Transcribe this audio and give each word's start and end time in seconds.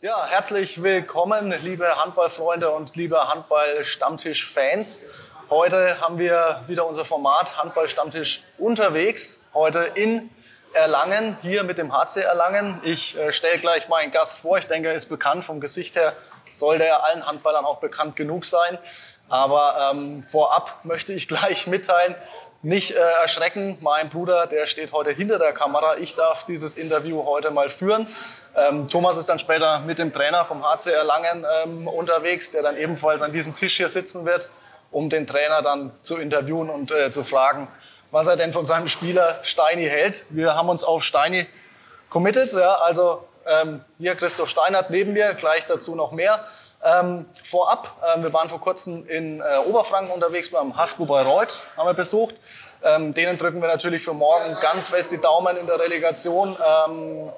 Ja, 0.00 0.26
herzlich 0.28 0.80
willkommen, 0.80 1.52
liebe 1.62 2.00
Handballfreunde 2.00 2.70
und 2.70 2.94
liebe 2.94 3.18
Handball-Stammtisch-Fans. 3.30 5.06
Heute 5.50 6.00
haben 6.00 6.20
wir 6.20 6.62
wieder 6.68 6.86
unser 6.86 7.04
Format 7.04 7.58
Handball-Stammtisch 7.58 8.44
unterwegs. 8.58 9.48
Heute 9.54 9.90
in 9.96 10.30
Erlangen, 10.72 11.36
hier 11.42 11.64
mit 11.64 11.78
dem 11.78 11.92
HC 11.92 12.20
Erlangen. 12.20 12.80
Ich 12.84 13.18
äh, 13.18 13.32
stelle 13.32 13.58
gleich 13.58 13.88
meinen 13.88 14.12
Gast 14.12 14.38
vor. 14.38 14.56
Ich 14.58 14.68
denke, 14.68 14.88
er 14.88 14.94
ist 14.94 15.06
bekannt 15.06 15.44
vom 15.44 15.60
Gesicht 15.60 15.96
her. 15.96 16.14
Sollte 16.52 16.84
er 16.84 17.04
allen 17.04 17.26
Handballern 17.26 17.64
auch 17.64 17.80
bekannt 17.80 18.14
genug 18.14 18.44
sein. 18.44 18.78
Aber 19.28 19.90
ähm, 19.92 20.22
vorab 20.22 20.78
möchte 20.84 21.12
ich 21.12 21.26
gleich 21.26 21.66
mitteilen, 21.66 22.14
nicht 22.62 22.90
äh, 22.90 22.98
erschrecken, 23.22 23.78
mein 23.80 24.08
Bruder, 24.08 24.46
der 24.46 24.66
steht 24.66 24.92
heute 24.92 25.10
hinter 25.10 25.38
der 25.38 25.52
Kamera. 25.52 25.96
Ich 25.98 26.16
darf 26.16 26.44
dieses 26.44 26.76
Interview 26.76 27.24
heute 27.24 27.50
mal 27.50 27.68
führen. 27.68 28.08
Ähm, 28.56 28.88
Thomas 28.88 29.16
ist 29.16 29.28
dann 29.28 29.38
später 29.38 29.80
mit 29.80 29.98
dem 29.98 30.12
Trainer 30.12 30.44
vom 30.44 30.64
HCR 30.64 31.04
Langen 31.04 31.46
ähm, 31.64 31.86
unterwegs, 31.86 32.50
der 32.50 32.62
dann 32.62 32.76
ebenfalls 32.76 33.22
an 33.22 33.32
diesem 33.32 33.54
Tisch 33.54 33.76
hier 33.76 33.88
sitzen 33.88 34.26
wird, 34.26 34.50
um 34.90 35.08
den 35.08 35.26
Trainer 35.26 35.62
dann 35.62 35.92
zu 36.02 36.16
interviewen 36.16 36.68
und 36.68 36.90
äh, 36.90 37.12
zu 37.12 37.22
fragen, 37.22 37.68
was 38.10 38.26
er 38.26 38.36
denn 38.36 38.52
von 38.52 38.66
seinem 38.66 38.88
Spieler 38.88 39.38
Steini 39.42 39.84
hält. 39.84 40.26
Wir 40.30 40.56
haben 40.56 40.68
uns 40.68 40.82
auf 40.82 41.04
Steini 41.04 41.46
committed, 42.10 42.52
ja, 42.54 42.72
also 42.72 43.22
ähm, 43.48 43.84
hier 43.98 44.14
Christoph 44.14 44.48
Steinert 44.48 44.90
neben 44.90 45.12
mir, 45.12 45.34
gleich 45.34 45.66
dazu 45.66 45.94
noch 45.94 46.12
mehr. 46.12 46.44
Ähm, 46.84 47.26
vorab, 47.44 47.96
äh, 48.02 48.22
wir 48.22 48.32
waren 48.32 48.48
vor 48.48 48.60
kurzem 48.60 49.08
in 49.08 49.40
äh, 49.40 49.44
Oberfranken 49.66 50.12
unterwegs 50.12 50.50
beim 50.50 50.76
Hasbro 50.76 51.06
Bayreuth, 51.06 51.54
haben 51.76 51.86
wir 51.86 51.94
besucht. 51.94 52.36
Ähm, 52.82 53.12
denen 53.12 53.36
drücken 53.38 53.60
wir 53.60 53.68
natürlich 53.68 54.04
für 54.04 54.12
morgen 54.12 54.56
ganz 54.60 54.88
fest 54.88 55.10
die 55.10 55.20
Daumen 55.20 55.56
in 55.56 55.66
der 55.66 55.80
Relegation, 55.80 56.56
ähm, 56.64 57.32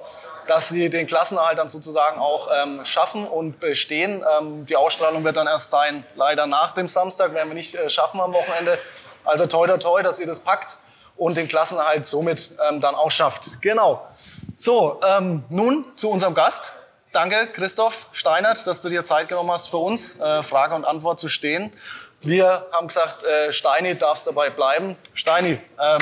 dass 0.46 0.68
sie 0.68 0.90
den 0.90 1.06
Klassenerhalt 1.06 1.58
dann 1.58 1.68
sozusagen 1.68 2.20
auch 2.20 2.50
ähm, 2.52 2.84
schaffen 2.84 3.26
und 3.26 3.58
bestehen. 3.60 4.22
Ähm, 4.38 4.66
die 4.66 4.76
Ausstrahlung 4.76 5.24
wird 5.24 5.36
dann 5.36 5.46
erst 5.46 5.70
sein, 5.70 6.04
leider 6.16 6.46
nach 6.46 6.72
dem 6.72 6.88
Samstag, 6.88 7.32
werden 7.32 7.48
wir 7.48 7.54
nicht 7.54 7.74
äh, 7.74 7.88
schaffen 7.88 8.20
am 8.20 8.34
Wochenende. 8.34 8.78
Also 9.24 9.46
toi 9.46 9.66
toi 9.66 9.78
toi, 9.78 10.02
dass 10.02 10.18
ihr 10.18 10.26
das 10.26 10.40
packt 10.40 10.76
und 11.16 11.36
den 11.36 11.48
Klassenerhalt 11.48 12.06
somit 12.06 12.50
ähm, 12.68 12.80
dann 12.80 12.94
auch 12.94 13.10
schafft. 13.10 13.62
Genau. 13.62 14.06
So, 14.56 15.00
ähm, 15.06 15.44
nun 15.48 15.84
zu 15.96 16.10
unserem 16.10 16.34
Gast. 16.34 16.72
Danke, 17.12 17.48
Christoph 17.48 18.08
Steinert, 18.12 18.66
dass 18.66 18.82
du 18.82 18.88
dir 18.88 19.02
Zeit 19.02 19.28
genommen 19.28 19.50
hast 19.50 19.68
für 19.68 19.78
uns, 19.78 20.20
äh, 20.20 20.42
Frage 20.42 20.74
und 20.74 20.84
Antwort 20.84 21.18
zu 21.18 21.28
stehen. 21.28 21.72
Wir 22.22 22.66
haben 22.70 22.86
gesagt, 22.86 23.24
äh, 23.24 23.52
Steini, 23.52 23.96
darfst 23.96 24.26
dabei 24.26 24.50
bleiben. 24.50 24.96
Steini, 25.14 25.58
ähm, 25.80 26.00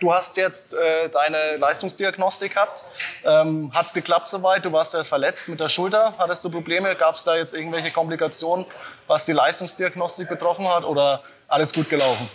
du 0.00 0.12
hast 0.12 0.36
jetzt 0.36 0.74
äh, 0.74 1.08
deine 1.08 1.56
Leistungsdiagnostik 1.56 2.54
gehabt. 2.54 2.84
Ähm, 3.24 3.72
Hat 3.74 3.86
es 3.86 3.94
geklappt 3.94 4.28
soweit? 4.28 4.64
Du 4.64 4.72
warst 4.72 4.92
ja 4.94 5.02
verletzt 5.02 5.48
mit 5.48 5.58
der 5.58 5.70
Schulter. 5.70 6.12
Hattest 6.18 6.44
du 6.44 6.50
Probleme? 6.50 6.94
Gab 6.94 7.16
es 7.16 7.24
da 7.24 7.34
jetzt 7.34 7.54
irgendwelche 7.54 7.90
Komplikationen, 7.90 8.66
was 9.06 9.24
die 9.24 9.32
Leistungsdiagnostik 9.32 10.28
betroffen 10.28 10.68
hat? 10.68 10.84
Oder 10.84 11.22
alles 11.48 11.72
gut 11.72 11.88
gelaufen? 11.88 12.30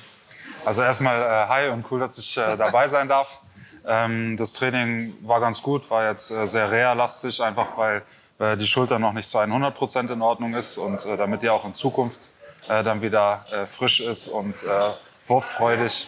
Also 0.65 0.81
erstmal 0.81 1.21
äh, 1.21 1.47
hi 1.47 1.69
und 1.69 1.85
cool, 1.91 1.99
dass 1.99 2.17
ich 2.17 2.35
äh, 2.35 2.57
dabei 2.57 2.87
sein 2.87 3.07
darf. 3.07 3.39
Ähm, 3.89 4.37
das 4.37 4.53
Training 4.53 5.15
war 5.21 5.39
ganz 5.39 5.61
gut, 5.63 5.89
war 5.89 6.07
jetzt 6.07 6.29
äh, 6.29 6.47
sehr 6.47 6.71
reha-lastig, 6.71 7.41
einfach 7.41 7.75
weil 7.75 8.03
äh, 8.37 8.55
die 8.55 8.67
Schulter 8.67 8.99
noch 8.99 9.13
nicht 9.13 9.27
zu 9.27 9.39
100 9.39 9.75
Prozent 9.75 10.11
in 10.11 10.21
Ordnung 10.21 10.53
ist 10.53 10.77
und 10.77 11.03
äh, 11.05 11.17
damit 11.17 11.41
die 11.41 11.49
auch 11.49 11.65
in 11.65 11.73
Zukunft 11.73 12.29
äh, 12.69 12.83
dann 12.83 13.01
wieder 13.01 13.43
äh, 13.51 13.65
frisch 13.65 13.99
ist 13.99 14.27
und 14.27 14.61
äh, 14.63 14.67
wurffreudig, 15.25 16.07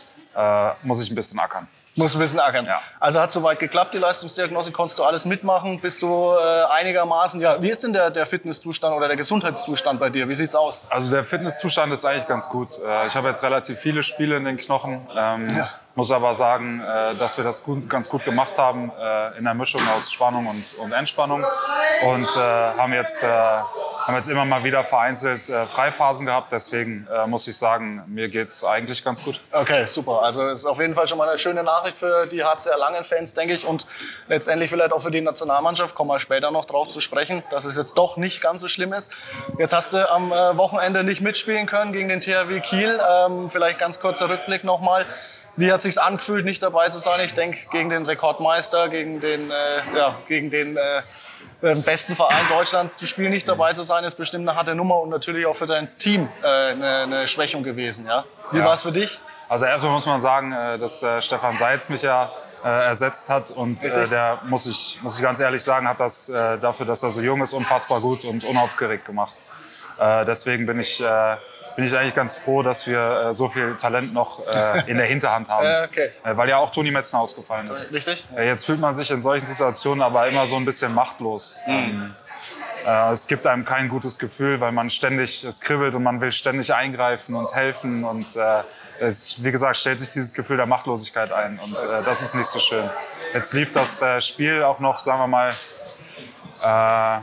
muss 0.84 1.04
ich 1.04 1.12
ein 1.12 1.16
bisschen 1.16 1.38
ackern. 1.40 1.68
Muss 1.96 2.16
ein 2.16 2.20
bisschen 2.20 2.40
ackern. 2.40 2.66
Ja. 2.66 2.80
Also 3.02 3.20
hat 3.20 3.32
soweit 3.32 3.60
geklappt, 3.60 3.94
die 3.94 3.98
Leistungsdiagnose, 3.98 4.72
konntest 4.72 4.98
du 4.98 5.04
alles 5.04 5.26
mitmachen, 5.26 5.82
bist 5.82 6.02
du 6.02 6.08
äh, 6.08 6.64
einigermaßen, 6.72 7.42
ja, 7.42 7.62
wie 7.62 7.70
ist 7.70 7.84
denn 7.84 7.92
der, 7.92 8.10
der 8.12 8.26
Fitnesszustand 8.26 8.96
oder 8.96 9.08
der 9.10 9.18
Gesundheitszustand 9.18 10.00
bei 10.00 10.10
dir? 10.10 10.30
Wie 10.30 10.36
sieht's 10.36 10.56
aus? 10.56 10.86
Also 10.90 11.12
der 11.12 11.26
Fitnesszustand 11.26 11.92
ist 11.92 12.06
eigentlich 12.06 12.28
ganz 12.28 12.48
gut. 12.48 12.70
Äh, 12.80 13.08
Ich 13.08 13.16
habe 13.16 13.28
jetzt 13.28 13.44
relativ 13.44 13.78
viele 13.78 14.04
Spiele 14.04 14.38
in 14.38 14.46
den 14.46 14.56
Knochen. 14.56 15.06
Ähm, 15.18 15.64
Muss 15.94 16.10
aber 16.12 16.34
sagen, 16.34 16.82
äh, 16.82 17.16
dass 17.16 17.38
wir 17.38 17.44
das 17.44 17.66
gut, 17.66 17.90
ganz 17.90 18.08
gut 18.08 18.24
gemacht 18.24 18.58
haben 18.58 18.92
äh, 18.98 19.38
in 19.38 19.44
der 19.44 19.54
Mischung 19.54 19.82
aus 19.96 20.10
Spannung 20.10 20.48
und, 20.48 20.64
und 20.80 20.94
Entspannung. 20.94 21.44
Und 22.06 22.28
äh, 22.38 22.40
haben, 22.40 22.94
jetzt, 22.94 23.24
äh, 23.24 23.28
haben 23.28 24.16
jetzt 24.16 24.30
immer 24.30 24.46
mal 24.46 24.64
wieder 24.64 24.86
vereinzelt 24.86 25.50
äh, 25.50 25.66
Freiphasen 25.66 26.26
gehabt. 26.26 26.54
Deswegen 26.54 27.08
äh, 27.14 27.28
muss 27.28 27.46
ich 27.48 27.58
sagen, 27.58 28.04
mir 28.08 28.30
geht's 28.30 28.64
eigentlich 28.64 29.04
ganz 29.04 29.22
gut. 29.24 29.42
Okay, 29.52 29.86
super. 29.86 30.22
Also 30.22 30.48
ist 30.48 30.66
auf 30.66 30.80
jeden 30.80 30.94
Fall 30.94 31.10
schon 31.10 31.18
mal 31.18 31.28
eine 31.28 31.38
schöne 31.38 31.62
Nachricht 31.62 31.98
für 31.98 32.26
die 32.26 32.42
HCR 32.42 32.78
Langen-Fans, 32.78 33.34
denke 33.34 33.54
ich. 33.54 33.66
Und 33.66 33.86
letztendlich 34.30 34.70
vielleicht 34.70 34.94
auch 34.94 35.02
für 35.02 35.12
die 35.12 35.22
Nationalmannschaft, 35.22 35.94
kommen 35.94 36.10
wir 36.10 36.22
später 36.22 36.52
noch 36.52 36.66
drauf 36.66 36.88
zu 36.88 37.02
sprechen, 37.02 37.44
dass 37.50 37.66
es 37.66 37.76
jetzt 37.76 37.98
doch 37.98 38.16
nicht 38.16 38.42
ganz 38.42 38.62
so 38.62 38.70
schlimm 38.70 38.94
ist. 38.94 39.14
Jetzt 39.58 39.74
hast 39.74 39.92
du 39.92 40.10
am 40.10 40.32
Wochenende 40.32 41.04
nicht 41.04 41.20
mitspielen 41.20 41.66
können 41.66 41.92
gegen 41.92 42.08
den 42.08 42.22
THW 42.22 42.62
Kiel. 42.62 43.00
Ähm, 43.12 43.50
vielleicht 43.50 43.78
ganz 43.78 44.00
kurzer 44.00 44.30
Rückblick 44.30 44.64
nochmal. 44.64 45.06
Wie 45.58 45.72
hat 45.72 45.82
sich's 45.82 45.98
angefühlt, 45.98 46.46
nicht 46.46 46.64
dabei 46.64 46.88
zu 46.90 46.98
sein? 47.00 47.20
Ich 47.22 47.34
denke, 47.34 47.60
gegen 47.72 47.90
den 47.90 48.06
Rekordmeister, 48.06 48.88
gegen 48.90 49.20
den, 49.20 49.42
äh, 49.52 49.98
ja, 49.98 50.16
gegen 50.28 50.50
den 50.50 50.78
äh, 50.78 51.00
äh, 51.62 51.76
besten 51.76 52.16
Verein 52.16 52.46
Deutschlands 52.50 52.96
zu 52.98 53.06
spielen, 53.06 53.32
nicht 53.32 53.48
dabei 53.48 53.74
zu 53.74 53.84
sein, 53.84 54.04
ist 54.06 54.16
bestimmt 54.16 54.48
eine 54.48 54.58
harte 54.58 54.76
Nummer 54.76 55.02
und 55.02 55.10
natürlich 55.10 55.46
auch 55.46 55.56
für 55.56 55.68
dein 55.68 55.96
Team 55.98 56.30
äh, 56.42 56.48
eine, 56.48 56.98
eine 57.04 57.28
Schwächung 57.28 57.64
gewesen. 57.64 58.06
Ja? 58.08 58.24
Wie 58.52 58.60
Ja. 58.60 58.66
war's 58.66 58.82
für 58.84 58.92
dich? 58.94 59.20
Also 59.50 59.66
erstmal 59.66 59.92
muss 59.92 60.06
man 60.06 60.22
sagen, 60.22 60.54
äh, 60.54 60.78
dass 60.80 61.04
äh, 61.04 61.22
Stefan 61.22 61.58
Seitz 61.58 61.90
mich 61.90 62.02
ja 62.02 62.32
ersetzt 62.64 63.32
hat 63.32 63.50
und 63.50 63.82
der 63.82 64.40
muss 64.46 64.68
ich 64.68 65.00
muss 65.02 65.16
ich 65.18 65.24
ganz 65.24 65.40
ehrlich 65.40 65.64
sagen, 65.64 65.88
hat 65.88 66.00
das 66.00 66.28
dafür, 66.28 66.86
dass 66.86 67.02
er 67.02 67.10
so 67.10 67.20
jung 67.20 67.42
ist, 67.42 67.54
unfassbar 67.54 68.00
gut 68.02 68.24
und 68.24 68.44
unaufgeregt 68.44 69.04
gemacht. 69.04 69.36
Deswegen 70.00 70.68
bin 70.68 70.80
ich 70.80 71.04
bin 71.76 71.86
ich 71.86 71.96
eigentlich 71.98 72.16
ganz 72.16 72.38
froh, 72.38 72.64
dass 72.64 72.88
wir 72.88 73.28
äh, 73.30 73.34
so 73.34 73.48
viel 73.48 73.76
Talent 73.78 74.14
noch 74.14 74.46
äh, 74.48 74.90
in 74.90 74.98
der 74.98 75.06
Hinterhand 75.06 75.48
haben, 75.50 75.66
Ja, 75.66 75.84
okay. 75.86 76.12
äh, 76.24 76.36
weil 76.38 76.50
ja 76.50 76.58
auch 76.58 76.72
Toni 76.72 76.92
Metzner 76.92 77.20
ausgefallen 77.20 77.68
ist. 77.70 77.94
Richtig? 77.94 78.26
Äh, 78.36 78.48
Jetzt 78.48 78.66
fühlt 78.66 78.80
man 78.80 78.94
sich 78.94 79.10
in 79.12 79.22
solchen 79.22 79.46
Situationen 79.46 80.02
aber 80.02 80.28
immer 80.28 80.46
so 80.48 80.56
ein 80.58 80.66
bisschen 80.66 80.94
machtlos. 80.94 81.58
Ähm, 81.68 82.14
äh, 82.86 83.12
es 83.12 83.28
gibt 83.28 83.46
einem 83.48 83.64
kein 83.66 83.88
gutes 83.90 84.18
Gefühl, 84.20 84.60
weil 84.60 84.72
man 84.72 84.90
ständig, 84.90 85.44
es 85.44 85.62
kribbelt 85.62 85.96
und 85.96 86.04
man 86.04 86.20
will 86.22 86.32
ständig 86.32 86.74
eingreifen 86.74 87.36
und 87.36 87.54
helfen. 87.54 88.04
Und 88.04 88.36
äh, 88.36 88.64
es, 89.00 89.44
wie 89.44 89.52
gesagt, 89.52 89.78
stellt 89.78 90.00
sich 90.00 90.10
dieses 90.10 90.34
Gefühl 90.34 90.58
der 90.58 90.66
Machtlosigkeit 90.66 91.32
ein. 91.32 91.60
Und 91.60 91.76
äh, 91.76 92.04
das 92.04 92.22
ist 92.22 92.36
nicht 92.36 92.48
so 92.48 92.60
schön. 92.60 92.90
Jetzt 93.34 93.54
lief 93.54 93.72
das 93.72 94.02
äh, 94.02 94.20
Spiel 94.22 94.64
auch 94.64 94.80
noch, 94.80 95.00
sagen 95.00 95.20
wir 95.20 95.28
mal, 95.28 95.50
äh, 96.64 97.20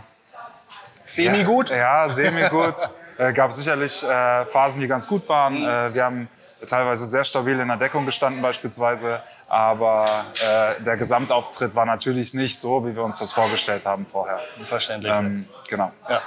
Semi 1.04 1.44
gut? 1.44 1.70
ja, 1.70 2.08
semi-gut. 2.08 2.74
äh, 3.18 3.32
gab 3.32 3.52
sicherlich 3.52 4.02
äh, 4.02 4.44
Phasen, 4.44 4.80
die 4.80 4.88
ganz 4.88 5.06
gut 5.06 5.28
waren. 5.28 5.56
Äh, 5.56 5.94
wir 5.94 6.04
haben 6.04 6.28
teilweise 6.66 7.06
sehr 7.06 7.24
stabil 7.24 7.58
in 7.58 7.68
der 7.68 7.76
Deckung 7.76 8.06
gestanden 8.06 8.42
beispielsweise. 8.42 9.20
Aber 9.48 10.04
äh, 10.34 10.82
der 10.82 10.98
Gesamtauftritt 10.98 11.74
war 11.74 11.86
natürlich 11.86 12.34
nicht 12.34 12.58
so, 12.58 12.84
wie 12.86 12.94
wir 12.94 13.02
uns 13.02 13.18
das 13.18 13.32
vorgestellt 13.32 13.86
haben 13.86 14.04
vorher. 14.04 14.40
Verständlich. 14.62 15.12
Ähm, 15.12 15.48
genau. 15.68 15.90
Ja. 16.08 16.20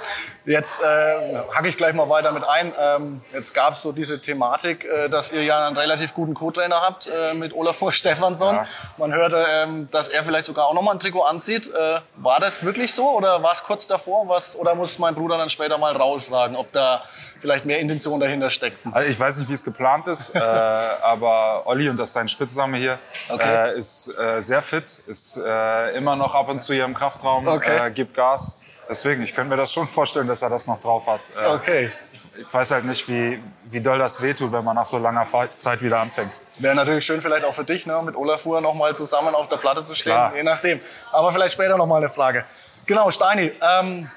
Jetzt 0.44 0.82
äh, 0.82 1.38
hacke 1.54 1.68
ich 1.68 1.76
gleich 1.76 1.94
mal 1.94 2.08
weiter 2.08 2.32
mit 2.32 2.42
ein. 2.42 2.72
Ähm, 2.76 3.20
jetzt 3.32 3.54
gab 3.54 3.74
es 3.74 3.82
so 3.82 3.92
diese 3.92 4.20
Thematik, 4.20 4.84
äh, 4.84 5.08
dass 5.08 5.32
ihr 5.32 5.44
ja 5.44 5.68
einen 5.68 5.76
relativ 5.76 6.14
guten 6.14 6.34
Co-Trainer 6.34 6.82
habt 6.82 7.06
äh, 7.06 7.32
mit 7.34 7.54
Olafur 7.54 7.92
Stefansson. 7.92 8.56
Ja. 8.56 8.66
Man 8.96 9.12
hörte, 9.14 9.46
ähm, 9.48 9.88
dass 9.92 10.08
er 10.08 10.24
vielleicht 10.24 10.46
sogar 10.46 10.66
auch 10.66 10.74
nochmal 10.74 10.96
ein 10.96 10.98
Trikot 10.98 11.22
anzieht. 11.22 11.72
Äh, 11.72 12.00
war 12.16 12.40
das 12.40 12.64
wirklich 12.64 12.92
so 12.92 13.08
oder 13.10 13.40
war 13.44 13.52
es 13.52 13.62
kurz 13.62 13.86
davor? 13.86 14.26
Was, 14.26 14.56
oder 14.58 14.74
muss 14.74 14.98
mein 14.98 15.14
Bruder 15.14 15.38
dann 15.38 15.48
später 15.48 15.78
mal 15.78 15.96
Raul 15.96 16.20
fragen, 16.20 16.56
ob 16.56 16.72
da 16.72 17.04
vielleicht 17.40 17.64
mehr 17.64 17.78
Intention 17.78 18.18
dahinter 18.18 18.50
steckt? 18.50 18.78
Also 18.90 19.08
ich 19.08 19.20
weiß 19.20 19.38
nicht, 19.38 19.48
wie 19.48 19.54
es 19.54 19.62
geplant 19.62 20.08
ist, 20.08 20.34
äh, 20.34 20.38
aber 20.40 21.62
Olli, 21.66 21.88
und 21.88 21.96
das 21.98 22.08
ist 22.08 22.14
sein 22.14 22.28
Spitzname 22.28 22.78
hier, 22.78 22.98
Okay. 23.30 23.70
äh, 23.72 23.78
ist 23.78 24.16
äh, 24.18 24.40
sehr 24.40 24.62
fit, 24.62 24.84
ist 25.06 25.36
äh, 25.36 25.96
immer 25.96 26.16
noch 26.16 26.34
ab 26.34 26.48
und 26.48 26.60
zu 26.60 26.72
hier 26.72 26.84
im 26.84 26.94
Kraftraum, 26.94 27.46
Okay. 27.46 27.86
äh, 27.88 27.90
gibt 27.90 28.14
Gas. 28.14 28.58
Deswegen, 28.88 29.22
ich 29.22 29.32
könnte 29.32 29.50
mir 29.50 29.56
das 29.56 29.72
schon 29.72 29.86
vorstellen, 29.86 30.26
dass 30.26 30.42
er 30.42 30.50
das 30.50 30.66
noch 30.66 30.80
drauf 30.80 31.06
hat. 31.06 31.20
Äh, 31.40 31.46
Okay. 31.48 31.92
Ich 32.38 32.52
weiß 32.52 32.70
halt 32.70 32.86
nicht, 32.86 33.06
wie, 33.08 33.42
wie 33.66 33.80
doll 33.80 33.98
das 33.98 34.22
wehtut, 34.22 34.52
wenn 34.52 34.64
man 34.64 34.74
nach 34.74 34.86
so 34.86 34.96
langer 34.96 35.26
Zeit 35.58 35.82
wieder 35.82 35.98
anfängt. 35.98 36.32
Wäre 36.58 36.74
natürlich 36.74 37.04
schön 37.04 37.20
vielleicht 37.20 37.44
auch 37.44 37.54
für 37.54 37.64
dich, 37.64 37.84
ne, 37.86 38.00
mit 38.02 38.16
Olafur 38.16 38.60
noch 38.62 38.72
mal 38.74 38.96
zusammen 38.96 39.34
auf 39.34 39.48
der 39.50 39.58
Platte 39.58 39.82
zu 39.82 39.94
stehen, 39.94 40.12
Klar. 40.14 40.34
je 40.34 40.42
nachdem. 40.42 40.80
Aber 41.12 41.30
vielleicht 41.30 41.52
später 41.52 41.76
noch 41.76 41.86
mal 41.86 41.98
eine 41.98 42.08
Frage. 42.08 42.44
Genau, 42.86 43.10
Steini, 43.10 43.52
ähm, 43.62 44.10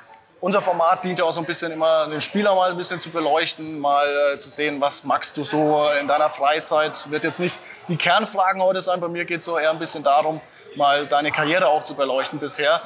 unser 0.45 0.61
Format 0.61 1.03
dient 1.03 1.17
ja 1.17 1.25
auch 1.25 1.33
so 1.33 1.39
ein 1.39 1.45
bisschen 1.47 1.71
immer, 1.71 2.07
den 2.07 2.21
Spieler 2.21 2.53
mal 2.53 2.69
ein 2.69 2.77
bisschen 2.77 3.01
zu 3.01 3.09
beleuchten, 3.09 3.79
mal 3.79 4.05
äh, 4.35 4.37
zu 4.37 4.47
sehen, 4.47 4.79
was 4.79 5.03
magst 5.03 5.35
du 5.37 5.43
so 5.43 5.89
in 5.99 6.07
deiner 6.07 6.29
Freizeit. 6.29 7.09
Wird 7.09 7.23
jetzt 7.23 7.39
nicht 7.39 7.57
die 7.87 7.97
Kernfragen 7.97 8.61
heute 8.61 8.79
sein, 8.79 8.99
bei 8.99 9.07
mir 9.07 9.25
geht 9.25 9.39
es 9.39 9.45
so 9.45 9.57
eher 9.57 9.71
ein 9.71 9.79
bisschen 9.79 10.03
darum, 10.03 10.39
mal 10.75 11.07
deine 11.07 11.31
Karriere 11.31 11.67
auch 11.67 11.83
zu 11.83 11.95
beleuchten 11.95 12.37
bisher. 12.37 12.79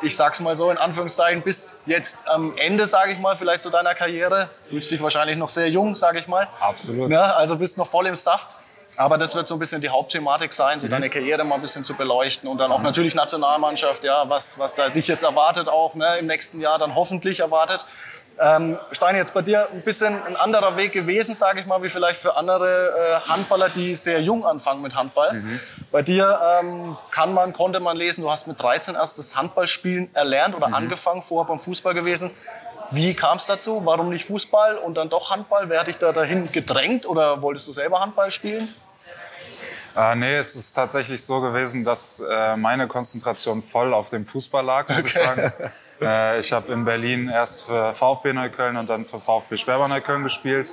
Ich 0.00 0.16
sag's 0.16 0.40
mal 0.40 0.56
so 0.56 0.70
in 0.70 0.78
Anführungszeichen, 0.78 1.42
bist 1.42 1.80
jetzt 1.84 2.26
am 2.30 2.56
Ende, 2.56 2.86
sage 2.86 3.12
ich 3.12 3.18
mal, 3.18 3.36
vielleicht 3.36 3.60
zu 3.60 3.68
deiner 3.68 3.94
Karriere. 3.94 4.48
Fühlst 4.70 4.90
dich 4.90 5.02
wahrscheinlich 5.02 5.36
noch 5.36 5.50
sehr 5.50 5.68
jung, 5.68 5.94
sage 5.94 6.18
ich 6.18 6.28
mal. 6.28 6.48
Absolut. 6.60 7.10
Ne? 7.10 7.22
Also 7.22 7.58
bist 7.58 7.76
noch 7.76 7.88
voll 7.88 8.06
im 8.06 8.16
Saft. 8.16 8.56
Aber 8.96 9.16
das 9.18 9.34
wird 9.34 9.48
so 9.48 9.54
ein 9.56 9.58
bisschen 9.58 9.80
die 9.80 9.88
Hauptthematik 9.88 10.52
sein, 10.52 10.78
so 10.80 10.86
deine 10.88 11.08
Karriere 11.08 11.44
mal 11.44 11.54
ein 11.56 11.60
bisschen 11.62 11.82
zu 11.84 11.94
beleuchten 11.94 12.48
und 12.48 12.58
dann 12.58 12.70
auch 12.70 12.82
natürlich 12.82 13.14
Nationalmannschaft, 13.14 14.04
ja, 14.04 14.28
was, 14.28 14.58
was 14.58 14.74
da 14.74 14.90
dich 14.90 15.08
jetzt 15.08 15.22
erwartet 15.24 15.68
auch 15.68 15.94
ne, 15.94 16.18
im 16.18 16.26
nächsten 16.26 16.60
Jahr 16.60 16.78
dann 16.78 16.94
hoffentlich 16.94 17.40
erwartet. 17.40 17.84
Ähm, 18.40 18.78
Stein, 18.92 19.16
jetzt 19.16 19.34
bei 19.34 19.42
dir 19.42 19.68
ein 19.72 19.82
bisschen 19.82 20.20
ein 20.24 20.36
anderer 20.36 20.76
Weg 20.76 20.92
gewesen, 20.92 21.34
sage 21.34 21.60
ich 21.60 21.66
mal, 21.66 21.82
wie 21.82 21.88
vielleicht 21.90 22.18
für 22.18 22.36
andere 22.36 23.20
äh, 23.26 23.30
Handballer, 23.30 23.68
die 23.68 23.94
sehr 23.94 24.20
jung 24.22 24.44
anfangen 24.46 24.80
mit 24.82 24.94
Handball. 24.94 25.32
Mhm. 25.34 25.60
Bei 25.90 26.02
dir 26.02 26.38
ähm, 26.60 26.96
kann 27.10 27.34
man, 27.34 27.52
konnte 27.52 27.78
man 27.80 27.96
lesen, 27.96 28.22
du 28.22 28.30
hast 28.30 28.46
mit 28.46 28.60
13 28.60 28.94
erst 28.94 29.18
das 29.18 29.36
Handballspielen 29.36 30.14
erlernt 30.14 30.54
oder 30.54 30.68
Mhm. 30.68 30.74
angefangen, 30.74 31.22
vorher 31.22 31.46
beim 31.48 31.60
Fußball 31.60 31.92
gewesen. 31.94 32.30
Wie 32.90 33.14
kam 33.14 33.38
es 33.38 33.46
dazu? 33.46 33.82
Warum 33.84 34.08
nicht 34.10 34.24
Fußball 34.26 34.76
und 34.78 34.94
dann 34.94 35.08
doch 35.08 35.30
Handball? 35.30 35.68
Wer 35.70 35.80
hat 35.80 35.86
dich 35.86 35.96
da 35.98 36.12
dahin 36.12 36.50
gedrängt 36.52 37.06
oder 37.06 37.40
wolltest 37.42 37.68
du 37.68 37.72
selber 37.72 38.00
Handball 38.00 38.30
spielen? 38.30 38.74
Äh, 39.96 40.14
nee, 40.16 40.36
es 40.36 40.56
ist 40.56 40.72
tatsächlich 40.72 41.22
so 41.24 41.40
gewesen, 41.40 41.84
dass 41.84 42.20
äh, 42.20 42.56
meine 42.56 42.86
Konzentration 42.86 43.60
voll 43.60 43.92
auf 43.92 44.10
dem 44.10 44.24
Fußball 44.26 44.64
lag, 44.64 44.88
muss 44.88 45.04
ich 45.06 45.14
sagen. 45.14 45.52
Äh, 46.00 46.40
ich 46.40 46.52
habe 46.52 46.72
in 46.72 46.84
Berlin 46.84 47.28
erst 47.28 47.66
für 47.66 47.94
VfB 47.94 48.32
Neukölln 48.32 48.76
und 48.76 48.88
dann 48.88 49.04
für 49.04 49.20
VfB 49.20 49.56
Sperber 49.56 49.86
Neukölln 49.86 50.24
gespielt. 50.24 50.72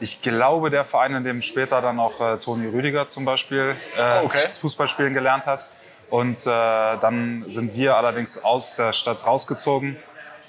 Ich 0.00 0.20
glaube, 0.20 0.68
der 0.68 0.84
Verein, 0.84 1.14
in 1.14 1.24
dem 1.24 1.40
später 1.40 1.80
dann 1.80 1.98
auch 1.98 2.20
äh, 2.20 2.36
Toni 2.36 2.66
Rüdiger 2.68 3.06
zum 3.08 3.24
Beispiel 3.24 3.74
äh, 3.96 4.20
Oh, 4.20 4.26
okay. 4.26 4.42
das 4.44 4.58
Fußballspielen 4.58 5.14
gelernt 5.14 5.46
hat. 5.46 5.66
Und 6.10 6.46
äh, 6.46 6.50
dann 6.50 7.44
sind 7.46 7.74
wir 7.74 7.96
allerdings 7.96 8.44
aus 8.44 8.76
der 8.76 8.92
Stadt 8.92 9.26
rausgezogen. 9.26 9.96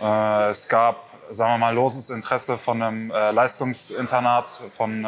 Äh, 0.02 0.50
es 0.50 0.68
gab, 0.68 1.06
sagen 1.30 1.54
wir 1.54 1.58
mal, 1.58 1.74
loses 1.74 2.10
Interesse 2.10 2.58
von 2.58 2.82
einem 2.82 3.12
äh, 3.12 3.32
Leistungsinternat 3.32 4.50
von 4.76 5.04
äh, 5.04 5.08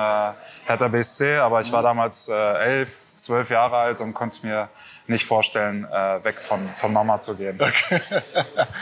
Hertha 0.66 0.88
BSC, 0.88 1.38
aber 1.38 1.62
ich 1.62 1.72
war 1.72 1.82
damals 1.82 2.30
äh, 2.30 2.34
elf, 2.34 2.90
zwölf 3.16 3.50
Jahre 3.50 3.78
alt 3.78 4.02
und 4.02 4.14
konnte 4.14 4.46
mir 4.46 4.70
nicht 5.08 5.26
vorstellen, 5.26 5.86
äh, 5.86 6.24
weg 6.24 6.38
von, 6.38 6.70
von 6.76 6.94
Mama 6.94 7.20
zu 7.20 7.36
gehen. 7.36 7.60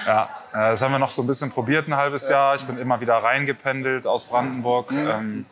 Ja, 0.05 0.29
äh, 0.51 0.71
das 0.71 0.81
haben 0.81 0.91
wir 0.91 0.99
noch 0.99 1.11
so 1.11 1.21
ein 1.21 1.27
bisschen 1.27 1.51
probiert, 1.51 1.87
ein 1.87 1.95
halbes 1.95 2.27
Jahr. 2.29 2.55
Ich 2.55 2.65
bin 2.65 2.77
immer 2.77 2.99
wieder 2.99 3.15
reingependelt 3.15 4.05
aus 4.05 4.25
Brandenburg. 4.25 4.91
Ähm, 4.91 5.45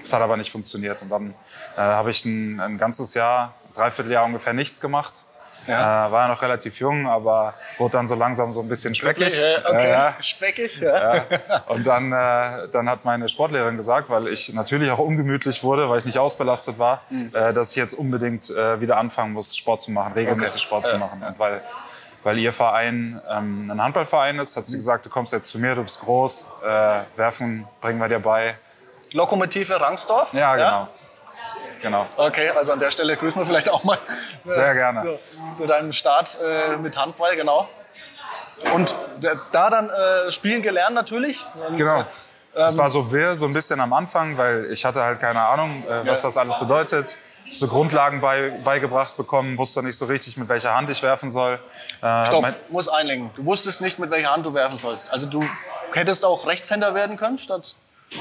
das 0.00 0.12
hat 0.12 0.22
aber 0.22 0.36
nicht 0.36 0.50
funktioniert. 0.50 1.02
Und 1.02 1.10
dann 1.10 1.34
äh, 1.76 1.80
habe 1.80 2.10
ich 2.10 2.24
ein, 2.24 2.60
ein 2.60 2.78
ganzes 2.78 3.14
Jahr, 3.14 3.54
dreiviertel 3.74 4.12
Jahr 4.12 4.24
ungefähr 4.24 4.52
nichts 4.52 4.80
gemacht. 4.80 5.24
Ja. 5.66 6.06
Äh, 6.06 6.12
war 6.12 6.22
ja 6.22 6.28
noch 6.28 6.42
relativ 6.42 6.78
jung, 6.80 7.06
aber 7.08 7.54
wurde 7.78 7.92
dann 7.92 8.06
so 8.06 8.14
langsam 8.14 8.50
so 8.52 8.60
ein 8.60 8.68
bisschen 8.68 8.94
speckig. 8.94 9.38
Äh, 9.38 9.58
okay, 9.64 9.90
Ja, 9.90 10.04
ja. 10.10 10.14
speckig. 10.20 10.80
Ja. 10.80 11.14
Ja. 11.16 11.24
Und 11.68 11.86
dann, 11.86 12.12
äh, 12.12 12.68
dann 12.72 12.88
hat 12.88 13.04
meine 13.04 13.28
Sportlehrerin 13.28 13.76
gesagt, 13.76 14.08
weil 14.10 14.28
ich 14.28 14.52
natürlich 14.54 14.90
auch 14.90 14.98
ungemütlich 14.98 15.62
wurde, 15.62 15.88
weil 15.90 15.98
ich 15.98 16.04
nicht 16.04 16.18
ausbelastet 16.18 16.78
war, 16.78 17.02
Mhm. 17.10 17.30
äh, 17.34 17.52
dass 17.52 17.70
ich 17.70 17.76
jetzt 17.76 17.92
unbedingt 17.94 18.50
äh, 18.50 18.80
wieder 18.80 18.96
anfangen 18.96 19.32
muss, 19.32 19.56
Sport 19.56 19.82
zu 19.82 19.90
machen, 19.90 20.12
regelmäßig 20.14 20.62
Okay. 20.62 20.66
Sport 20.66 20.86
zu 20.86 20.98
machen. 20.98 21.22
Und 21.22 21.38
weil, 21.38 21.60
weil 22.22 22.38
ihr 22.38 22.52
Verein 22.52 23.20
ähm, 23.30 23.70
ein 23.70 23.82
Handballverein 23.82 24.38
ist, 24.38 24.56
hat 24.56 24.66
sie 24.66 24.74
Mhm. 24.76 24.80
gesagt, 24.80 25.06
du 25.06 25.10
kommst 25.10 25.32
jetzt 25.32 25.48
zu 25.48 25.58
mir, 25.58 25.74
du 25.74 25.82
bist 25.82 26.00
groß, 26.00 26.50
äh, 26.64 27.00
werfen 27.16 27.66
bringen 27.80 27.98
wir 28.00 28.08
dir 28.08 28.20
bei. 28.20 28.56
Lokomotive 29.12 29.80
Rangsdorf? 29.80 30.32
Ja, 30.34 30.54
genau. 30.56 30.88
Genau. 31.82 32.06
Okay, 32.16 32.50
also 32.50 32.72
an 32.72 32.78
der 32.78 32.90
Stelle 32.90 33.16
grüßen 33.16 33.40
wir 33.40 33.46
vielleicht 33.46 33.68
auch 33.70 33.84
mal 33.84 33.98
Sehr 34.44 34.74
gerne. 34.74 35.00
zu, 35.00 35.18
zu 35.52 35.66
deinem 35.66 35.92
Start 35.92 36.36
äh, 36.42 36.76
mit 36.76 36.96
Handball, 36.96 37.34
genau. 37.36 37.68
Und 38.74 38.94
da- 39.20 39.32
da 39.52 39.70
dann 39.70 39.88
äh, 39.88 40.30
spielen 40.30 40.62
gelernt 40.62 40.94
natürlich. 40.94 41.44
Und, 41.68 41.76
Genau. 41.76 42.00
Ähm, 42.54 42.64
Es 42.66 42.76
war 42.76 42.90
so 42.90 43.10
wirr, 43.12 43.36
so 43.36 43.46
ein 43.46 43.52
bisschen 43.52 43.80
am 43.80 43.92
Anfang, 43.92 44.36
weil 44.36 44.66
ich 44.72 44.84
hatte 44.84 45.00
halt 45.02 45.20
keine 45.20 45.40
Ahnung, 45.40 45.84
äh, 45.88 46.06
was 46.06 46.22
Ja. 46.22 46.28
das 46.28 46.36
alles 46.36 46.58
bedeutet. 46.58 47.16
So 47.52 47.66
Grundlagen 47.68 48.20
bei, 48.20 48.50
beigebracht 48.62 49.16
bekommen, 49.16 49.56
wusste 49.56 49.82
nicht 49.82 49.96
so 49.96 50.04
richtig, 50.06 50.36
mit 50.36 50.48
welcher 50.48 50.74
Hand 50.74 50.90
ich 50.90 51.02
werfen 51.02 51.30
soll. 51.30 51.58
Äh, 52.02 52.26
Stopp, 52.26 52.44
muss 52.68 52.88
einlenken. 52.88 53.30
Du 53.34 53.44
wusstest 53.46 53.80
nicht, 53.80 53.98
mit 53.98 54.10
welcher 54.10 54.32
Hand 54.32 54.44
du 54.46 54.52
werfen 54.54 54.78
sollst. 54.78 55.12
Also 55.12 55.26
du 55.26 55.42
hättest 55.94 56.24
auch 56.24 56.46
Rechtshänder 56.46 56.94
werden 56.94 57.16
können, 57.16 57.38
statt 57.38 57.74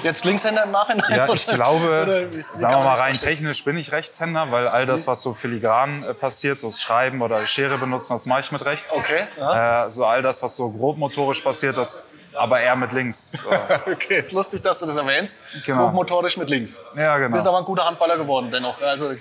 jetzt 0.04 0.26
Linkshänder 0.26 0.64
im 0.64 0.72
Nachhinein? 0.72 1.12
Ja, 1.16 1.32
ich 1.34 1.48
Oder- 1.48 1.56
glaube, 1.58 1.86
oder 2.04 2.32
wie- 2.32 2.38
wie 2.40 2.46
sagen 2.54 2.74
wir 2.76 2.84
mal 2.84 2.96
rein 2.96 3.18
technisch 3.18 3.64
bin 3.64 3.78
ich 3.78 3.92
Rechtshänder, 3.92 4.52
weil 4.52 4.68
all 4.68 4.86
das, 4.86 5.08
was 5.08 5.22
so 5.22 5.34
filigran 5.34 6.04
äh, 6.04 6.14
passiert, 6.14 6.60
so 6.60 6.68
das 6.68 6.82
Schreiben 6.82 7.22
oder 7.22 7.46
Schere 7.48 7.78
benutzen, 7.78 8.14
das 8.14 8.26
mache 8.26 8.42
ich 8.42 8.52
mit 8.52 8.64
rechts. 8.66 8.96
Okay, 8.96 9.28
Äh, 9.40 9.90
so 9.90 10.06
all 10.06 10.22
das, 10.22 10.42
was 10.44 10.56
so 10.56 10.70
grobmotorisch 10.72 11.42
passiert, 11.42 11.78
das 11.78 12.04
aber 12.36 12.60
eher 12.62 12.76
mit 12.76 12.94
links. 12.94 13.32
So. 13.32 13.40
Okay, 13.92 14.20
ist 14.20 14.32
lustig, 14.34 14.62
dass 14.62 14.80
du 14.80 14.86
das 14.86 14.96
erwähnst. 14.96 15.40
Genau. 15.66 15.88
Hochmotorisch 15.88 16.38
mit 16.38 16.50
links. 16.50 16.80
Ja, 16.96 17.18
genau. 17.18 17.34
Bist 17.36 17.48
aber 17.48 17.58
ein 17.58 17.66
guter 17.66 17.86
Handballer 17.86 18.18
geworden 18.18 18.50
dennoch. 18.52 18.80
Also 18.82 19.12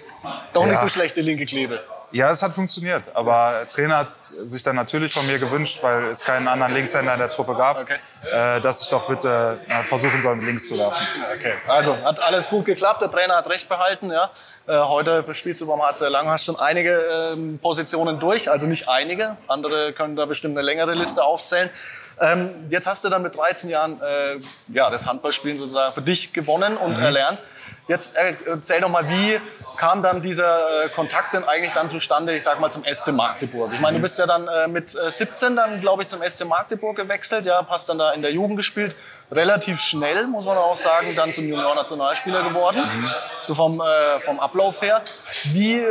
doch 0.53 0.64
nicht 0.64 0.75
Ja. 0.75 0.81
so 0.81 0.88
schlecht, 0.88 1.17
die 1.17 1.23
linke 1.23 1.47
Klebe. 1.47 1.82
Ja, 2.11 2.31
es 2.31 2.43
hat 2.43 2.53
funktioniert. 2.55 3.03
Aber 3.15 3.53
der 3.61 3.69
Trainer 3.69 3.99
hat 3.99 4.11
sich 4.11 4.63
dann 4.63 4.77
natürlich 4.77 5.13
von 5.13 5.27
mir 5.27 5.39
gewünscht, 5.39 5.79
weil 5.83 6.05
es 6.07 6.25
keinen 6.25 6.49
anderen 6.49 6.73
Linkshänder 6.73 7.13
in 7.13 7.19
der 7.19 7.29
Truppe 7.29 7.55
gab, 7.55 7.79
Okay. 7.79 7.97
äh, 8.33 8.61
dass 8.61 8.83
ich 8.83 8.89
doch 8.89 9.07
bitte 9.07 9.59
äh, 9.69 9.83
versuchen 9.83 10.23
soll, 10.23 10.37
mit 10.37 10.47
links 10.47 10.69
zu 10.69 10.79
werfen. 10.79 11.07
Okay. 11.37 11.55
Also 11.67 11.97
hat 12.05 12.23
alles 12.23 12.49
gut 12.49 12.65
geklappt, 12.65 13.03
der 13.03 13.11
Trainer 13.11 13.37
hat 13.37 13.49
recht 13.49 13.69
behalten. 13.69 14.11
Ja. 14.11 14.31
Äh, 14.67 14.79
heute 14.79 15.25
spielst 15.35 15.61
du 15.61 15.67
beim 15.67 15.81
HC 15.83 16.09
Lang, 16.09 16.29
hast 16.29 16.45
schon 16.47 16.59
einige 16.59 16.99
ähm, 17.33 17.59
Positionen 17.59 18.19
durch, 18.21 18.51
also 18.51 18.67
nicht 18.67 18.89
einige. 18.89 19.37
Andere 19.47 19.93
können 19.93 20.17
da 20.17 20.25
bestimmt 20.25 20.57
eine 20.57 20.65
längere 20.65 20.95
Liste 20.95 21.23
aufzählen. 21.23 21.71
Ähm, 22.21 22.51
jetzt 22.69 22.87
hast 22.87 23.05
du 23.05 23.09
dann 23.11 23.23
mit 23.23 23.37
13 23.37 23.71
Jahren 23.71 24.01
äh, 24.01 24.39
ja, 24.69 24.89
das 24.91 25.07
Handballspielen 25.07 25.57
sozusagen 25.59 25.93
für 25.93 26.03
dich 26.03 26.33
gewonnen 26.33 26.77
und 26.77 26.99
erlernt. 26.99 27.43
Jetzt 27.88 28.17
äh, 28.17 28.35
erzähl 28.46 28.82
doch 28.82 28.90
mal, 28.90 29.08
wie 29.08 29.40
kam 29.79 30.02
dann 30.02 30.20
dieser 30.20 30.85
äh, 30.85 30.88
Kontakt 30.90 31.32
denn 31.32 31.44
eigentlich 31.44 31.73
dann 31.73 31.88
zustande, 31.88 32.37
ich 32.37 32.44
sag 32.44 32.61
mal 32.61 32.70
zum 32.70 32.85
SC 32.85 33.12
Magdeburg? 33.12 33.70
Ich 33.73 33.81
meine, 33.81 33.96
du 33.96 34.02
bist 34.02 34.19
ja 34.19 34.26
dann 34.26 34.46
äh, 34.46 34.69
mit 34.69 34.94
äh, 34.94 35.11
17 35.11 35.56
dann, 35.56 35.81
glaube 35.81 36.02
ich, 36.02 36.08
zum 36.08 36.20
SC 36.23 36.44
Magdeburg 36.44 36.96
gewechselt, 36.96 37.46
ja, 37.46 37.67
hast 37.67 37.88
dann 37.88 37.99
da 37.99 38.12
in 38.12 38.20
der 38.20 38.31
Jugend 38.31 38.58
gespielt. 38.58 38.94
Relativ 39.32 39.81
schnell, 39.81 40.26
muss 40.26 40.44
man 40.44 40.58
auch 40.58 40.76
sagen, 40.76 41.14
dann 41.17 41.32
zum 41.32 41.49
Junior-Nationalspieler 41.49 42.44
geworden, 42.44 43.11
so 43.43 43.55
vom, 43.55 43.81
äh, 43.81 44.19
vom 44.20 44.38
Ablauf 44.38 44.82
her. 44.82 45.02
Wie 45.44 45.82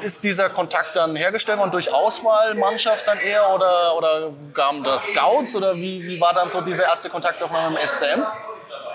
ist 0.00 0.24
dieser 0.24 0.48
Kontakt 0.48 0.96
dann 0.96 1.16
hergestellt 1.16 1.58
worden? 1.58 1.70
Durch 1.70 1.92
Auswahlmannschaft 1.92 3.06
dann 3.06 3.18
eher 3.18 3.50
oder, 3.54 3.96
oder 3.96 4.30
kamen 4.54 4.84
da 4.84 4.98
Scouts 4.98 5.54
oder 5.56 5.74
wie, 5.74 6.02
wie 6.02 6.20
war 6.20 6.32
dann 6.32 6.48
so 6.48 6.62
dieser 6.62 6.84
erste 6.84 7.10
Kontaktaufnahme 7.10 7.78
im 7.78 7.86
SCM? 7.86 8.22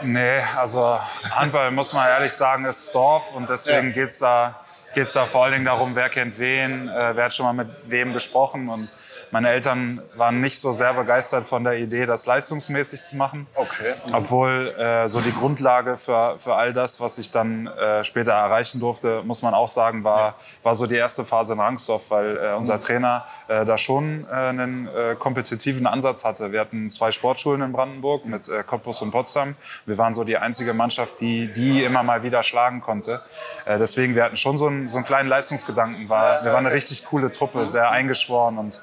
Nee, 0.03 0.39
also 0.55 0.99
Handball, 1.31 1.71
muss 1.71 1.93
man 1.93 2.07
ehrlich 2.07 2.33
sagen, 2.33 2.65
ist 2.65 2.93
Dorf 2.93 3.31
und 3.33 3.49
deswegen 3.49 3.87
Ja. 3.87 3.93
geht's 3.93 4.19
da, 4.19 4.55
geht's 4.93 5.13
da 5.13 5.25
vor 5.25 5.43
allen 5.43 5.53
Dingen 5.53 5.65
darum, 5.65 5.95
wer 5.95 6.09
kennt 6.09 6.37
wen, 6.39 6.87
äh, 6.89 7.15
wer 7.15 7.25
hat 7.25 7.33
schon 7.33 7.45
mal 7.45 7.53
mit 7.53 7.69
wem 7.85 8.13
gesprochen 8.13 8.69
und 8.69 8.89
meine 9.31 9.49
Eltern 9.49 10.01
waren 10.15 10.41
nicht 10.41 10.59
so 10.59 10.73
sehr 10.73 10.93
begeistert 10.93 11.45
von 11.45 11.63
der 11.63 11.73
Idee, 11.73 12.05
das 12.05 12.25
leistungsmäßig 12.25 13.03
zu 13.03 13.15
machen. 13.15 13.47
Okay. 13.55 13.93
Obwohl 14.13 14.73
äh, 14.77 15.07
so 15.07 15.19
die 15.21 15.33
Grundlage 15.33 15.97
für, 15.97 16.37
für 16.37 16.55
all 16.55 16.73
das, 16.73 17.01
was 17.01 17.17
ich 17.17 17.31
dann 17.31 17.67
äh, 17.67 18.03
später 18.03 18.33
erreichen 18.33 18.79
durfte, 18.79 19.21
muss 19.23 19.41
man 19.41 19.53
auch 19.53 19.67
sagen, 19.67 20.03
war, 20.03 20.35
war 20.63 20.75
so 20.75 20.85
die 20.85 20.95
erste 20.95 21.25
Phase 21.25 21.53
in 21.53 21.59
Rangsdorf, 21.59 22.11
weil 22.11 22.37
äh, 22.37 22.53
unser 22.53 22.79
Trainer 22.79 23.25
äh, 23.47 23.65
da 23.65 23.77
schon 23.77 24.25
äh, 24.29 24.33
einen 24.33 24.87
äh, 24.87 25.15
kompetitiven 25.15 25.87
Ansatz 25.87 26.23
hatte. 26.23 26.51
Wir 26.51 26.61
hatten 26.61 26.89
zwei 26.89 27.11
Sportschulen 27.11 27.61
in 27.61 27.71
Brandenburg 27.71 28.25
mit 28.25 28.47
äh, 28.47 28.63
Cottbus 28.63 29.01
und 29.01 29.11
Potsdam. 29.11 29.55
Wir 29.85 29.97
waren 29.97 30.13
so 30.13 30.23
die 30.23 30.37
einzige 30.37 30.73
Mannschaft, 30.73 31.19
die 31.19 31.51
die 31.51 31.83
immer 31.83 32.03
mal 32.03 32.23
wieder 32.23 32.43
schlagen 32.43 32.81
konnte. 32.81 33.21
Äh, 33.65 33.77
deswegen, 33.77 34.15
wir 34.15 34.23
hatten 34.23 34.37
schon 34.37 34.57
so 34.57 34.67
einen, 34.67 34.89
so 34.89 34.97
einen 34.97 35.05
kleinen 35.05 35.29
Leistungsgedanken. 35.29 36.09
War, 36.09 36.43
wir 36.43 36.53
waren 36.53 36.65
eine 36.65 36.73
richtig 36.75 37.05
coole 37.05 37.31
Truppe, 37.31 37.67
sehr 37.67 37.91
eingeschworen 37.91 38.57
und 38.57 38.81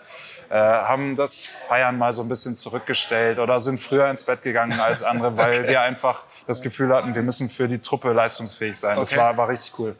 äh, 0.51 0.55
haben 0.55 1.17
das 1.17 1.45
Feiern 1.45 1.99
mal 1.99 2.13
so 2.13 2.23
ein 2.23 2.29
bisschen 2.29 2.57
zurückgestellt 2.57 3.39
oder 3.39 3.61
sind 3.61 3.79
früher 3.81 4.09
ins 4.09 4.25
Bett 4.25 4.43
gegangen 4.43 4.79
als 4.81 5.03
andere, 5.03 5.37
weil 5.37 5.67
wir 5.69 5.81
einfach 5.83 6.25
das 6.47 6.61
Gefühl 6.63 6.95
hatten, 6.95 7.15
wir 7.15 7.23
müssen 7.23 7.49
für 7.49 7.69
die 7.69 7.79
Truppe 7.79 8.13
leistungsfähig 8.13 8.79
sein. 8.79 8.97
Das 8.97 9.13
Okay. 9.13 9.21
war, 9.21 9.37
war 9.37 9.49
richtig 9.49 9.79
cool. 9.79 9.97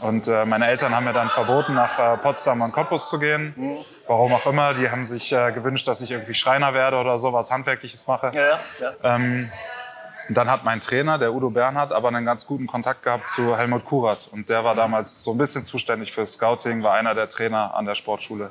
Und 0.00 0.26
äh, 0.26 0.44
meine 0.44 0.66
Eltern 0.66 0.94
haben 0.94 1.04
mir 1.04 1.12
dann 1.12 1.30
verboten, 1.30 1.74
nach 1.74 1.98
äh, 1.98 2.16
Potsdam 2.16 2.60
und 2.62 2.72
Cottbus 2.72 3.08
zu 3.08 3.18
gehen. 3.20 3.54
Warum 4.08 4.32
auch 4.34 4.44
immer. 4.46 4.74
Die 4.74 4.90
haben 4.90 5.04
sich 5.04 5.32
äh, 5.32 5.52
gewünscht, 5.52 5.86
dass 5.86 6.00
ich 6.00 6.10
irgendwie 6.10 6.34
Schreiner 6.34 6.74
werde 6.74 6.96
oder 6.96 7.16
so, 7.16 7.32
was 7.32 7.50
Handwerkliches 7.52 8.06
mache. 8.08 8.32
Ja, 8.34 8.40
ja, 8.80 8.92
ja. 9.02 9.14
Ähm, 9.16 9.50
dann 10.30 10.50
hat 10.50 10.64
mein 10.64 10.80
Trainer, 10.80 11.18
der 11.18 11.32
Udo 11.32 11.50
Bernhard, 11.50 11.92
aber 11.92 12.08
einen 12.08 12.24
ganz 12.24 12.46
guten 12.46 12.66
Kontakt 12.66 13.02
gehabt 13.02 13.28
zu 13.28 13.56
Helmut 13.56 13.84
Kurat. 13.84 14.28
Und 14.32 14.48
der 14.48 14.64
war 14.64 14.74
damals 14.74 15.22
so 15.22 15.32
ein 15.32 15.38
bisschen 15.38 15.62
zuständig 15.64 16.12
für 16.12 16.26
Scouting, 16.26 16.82
war 16.82 16.94
einer 16.94 17.14
der 17.14 17.28
Trainer 17.28 17.74
an 17.74 17.84
der 17.84 17.94
Sportschule. 17.94 18.50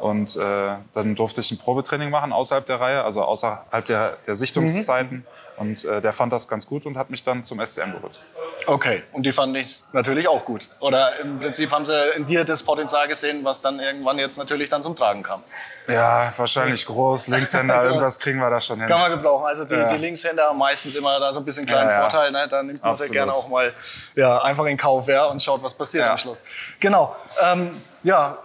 Und 0.00 0.34
äh, 0.36 0.76
dann 0.94 1.14
durfte 1.14 1.42
ich 1.42 1.50
ein 1.50 1.58
Probetraining 1.58 2.10
machen 2.10 2.32
außerhalb 2.32 2.64
der 2.64 2.80
Reihe, 2.80 3.04
also 3.04 3.22
außerhalb 3.22 3.86
der, 3.86 4.16
der 4.26 4.34
Sichtungszeiten. 4.34 5.26
Und 5.58 5.84
äh, 5.84 6.00
der 6.00 6.14
fand 6.14 6.32
das 6.32 6.48
ganz 6.48 6.66
gut 6.66 6.86
und 6.86 6.96
hat 6.96 7.10
mich 7.10 7.22
dann 7.22 7.44
zum 7.44 7.64
SCM 7.64 7.92
geholt. 7.92 8.18
Okay, 8.66 9.02
und 9.12 9.24
die 9.24 9.32
fand 9.32 9.54
ich 9.58 9.82
natürlich 9.92 10.26
auch 10.26 10.42
gut. 10.44 10.68
Oder 10.80 11.18
im 11.20 11.38
Prinzip 11.38 11.70
haben 11.70 11.84
sie 11.84 11.92
in 12.16 12.24
dir 12.24 12.44
das 12.44 12.62
Potenzial 12.62 13.08
gesehen, 13.08 13.44
was 13.44 13.60
dann 13.60 13.78
irgendwann 13.78 14.18
jetzt 14.18 14.38
natürlich 14.38 14.70
dann 14.70 14.82
zum 14.82 14.96
Tragen 14.96 15.22
kam. 15.22 15.42
Ja, 15.86 16.32
wahrscheinlich 16.34 16.86
groß, 16.86 17.28
Linkshänder, 17.28 17.84
irgendwas 17.84 18.18
kriegen 18.18 18.38
wir 18.38 18.48
da 18.48 18.58
schon 18.58 18.78
hin. 18.78 18.88
Kann 18.88 19.00
man 19.00 19.10
gebrauchen. 19.10 19.44
Also 19.44 19.64
die, 19.64 19.74
ja. 19.74 19.92
die 19.92 19.98
Linkshänder 19.98 20.44
haben 20.44 20.58
meistens 20.58 20.94
immer 20.94 21.20
da 21.20 21.30
so 21.30 21.40
ein 21.40 21.44
bisschen 21.44 21.66
kleinen 21.66 21.90
ja, 21.90 21.96
ja. 21.96 22.00
Vorteil. 22.00 22.30
Ne? 22.30 22.46
Da 22.48 22.62
nimmt 22.62 22.82
man 22.82 22.94
sehr 22.94 23.10
gerne 23.10 23.32
auch 23.32 23.48
mal 23.48 23.72
ja, 24.14 24.40
einfach 24.42 24.64
in 24.64 24.76
Kauf 24.78 25.08
ja, 25.08 25.26
und 25.26 25.42
schaut, 25.42 25.62
was 25.62 25.74
passiert 25.74 26.06
am 26.06 26.16
Schluss. 26.16 26.44
Genau. 26.78 27.14
Ähm, 27.42 27.82
ja, 28.02 28.38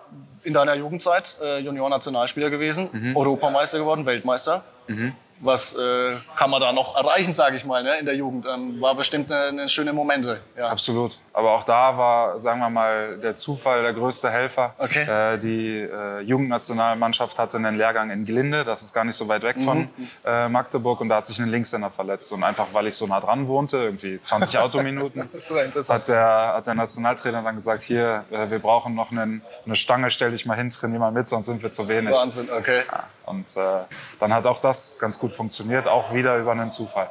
in 0.46 0.54
deiner 0.54 0.76
Jugendzeit 0.76 1.38
äh, 1.42 1.60
Junior-Nationalspieler 1.60 2.50
gewesen, 2.50 2.90
mhm. 2.92 3.18
Europameister 3.18 3.80
geworden, 3.80 4.06
Weltmeister. 4.06 4.64
Mhm 4.88 5.14
was 5.40 5.76
äh, 5.76 6.16
kann 6.36 6.50
man 6.50 6.62
da 6.62 6.72
noch 6.72 6.96
erreichen, 6.96 7.34
sage 7.34 7.58
ich 7.58 7.66
mal, 7.66 7.84
ne, 7.84 7.98
in 8.00 8.06
der 8.06 8.16
Jugend. 8.16 8.46
Ähm, 8.46 8.80
war 8.80 8.96
bestimmt 8.96 9.32
eine, 9.32 9.48
eine 9.48 9.70
schöne 9.70 9.92
Momente. 9.92 10.42
Ja. 10.58 10.70
Absolut. 10.70 11.20
Aber 11.34 11.52
auch 11.52 11.64
da 11.64 11.98
war, 11.98 12.40
sagen 12.40 12.60
wir 12.60 12.70
mal, 12.70 13.18
der 13.18 13.36
Zufall 13.36 13.82
der 13.82 13.94
größte 13.94 14.30
Helfer. 14.30 14.74
Okay. 14.78 15.04
Äh, 15.04 15.38
die 15.38 15.82
äh, 15.82 16.22
Jugendnationalmannschaft 16.22 17.38
hatte 17.38 17.58
einen 17.58 17.78
Lehrgang 17.78 18.10
in 18.10 18.26
Glinde, 18.26 18.64
das 18.64 18.84
ist 18.84 18.94
gar 18.94 19.04
nicht 19.04 19.16
so 19.16 19.28
weit 19.28 19.44
weg 19.44 19.62
von 19.62 19.80
mhm. 19.80 20.08
äh, 20.24 20.48
Magdeburg, 20.48 21.02
und 21.02 21.10
da 21.10 21.18
hat 21.18 21.26
sich 21.26 21.40
ein 21.40 21.50
Linkshänder 21.50 21.92
verletzt. 21.92 22.32
Und 22.32 22.44
einfach, 22.44 22.68
weil 22.72 22.88
ich 22.88 22.96
so 22.96 23.06
nah 23.06 23.20
dran 23.20 23.48
wohnte, 23.48 23.78
irgendwie 23.78 24.20
20 24.20 24.58
Autominuten, 24.60 25.30
hat 25.90 26.08
der, 26.08 26.54
hat 26.56 26.68
der 26.68 26.76
Nationaltrainer 26.76 27.44
dann 27.44 27.56
gesagt, 27.56 27.82
hier, 27.82 28.24
äh, 28.32 28.50
wir 28.50 28.60
brauchen 28.60 28.96
noch 28.96 29.12
einen, 29.12 29.42
eine 29.66 29.76
Stange, 29.76 30.10
stell 30.10 30.32
dich 30.32 30.46
mal 30.46 30.56
hin, 30.56 30.70
trainier 30.70 31.00
mal 31.00 31.12
mit, 31.12 31.28
sonst 31.28 31.48
sind 31.48 31.62
wir 31.62 31.72
zu 31.72 31.88
wenig. 31.88 32.16
Wahnsinn, 32.16 32.50
okay. 32.50 32.84
Ja, 32.90 33.04
und 33.26 33.56
äh, 33.58 33.84
dann 34.20 34.34
hat 34.34 34.46
auch 34.46 34.60
das 34.60 34.98
ganz 35.00 35.20
gut 35.20 35.35
funktioniert, 35.36 35.88
auch 35.88 36.14
wieder 36.14 36.38
über 36.38 36.52
einen 36.52 36.72
Zufall. 36.72 37.10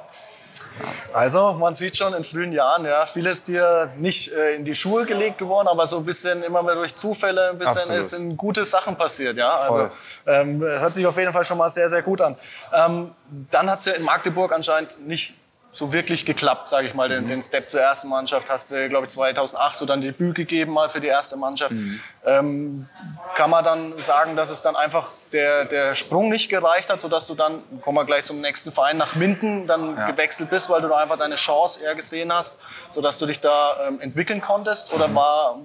Also 1.12 1.52
man 1.52 1.72
sieht 1.74 1.96
schon 1.96 2.14
in 2.14 2.24
frühen 2.24 2.52
Jahren, 2.52 2.84
ja, 2.84 3.06
vieles 3.06 3.44
dir 3.44 3.92
nicht 3.96 4.32
äh, 4.32 4.56
in 4.56 4.64
die 4.64 4.74
Schuhe 4.74 5.04
gelegt 5.04 5.38
geworden, 5.38 5.68
aber 5.68 5.86
so 5.86 5.98
ein 5.98 6.04
bisschen 6.04 6.42
immer 6.42 6.62
mehr 6.62 6.74
durch 6.74 6.96
Zufälle 6.96 7.50
ein 7.50 7.58
bisschen 7.58 7.76
Absolut. 7.76 8.00
ist 8.00 8.12
in 8.14 8.36
gute 8.36 8.64
Sachen 8.64 8.96
passiert, 8.96 9.36
ja. 9.36 9.54
Also 9.54 9.88
ähm, 10.26 10.60
hört 10.60 10.92
sich 10.92 11.06
auf 11.06 11.16
jeden 11.16 11.32
Fall 11.32 11.44
schon 11.44 11.58
mal 11.58 11.70
sehr 11.70 11.88
sehr 11.88 12.02
gut 12.02 12.20
an. 12.20 12.36
Ähm, 12.72 13.12
dann 13.50 13.70
hat 13.70 13.78
es 13.78 13.84
ja 13.84 13.92
in 13.92 14.02
Magdeburg 14.02 14.52
anscheinend 14.52 15.06
nicht 15.06 15.34
so 15.74 15.92
wirklich 15.92 16.24
geklappt, 16.24 16.68
sage 16.68 16.86
ich 16.86 16.94
mal, 16.94 17.08
den, 17.08 17.24
mhm. 17.24 17.28
den, 17.28 17.42
Step 17.42 17.68
zur 17.68 17.80
ersten 17.80 18.08
Mannschaft. 18.08 18.48
Hast 18.48 18.70
du, 18.70 18.88
glaube 18.88 19.06
ich, 19.06 19.12
2008 19.12 19.74
so 19.74 19.84
dann 19.84 20.00
Debüt 20.00 20.36
gegeben 20.36 20.72
mal 20.72 20.88
für 20.88 21.00
die 21.00 21.08
erste 21.08 21.36
Mannschaft. 21.36 21.72
Mhm. 21.72 22.00
Ähm, 22.24 22.88
kann 23.34 23.50
man 23.50 23.64
dann 23.64 23.98
sagen, 23.98 24.36
dass 24.36 24.50
es 24.50 24.62
dann 24.62 24.76
einfach 24.76 25.10
der, 25.32 25.64
der 25.64 25.96
Sprung 25.96 26.28
nicht 26.28 26.48
gereicht 26.48 26.90
hat, 26.90 27.00
sodass 27.00 27.26
du 27.26 27.34
dann, 27.34 27.60
kommen 27.80 27.98
wir 27.98 28.04
gleich 28.04 28.24
zum 28.24 28.40
nächsten 28.40 28.70
Verein, 28.70 28.96
nach 28.98 29.16
Minden 29.16 29.66
dann 29.66 29.96
ja. 29.96 30.06
gewechselt 30.06 30.48
bist, 30.48 30.70
weil 30.70 30.80
du 30.80 30.86
da 30.86 30.98
einfach 30.98 31.18
deine 31.18 31.34
Chance 31.34 31.82
eher 31.82 31.96
gesehen 31.96 32.32
hast, 32.32 32.60
sodass 32.92 33.18
du 33.18 33.26
dich 33.26 33.40
da 33.40 33.88
ähm, 33.88 34.00
entwickeln 34.00 34.40
konntest? 34.40 34.92
Oder 34.92 35.08
mhm. 35.08 35.14
war, 35.16 35.58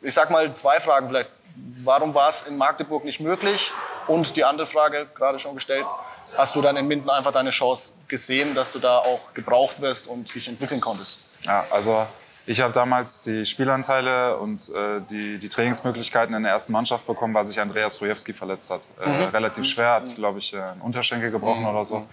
ich 0.00 0.14
sag 0.14 0.30
mal, 0.30 0.54
zwei 0.54 0.78
Fragen 0.78 1.08
vielleicht. 1.08 1.30
Warum 1.82 2.14
war 2.14 2.28
es 2.28 2.44
in 2.44 2.56
Magdeburg 2.56 3.04
nicht 3.04 3.18
möglich? 3.18 3.72
Und 4.06 4.36
die 4.36 4.44
andere 4.44 4.66
Frage, 4.66 5.08
gerade 5.12 5.40
schon 5.40 5.54
gestellt, 5.56 5.86
hast 6.36 6.54
du 6.56 6.62
dann 6.62 6.76
in 6.76 6.86
Minden 6.86 7.10
einfach 7.10 7.32
deine 7.32 7.50
Chance 7.50 7.92
gesehen, 8.08 8.54
dass 8.54 8.72
du 8.72 8.78
da 8.78 8.98
auch 8.98 9.32
gebraucht 9.34 9.80
wirst 9.80 10.08
und 10.08 10.34
dich 10.34 10.48
entwickeln 10.48 10.80
konntest? 10.80 11.20
Ja, 11.42 11.64
also 11.70 12.06
ich 12.46 12.60
habe 12.60 12.72
damals 12.72 13.22
die 13.22 13.46
Spielanteile 13.46 14.36
und 14.36 14.68
äh, 14.68 15.00
die, 15.08 15.38
die 15.38 15.48
Trainingsmöglichkeiten 15.48 16.34
in 16.34 16.42
der 16.42 16.52
ersten 16.52 16.72
Mannschaft 16.72 17.06
bekommen, 17.06 17.32
weil 17.32 17.44
sich 17.46 17.58
Andreas 17.58 18.00
Rujewski 18.02 18.34
verletzt 18.34 18.70
hat. 18.70 18.82
Äh, 19.02 19.08
mhm. 19.08 19.24
Relativ 19.32 19.64
schwer, 19.64 19.92
hat 19.92 20.06
sich, 20.06 20.16
glaube 20.16 20.38
ich, 20.38 20.52
äh, 20.52 20.60
einen 20.60 20.82
Unterschenkel 20.82 21.30
gebrochen 21.30 21.62
mhm. 21.62 21.68
oder 21.68 21.84
so. 21.84 22.06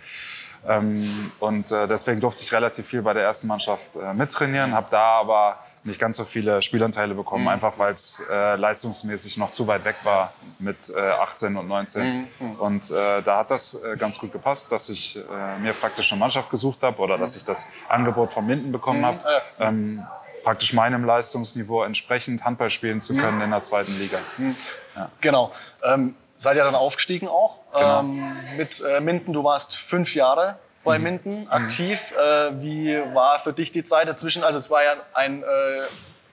Mhm. 0.63 0.70
Ähm, 0.70 1.32
und 1.39 1.72
äh, 1.72 1.88
deswegen 1.88 2.20
durfte 2.20 2.44
ich 2.44 2.53
relativ 2.53 2.88
viel 2.88 3.01
bei 3.01 3.13
der 3.13 3.24
ersten 3.24 3.48
Mannschaft 3.48 3.96
äh, 3.96 4.13
mittrainieren, 4.13 4.74
habe 4.74 4.88
da 4.89 5.20
aber 5.20 5.60
nicht 5.84 6.00
ganz 6.00 6.18
so 6.18 6.24
viele 6.24 6.62
Spielanteile 6.62 7.15
bekommen, 7.15 7.44
mhm. 7.44 7.50
einfach 7.50 7.77
weil 7.80 7.94
es 7.94 8.24
äh, 8.30 8.56
leistungsmäßig 8.56 9.38
noch 9.38 9.51
zu 9.51 9.65
weit 9.68 9.84
weg 9.86 9.96
war 10.03 10.34
mit 10.60 10.91
äh, 10.96 11.00
18 11.00 11.58
und 11.58 11.68
19. 11.68 12.03
Mhm. 12.03 12.27
mhm. 12.39 12.51
Und 12.56 12.91
da 12.91 13.38
hat 13.38 13.51
das 13.51 13.82
ganz 13.98 14.20
gut 14.20 14.32
gepasst, 14.32 14.72
dass 14.72 14.89
ich 14.89 15.20
mir 15.60 15.74
praktisch 15.74 16.12
eine 16.12 16.20
Mannschaft 16.20 16.50
gesucht 16.50 16.84
habe 16.84 17.00
oder 17.00 17.18
dass 17.18 17.36
ich 17.36 17.44
das 17.44 17.68
Angebot 17.89 18.32
von 18.32 18.46
Minden 18.46 18.72
bekommen 18.72 19.01
mhm. 19.01 19.06
habe. 19.06 19.20
Ähm, 19.60 20.03
praktisch 20.44 20.74
meinem 20.74 21.06
Leistungsniveau 21.06 21.84
entsprechend 21.84 22.44
Handball 22.44 22.70
spielen 22.70 23.01
zu 23.01 23.15
können 23.15 23.38
mhm. 23.38 23.44
in 23.44 23.51
der 23.51 23.62
zweiten 23.62 23.98
Liga. 23.98 24.20
Mhm. 24.38 24.56
Ja. 24.96 25.10
Genau. 25.22 25.51
Ähm, 25.84 26.15
seid 26.41 26.57
ihr 26.57 26.63
dann 26.63 26.74
aufgestiegen 26.74 27.27
auch 27.27 27.60
genau. 27.71 28.00
ähm, 28.00 28.36
mit 28.57 28.81
äh, 28.81 29.00
Minden. 29.00 29.31
Du 29.31 29.43
warst 29.43 29.75
fünf 29.75 30.15
Jahre 30.15 30.57
bei 30.83 30.98
mhm. 30.98 31.03
Minden 31.03 31.48
aktiv. 31.50 32.12
Mhm. 32.12 32.17
Äh, 32.17 32.63
wie 32.63 33.13
war 33.13 33.38
für 33.38 33.53
dich 33.53 33.71
die 33.71 33.83
Zeit 33.83 34.07
dazwischen? 34.07 34.43
Also 34.43 34.57
es 34.57 34.71
war 34.71 34.83
ja 34.83 34.95
ein, 35.13 35.43
äh, 35.43 35.45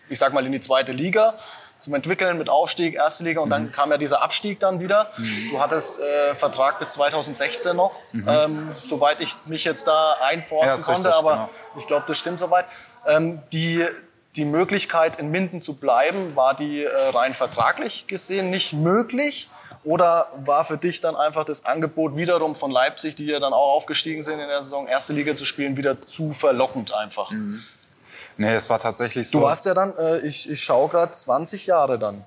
ich 0.08 0.18
sag 0.18 0.32
mal, 0.32 0.46
in 0.46 0.52
die 0.52 0.60
zweite 0.60 0.92
Liga 0.92 1.34
zum 1.78 1.94
Entwickeln 1.94 2.38
mit 2.38 2.48
Aufstieg, 2.48 2.94
erste 2.94 3.22
Liga 3.22 3.42
und 3.42 3.48
mhm. 3.48 3.52
dann 3.52 3.72
kam 3.72 3.90
ja 3.90 3.98
dieser 3.98 4.22
Abstieg 4.22 4.58
dann 4.60 4.80
wieder. 4.80 5.08
Mhm. 5.18 5.50
Du 5.50 5.60
hattest 5.60 6.00
äh, 6.00 6.34
Vertrag 6.34 6.78
bis 6.78 6.94
2016 6.94 7.76
noch, 7.76 7.94
mhm. 8.12 8.26
ähm, 8.26 8.68
soweit 8.72 9.20
ich 9.20 9.36
mich 9.44 9.64
jetzt 9.64 9.86
da 9.86 10.16
einforsten 10.22 10.68
ja, 10.68 10.84
konnte, 10.84 11.08
richtig, 11.08 11.14
aber 11.14 11.32
genau. 11.32 11.50
ich 11.76 11.86
glaube, 11.86 12.04
das 12.08 12.18
stimmt 12.18 12.40
soweit. 12.40 12.64
Ähm, 13.06 13.42
die 13.52 13.86
die 14.36 14.44
Möglichkeit 14.44 15.18
in 15.18 15.30
Minden 15.30 15.60
zu 15.60 15.74
bleiben, 15.74 16.36
war 16.36 16.54
die 16.54 16.84
äh, 16.84 16.90
rein 17.12 17.34
vertraglich 17.34 18.06
gesehen 18.06 18.50
nicht 18.50 18.72
möglich? 18.72 19.50
Oder 19.84 20.28
war 20.44 20.64
für 20.64 20.76
dich 20.76 21.00
dann 21.00 21.16
einfach 21.16 21.44
das 21.44 21.64
Angebot 21.64 22.16
wiederum 22.16 22.54
von 22.54 22.70
Leipzig, 22.70 23.16
die 23.16 23.26
ja 23.26 23.38
dann 23.40 23.52
auch 23.52 23.74
aufgestiegen 23.74 24.22
sind 24.22 24.40
in 24.40 24.48
der 24.48 24.62
Saison, 24.62 24.86
erste 24.86 25.12
Liga 25.12 25.34
zu 25.34 25.44
spielen, 25.44 25.76
wieder 25.76 26.02
zu 26.02 26.32
verlockend 26.32 26.92
einfach? 26.94 27.30
Mhm. 27.30 27.62
Nee, 28.36 28.54
es 28.54 28.70
war 28.70 28.78
tatsächlich 28.78 29.28
so. 29.28 29.38
Du 29.38 29.44
warst 29.44 29.66
ja 29.66 29.74
dann, 29.74 29.94
äh, 29.96 30.18
ich, 30.18 30.48
ich 30.48 30.60
schaue 30.60 30.88
gerade, 30.88 31.10
20 31.10 31.66
Jahre 31.66 31.98
dann 31.98 32.24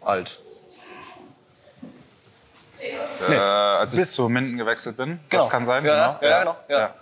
alt. 0.00 0.40
Äh, 2.80 3.30
nee. 3.30 3.36
als 3.36 3.92
ich 3.94 3.98
Bis 3.98 4.12
zu 4.12 4.28
Minden 4.28 4.58
gewechselt 4.58 4.96
bin. 4.96 5.20
Genau. 5.28 5.42
Das 5.42 5.50
kann 5.50 5.64
sein, 5.64 5.84
ja, 5.84 6.18
genau. 6.18 6.18
Ja, 6.20 6.28
ja, 6.28 6.38
genau. 6.40 6.56
Ja. 6.68 6.94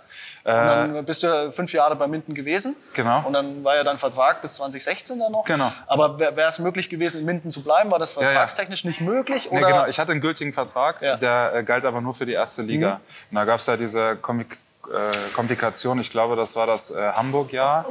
Und 0.45 0.53
dann 0.53 0.95
äh, 0.97 1.01
bist 1.03 1.23
du 1.23 1.51
fünf 1.53 1.71
Jahre 1.71 1.95
bei 1.95 2.05
Minden 2.05 2.33
gewesen. 2.33 2.75
Genau. 2.93 3.23
Und 3.25 3.33
dann 3.33 3.63
war 3.63 3.77
ja 3.77 3.83
dein 3.83 3.97
Vertrag 3.97 4.41
bis 4.41 4.55
2016 4.55 5.19
dann 5.19 5.31
noch. 5.31 5.45
Genau. 5.45 5.71
Aber 5.87 6.19
wäre 6.19 6.41
es 6.41 6.59
möglich 6.59 6.89
gewesen, 6.89 7.21
in 7.21 7.25
Minden 7.25 7.49
zu 7.49 7.63
bleiben? 7.63 7.89
War 7.91 7.99
das 7.99 8.11
vertragstechnisch 8.11 8.83
ja, 8.83 8.89
ja. 8.89 8.91
nicht 8.91 9.01
möglich? 9.01 9.51
Oder? 9.51 9.61
Nee, 9.61 9.67
genau. 9.67 9.85
Ich 9.87 9.99
hatte 9.99 10.11
einen 10.11 10.19
gültigen 10.21 10.51
Vertrag, 10.51 11.01
ja. 11.01 11.15
der 11.15 11.53
äh, 11.55 11.63
galt 11.63 11.85
aber 11.85 12.01
nur 12.01 12.13
für 12.13 12.25
die 12.25 12.33
erste 12.33 12.61
Liga. 12.61 12.95
Mhm. 12.95 13.29
Und 13.31 13.35
da 13.35 13.45
gab 13.45 13.59
es 13.59 13.67
ja 13.67 13.77
diese 13.77 14.17
Komik 14.17 14.57
äh, 14.87 15.33
Komplikation. 15.33 15.99
Ich 16.01 16.11
glaube, 16.11 16.35
das 16.35 16.57
war 16.57 16.67
das 16.67 16.91
äh, 16.91 17.13
Hamburg-Jahr 17.13 17.85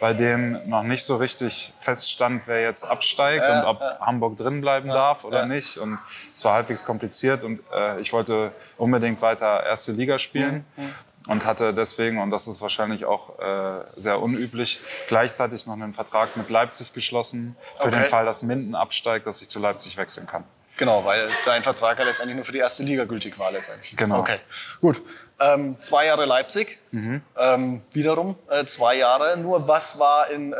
bei 0.00 0.14
dem 0.14 0.58
noch 0.68 0.82
nicht 0.82 1.04
so 1.04 1.14
richtig 1.14 1.72
feststand, 1.78 2.42
wer 2.46 2.60
jetzt 2.60 2.82
absteigt 2.82 3.44
ja, 3.46 3.60
und 3.60 3.66
ob 3.66 3.80
ja. 3.80 3.98
Hamburg 4.00 4.36
drin 4.36 4.60
bleiben 4.60 4.88
ja, 4.88 4.94
darf 4.94 5.22
oder 5.22 5.46
nicht. 5.46 5.78
Und 5.78 5.96
es 6.34 6.44
war 6.44 6.54
halbwegs 6.54 6.84
kompliziert 6.84 7.44
und 7.44 7.60
äh, 7.72 8.00
ich 8.00 8.12
wollte 8.12 8.50
unbedingt 8.76 9.22
weiter 9.22 9.62
erste 9.62 9.92
Liga 9.92 10.18
spielen. 10.18 10.64
Mhm. 10.76 10.94
Und 11.28 11.44
hatte 11.44 11.72
deswegen, 11.72 12.18
und 12.18 12.30
das 12.30 12.48
ist 12.48 12.60
wahrscheinlich 12.60 13.04
auch 13.04 13.38
äh, 13.38 13.84
sehr 13.96 14.20
unüblich, 14.20 14.80
gleichzeitig 15.08 15.66
noch 15.66 15.74
einen 15.74 15.92
Vertrag 15.92 16.36
mit 16.36 16.50
Leipzig 16.50 16.92
geschlossen, 16.92 17.56
für 17.76 17.88
okay. 17.88 17.98
den 17.98 18.04
Fall, 18.04 18.24
dass 18.24 18.42
Minden 18.42 18.74
absteigt, 18.74 19.26
dass 19.26 19.42
ich 19.42 19.48
zu 19.48 19.58
Leipzig 19.58 19.96
wechseln 19.96 20.26
kann. 20.26 20.44
Genau, 20.82 21.04
weil 21.04 21.28
dein 21.44 21.62
Vertrag 21.62 21.96
ja 22.00 22.04
letztendlich 22.04 22.34
nur 22.34 22.44
für 22.44 22.50
die 22.50 22.58
erste 22.58 22.82
Liga 22.82 23.04
gültig 23.04 23.38
war 23.38 23.52
letztendlich. 23.52 23.96
Genau. 23.96 24.18
Okay, 24.18 24.40
gut. 24.80 25.00
Ähm, 25.38 25.76
zwei 25.78 26.06
Jahre 26.06 26.24
Leipzig, 26.24 26.80
mhm. 26.90 27.22
ähm, 27.36 27.82
wiederum 27.92 28.34
äh, 28.50 28.64
zwei 28.64 28.96
Jahre. 28.96 29.36
Nur 29.36 29.68
was 29.68 30.00
war 30.00 30.28
in, 30.30 30.52
äh, 30.52 30.56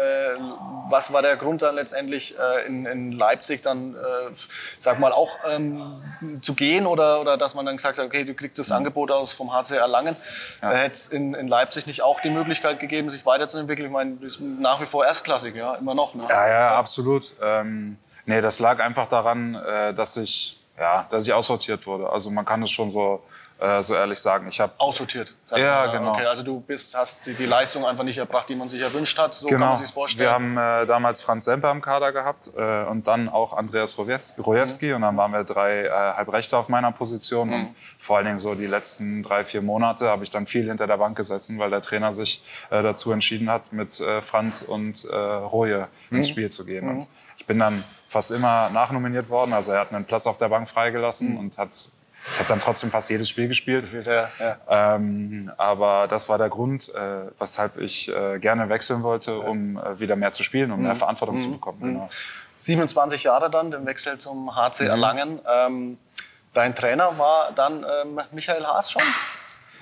was 0.89 1.13
war 1.13 1.23
der 1.23 1.35
Grund 1.35 1.63
dann 1.63 1.75
letztendlich 1.75 2.39
äh, 2.39 2.65
in, 2.69 2.87
in 2.87 3.11
Leipzig 3.11 3.63
dann, 3.63 3.97
äh, 3.97 3.99
sag 4.79 5.01
mal 5.01 5.11
auch 5.11 5.41
ähm, 5.45 6.01
zu 6.41 6.55
gehen 6.55 6.87
oder 6.87 7.21
oder 7.21 7.37
dass 7.37 7.57
man 7.57 7.67
dann 7.67 7.77
gesagt 7.77 7.99
hat, 7.99 8.07
okay, 8.07 8.23
du 8.25 8.35
kriegst 8.35 8.61
das. 8.61 8.71
Angebot 8.71 9.11
aus 9.11 9.33
vom 9.33 9.53
HC 9.53 9.75
Erlangen. 9.75 10.15
Ja. 10.63 10.73
Äh, 10.73 10.77
Hätte 10.85 10.93
es 10.93 11.09
in, 11.09 11.35
in 11.35 11.49
Leipzig 11.49 11.89
nicht 11.89 12.03
auch 12.03 12.21
die 12.21 12.31
Möglichkeit 12.31 12.79
gegeben, 12.79 13.11
sich 13.11 13.27
weiterzuentwickeln? 13.27 13.87
Ich 13.87 13.93
meine, 13.93 14.19
das 14.23 14.37
ist 14.37 14.41
nach 14.41 14.81
wie 14.81 14.87
vor 14.87 15.05
erstklassig, 15.05 15.57
ja, 15.57 15.75
immer 15.75 15.97
noch. 15.97 16.15
Ne? 16.15 16.23
Ja, 16.29 16.49
ja, 16.49 16.75
absolut. 16.77 17.33
Ähm 17.43 17.99
Nee, 18.27 18.41
das 18.41 18.61
lag 18.61 18.81
einfach 18.81 19.09
daran, 19.09 19.55
äh, 19.55 19.95
dass 19.95 20.17
ich, 20.17 20.61
ja, 20.79 21.07
dass 21.11 21.27
ich 21.27 21.33
aussortiert 21.33 21.87
wurde. 21.87 22.09
Also 22.09 22.31
man 22.31 22.45
kann 22.45 22.63
es 22.63 22.71
schon 22.71 22.91
so, 22.91 23.23
äh, 23.63 23.83
so 23.83 23.95
ehrlich 23.95 24.19
sagen. 24.19 24.49
Ich 24.49 24.61
habe 24.61 24.73
aussortiert. 24.79 25.37
Ja, 25.51 25.87
mal. 25.87 25.93
genau. 25.93 26.13
Okay, 26.13 26.27
also 26.27 26.43
du 26.43 26.61
bist, 26.61 26.97
hast 26.97 27.27
die, 27.27 27.35
die, 27.35 27.47
Leistung 27.47 27.87
einfach 27.87 28.03
nicht 28.03 28.19
erbracht, 28.19 28.49
die 28.49 28.57
man 28.57 28.69
sich 28.69 28.81
erwünscht 28.81 29.17
hat. 29.19 29.35
So 29.35 29.47
genau. 29.47 29.61
kann 29.61 29.69
man 29.69 29.77
sich 29.77 29.91
vorstellen. 29.91 30.27
Wir 30.27 30.33
haben 30.33 30.83
äh, 30.83 30.87
damals 30.87 31.23
Franz 31.23 31.45
Semper 31.45 31.71
im 31.71 31.81
Kader 31.81 32.13
gehabt 32.13 32.51
äh, 32.57 32.85
und 32.85 33.07
dann 33.07 33.29
auch 33.29 33.57
Andreas 33.57 33.97
Rojewski 33.99 34.89
mhm. 34.89 34.97
und 34.97 35.03
dann 35.03 35.17
waren 35.17 35.33
wir 35.33 35.45
drei 35.45 35.85
äh, 35.85 35.91
Halbrechte 35.91 36.57
auf 36.57 36.69
meiner 36.69 36.91
Position 36.91 37.49
mhm. 37.49 37.55
und 37.55 37.77
vor 37.99 38.17
allen 38.17 38.27
Dingen 38.27 38.39
so 38.41 38.57
die 38.57 38.67
letzten 38.67 39.23
drei 39.23 39.45
vier 39.45 39.63
Monate 39.63 40.09
habe 40.09 40.25
ich 40.25 40.31
dann 40.31 40.47
viel 40.47 40.67
hinter 40.67 40.89
der 40.89 40.97
Bank 40.97 41.17
gesessen, 41.17 41.59
weil 41.61 41.71
der 41.71 41.83
Trainer 41.83 42.13
sich 42.13 42.43
äh, 42.71 42.83
dazu 42.83 43.13
entschieden 43.13 43.49
hat, 43.49 43.73
mit 43.73 44.01
äh, 44.01 44.23
Franz 44.23 44.63
und 44.63 45.05
äh, 45.05 45.15
Roje 45.15 45.89
mhm. 46.11 46.17
ins 46.17 46.29
Spiel 46.29 46.51
zu 46.51 46.65
gehen. 46.65 46.89
Und 46.89 46.97
mhm. 46.97 47.07
ich 47.37 47.47
bin 47.47 47.61
dann 47.61 47.85
fast 48.13 48.31
immer 48.31 48.71
nachnominiert 48.71 49.29
worden. 49.29 49.53
Also 49.53 49.73
er 49.73 49.81
hat 49.81 49.93
einen 49.93 50.05
Platz 50.05 50.27
auf 50.27 50.39
der 50.39 50.49
Bank 50.49 50.69
freigelassen 50.69 51.33
mhm. 51.33 51.39
und 51.39 51.59
hat 51.59 51.71
ich 52.33 52.39
habe 52.39 52.49
dann 52.49 52.61
trotzdem 52.61 52.89
fast 52.91 53.11
jedes 53.11 53.29
Spiel 53.29 53.49
gespielt. 53.49 53.89
Ja, 54.07 54.29
ja. 54.39 54.95
Ähm, 54.95 55.51
aber 55.57 56.07
das 56.07 56.29
war 56.29 56.39
der 56.39 56.49
Grund, 56.51 56.89
äh, 56.95 57.01
weshalb 57.37 57.79
ich 57.79 58.09
äh, 58.15 58.39
gerne 58.39 58.69
wechseln 58.69 59.03
wollte, 59.03 59.41
um 59.41 59.77
äh, 59.77 59.99
wieder 59.99 60.15
mehr 60.15 60.33
zu 60.33 60.45
spielen 60.45 60.71
und 60.71 60.79
Mhm. 60.79 60.85
mehr 60.87 60.95
Verantwortung 60.95 61.41
zu 61.41 61.51
bekommen. 61.51 61.81
Genau. 61.81 62.09
27 62.55 63.25
Jahre 63.25 63.51
dann, 63.51 63.73
den 63.73 63.85
Wechsel 63.87 64.19
zum 64.19 64.45
Mhm. 64.45 64.55
HC 64.55 64.87
Erlangen. 64.87 65.41
Ähm, 65.53 65.99
dein 66.53 66.75
Trainer 66.77 67.19
war 67.19 67.51
dann 67.57 67.85
ähm, 68.05 68.21
Michael 68.31 68.65
Haas 68.65 68.93
schon? 68.93 69.03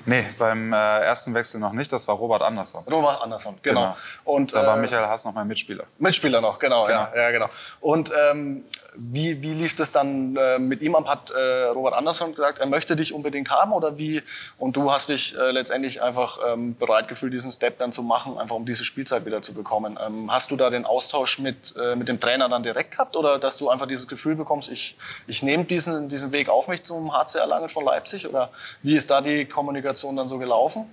Nee, 0.07 0.25
beim 0.39 0.73
äh, 0.73 0.77
ersten 0.77 1.35
Wechsel 1.35 1.61
noch 1.61 1.73
nicht. 1.73 1.93
Das 1.93 2.07
war 2.09 2.17
Robert 2.17 2.43
Andersson. 2.43 2.85
Robert 2.91 3.23
Andersson, 3.23 3.59
genau. 3.63 3.81
Genau. 3.81 3.97
Und 4.25 4.55
Da 4.55 4.67
war 4.67 4.77
äh, 4.77 4.81
Michael 4.81 5.07
Haas 5.07 5.25
noch 5.25 5.35
mein 5.35 5.47
Mitspieler. 5.47 5.85
Mitspieler 5.99 6.41
noch, 6.41 6.59
genau, 6.59 6.89
Ja, 6.89 7.13
ja, 7.15 7.31
genau. 7.31 7.49
Und 7.81 8.11
ähm, 8.19 8.65
wie, 8.95 9.41
wie 9.43 9.55
lief 9.55 9.77
das 9.77 9.93
dann 9.93 10.37
äh, 10.37 10.59
mit 10.59 10.83
ihm 10.83 10.95
ab? 10.95 11.07
Hat 11.07 11.31
äh, 11.31 11.65
Robert 11.67 11.95
Andersson 11.95 12.35
gesagt, 12.35 12.59
er 12.59 12.67
möchte 12.67 12.97
dich 12.97 13.13
unbedingt 13.13 13.51
haben 13.51 13.73
oder 13.73 13.99
wie? 13.99 14.23
Und 14.59 14.77
du 14.77 14.91
hast 14.91 15.11
dich 15.11 15.37
äh, 15.39 15.51
letztendlich 15.51 16.03
einfach 16.03 16.39
ähm, 16.47 16.77
bereit 16.77 17.09
gefühlt, 17.09 17.33
diesen 17.33 17.53
Step 17.53 17.79
dann 17.79 17.93
zu 17.93 18.03
machen, 18.03 18.39
einfach 18.39 18.57
um 18.57 18.67
diese 18.67 18.85
Spielzeit 18.85 19.25
wieder 19.27 19.43
zu 19.43 19.55
bekommen. 19.55 19.99
Ähm, 20.05 20.33
hast 20.33 20.51
du 20.51 20.57
da 20.57 20.71
den 20.71 20.85
Austausch 20.85 21.39
mit, 21.39 21.75
mit 21.97 22.09
dem 22.09 22.21
Trainer 22.21 22.49
dann 22.49 22.63
direkt 22.63 22.93
gehabt 22.93 23.17
oder 23.17 23.39
dass 23.39 23.59
du 23.59 23.71
einfach 23.71 23.87
dieses 23.87 24.09
Gefühl 24.09 24.35
bekommst, 24.35 24.71
ich, 24.71 24.97
ich 25.27 25.43
nehme 25.43 25.65
diesen, 25.65 26.09
diesen 26.09 26.33
Weg 26.33 26.49
auf 26.49 26.69
mich 26.69 26.83
zum 26.83 27.13
HC 27.13 27.39
Erlangen 27.39 27.69
von 27.69 27.85
Leipzig? 27.85 28.29
Oder 28.29 28.51
wie 28.83 28.97
ist 28.97 29.11
da 29.11 29.21
die 29.21 29.45
Kommunikation 29.45 29.90
dann 30.17 30.29
so 30.29 30.39
gelaufen? 30.39 30.87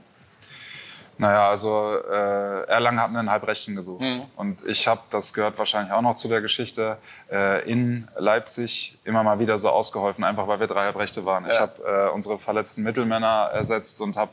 Naja, 1.19 1.49
also 1.49 1.97
äh, 2.11 2.67
Erlangen 2.67 2.99
hat 3.01 3.09
einen 3.09 3.31
Halbrechten 3.31 3.75
gesucht. 3.75 4.01
Mhm. 4.05 4.21
Und 4.35 4.63
ich 4.67 4.87
habe, 4.87 5.01
das 5.09 5.33
gehört 5.33 5.57
wahrscheinlich 5.57 5.91
auch 5.91 6.03
noch 6.03 6.13
zu 6.13 6.27
der 6.27 6.41
Geschichte, 6.41 6.97
äh, 7.31 7.67
in 7.67 8.07
Leipzig 8.17 8.99
immer 9.03 9.23
mal 9.23 9.39
wieder 9.39 9.57
so 9.57 9.69
ausgeholfen, 9.69 10.23
einfach 10.23 10.47
weil 10.47 10.59
wir 10.59 10.67
drei 10.67 10.83
Halbrechte 10.83 11.25
waren. 11.25 11.47
Ich 11.47 11.55
Ja. 11.55 11.61
habe 11.61 12.09
äh, 12.09 12.13
unsere 12.13 12.37
verletzten 12.37 12.83
Mittelmänner 12.83 13.49
ersetzt 13.51 13.99
und 14.01 14.15
habe 14.15 14.31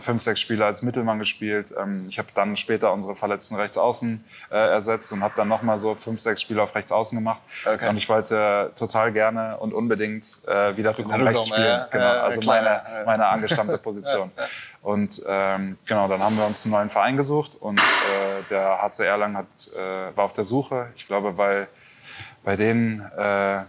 fünf, 0.00 0.22
sechs 0.22 0.40
Spiele 0.40 0.64
als 0.64 0.82
Mittelmann 0.82 1.18
gespielt. 1.18 1.74
Ähm, 1.78 2.06
ich 2.08 2.18
habe 2.18 2.28
dann 2.34 2.56
später 2.56 2.92
unsere 2.92 3.16
verletzten 3.16 3.56
Rechtsaußen 3.56 4.24
äh, 4.50 4.54
ersetzt 4.54 5.12
und 5.12 5.22
habe 5.22 5.34
dann 5.36 5.48
nochmal 5.48 5.78
so 5.78 5.94
fünf, 5.94 6.20
sechs 6.20 6.40
Spiele 6.40 6.62
auf 6.62 6.74
Rechtsaußen 6.74 7.18
gemacht. 7.18 7.42
Okay. 7.66 7.88
Und 7.88 7.96
ich 7.96 8.08
wollte 8.08 8.70
total 8.76 9.12
gerne 9.12 9.56
und 9.58 9.72
unbedingt 9.72 10.24
äh, 10.46 10.76
wieder 10.76 10.96
Rückraum 10.96 11.22
rechts 11.22 11.48
spielen. 11.48 11.66
ja, 11.66 11.88
genau. 11.90 12.04
ja, 12.04 12.22
also 12.22 12.40
klar, 12.40 12.62
meine, 12.62 13.06
meine 13.06 13.26
angestammte 13.26 13.78
Position. 13.78 14.30
Und 14.82 15.22
ähm, 15.28 15.78
genau, 15.86 16.08
dann 16.08 16.20
haben 16.20 16.36
wir 16.36 16.44
uns 16.44 16.64
einen 16.64 16.72
neuen 16.72 16.90
Verein 16.90 17.16
gesucht 17.16 17.56
und 17.60 17.78
äh, 17.78 18.42
der 18.50 18.82
HC 18.82 19.04
Erlangen 19.04 19.36
hat, 19.36 19.46
äh, 19.76 20.16
war 20.16 20.24
auf 20.24 20.32
der 20.32 20.44
Suche. 20.44 20.88
Ich 20.96 21.06
glaube, 21.06 21.38
weil 21.38 21.68
bei 22.42 22.56
denen 22.56 23.00
äh, 23.16 23.62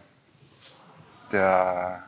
der 1.32 2.04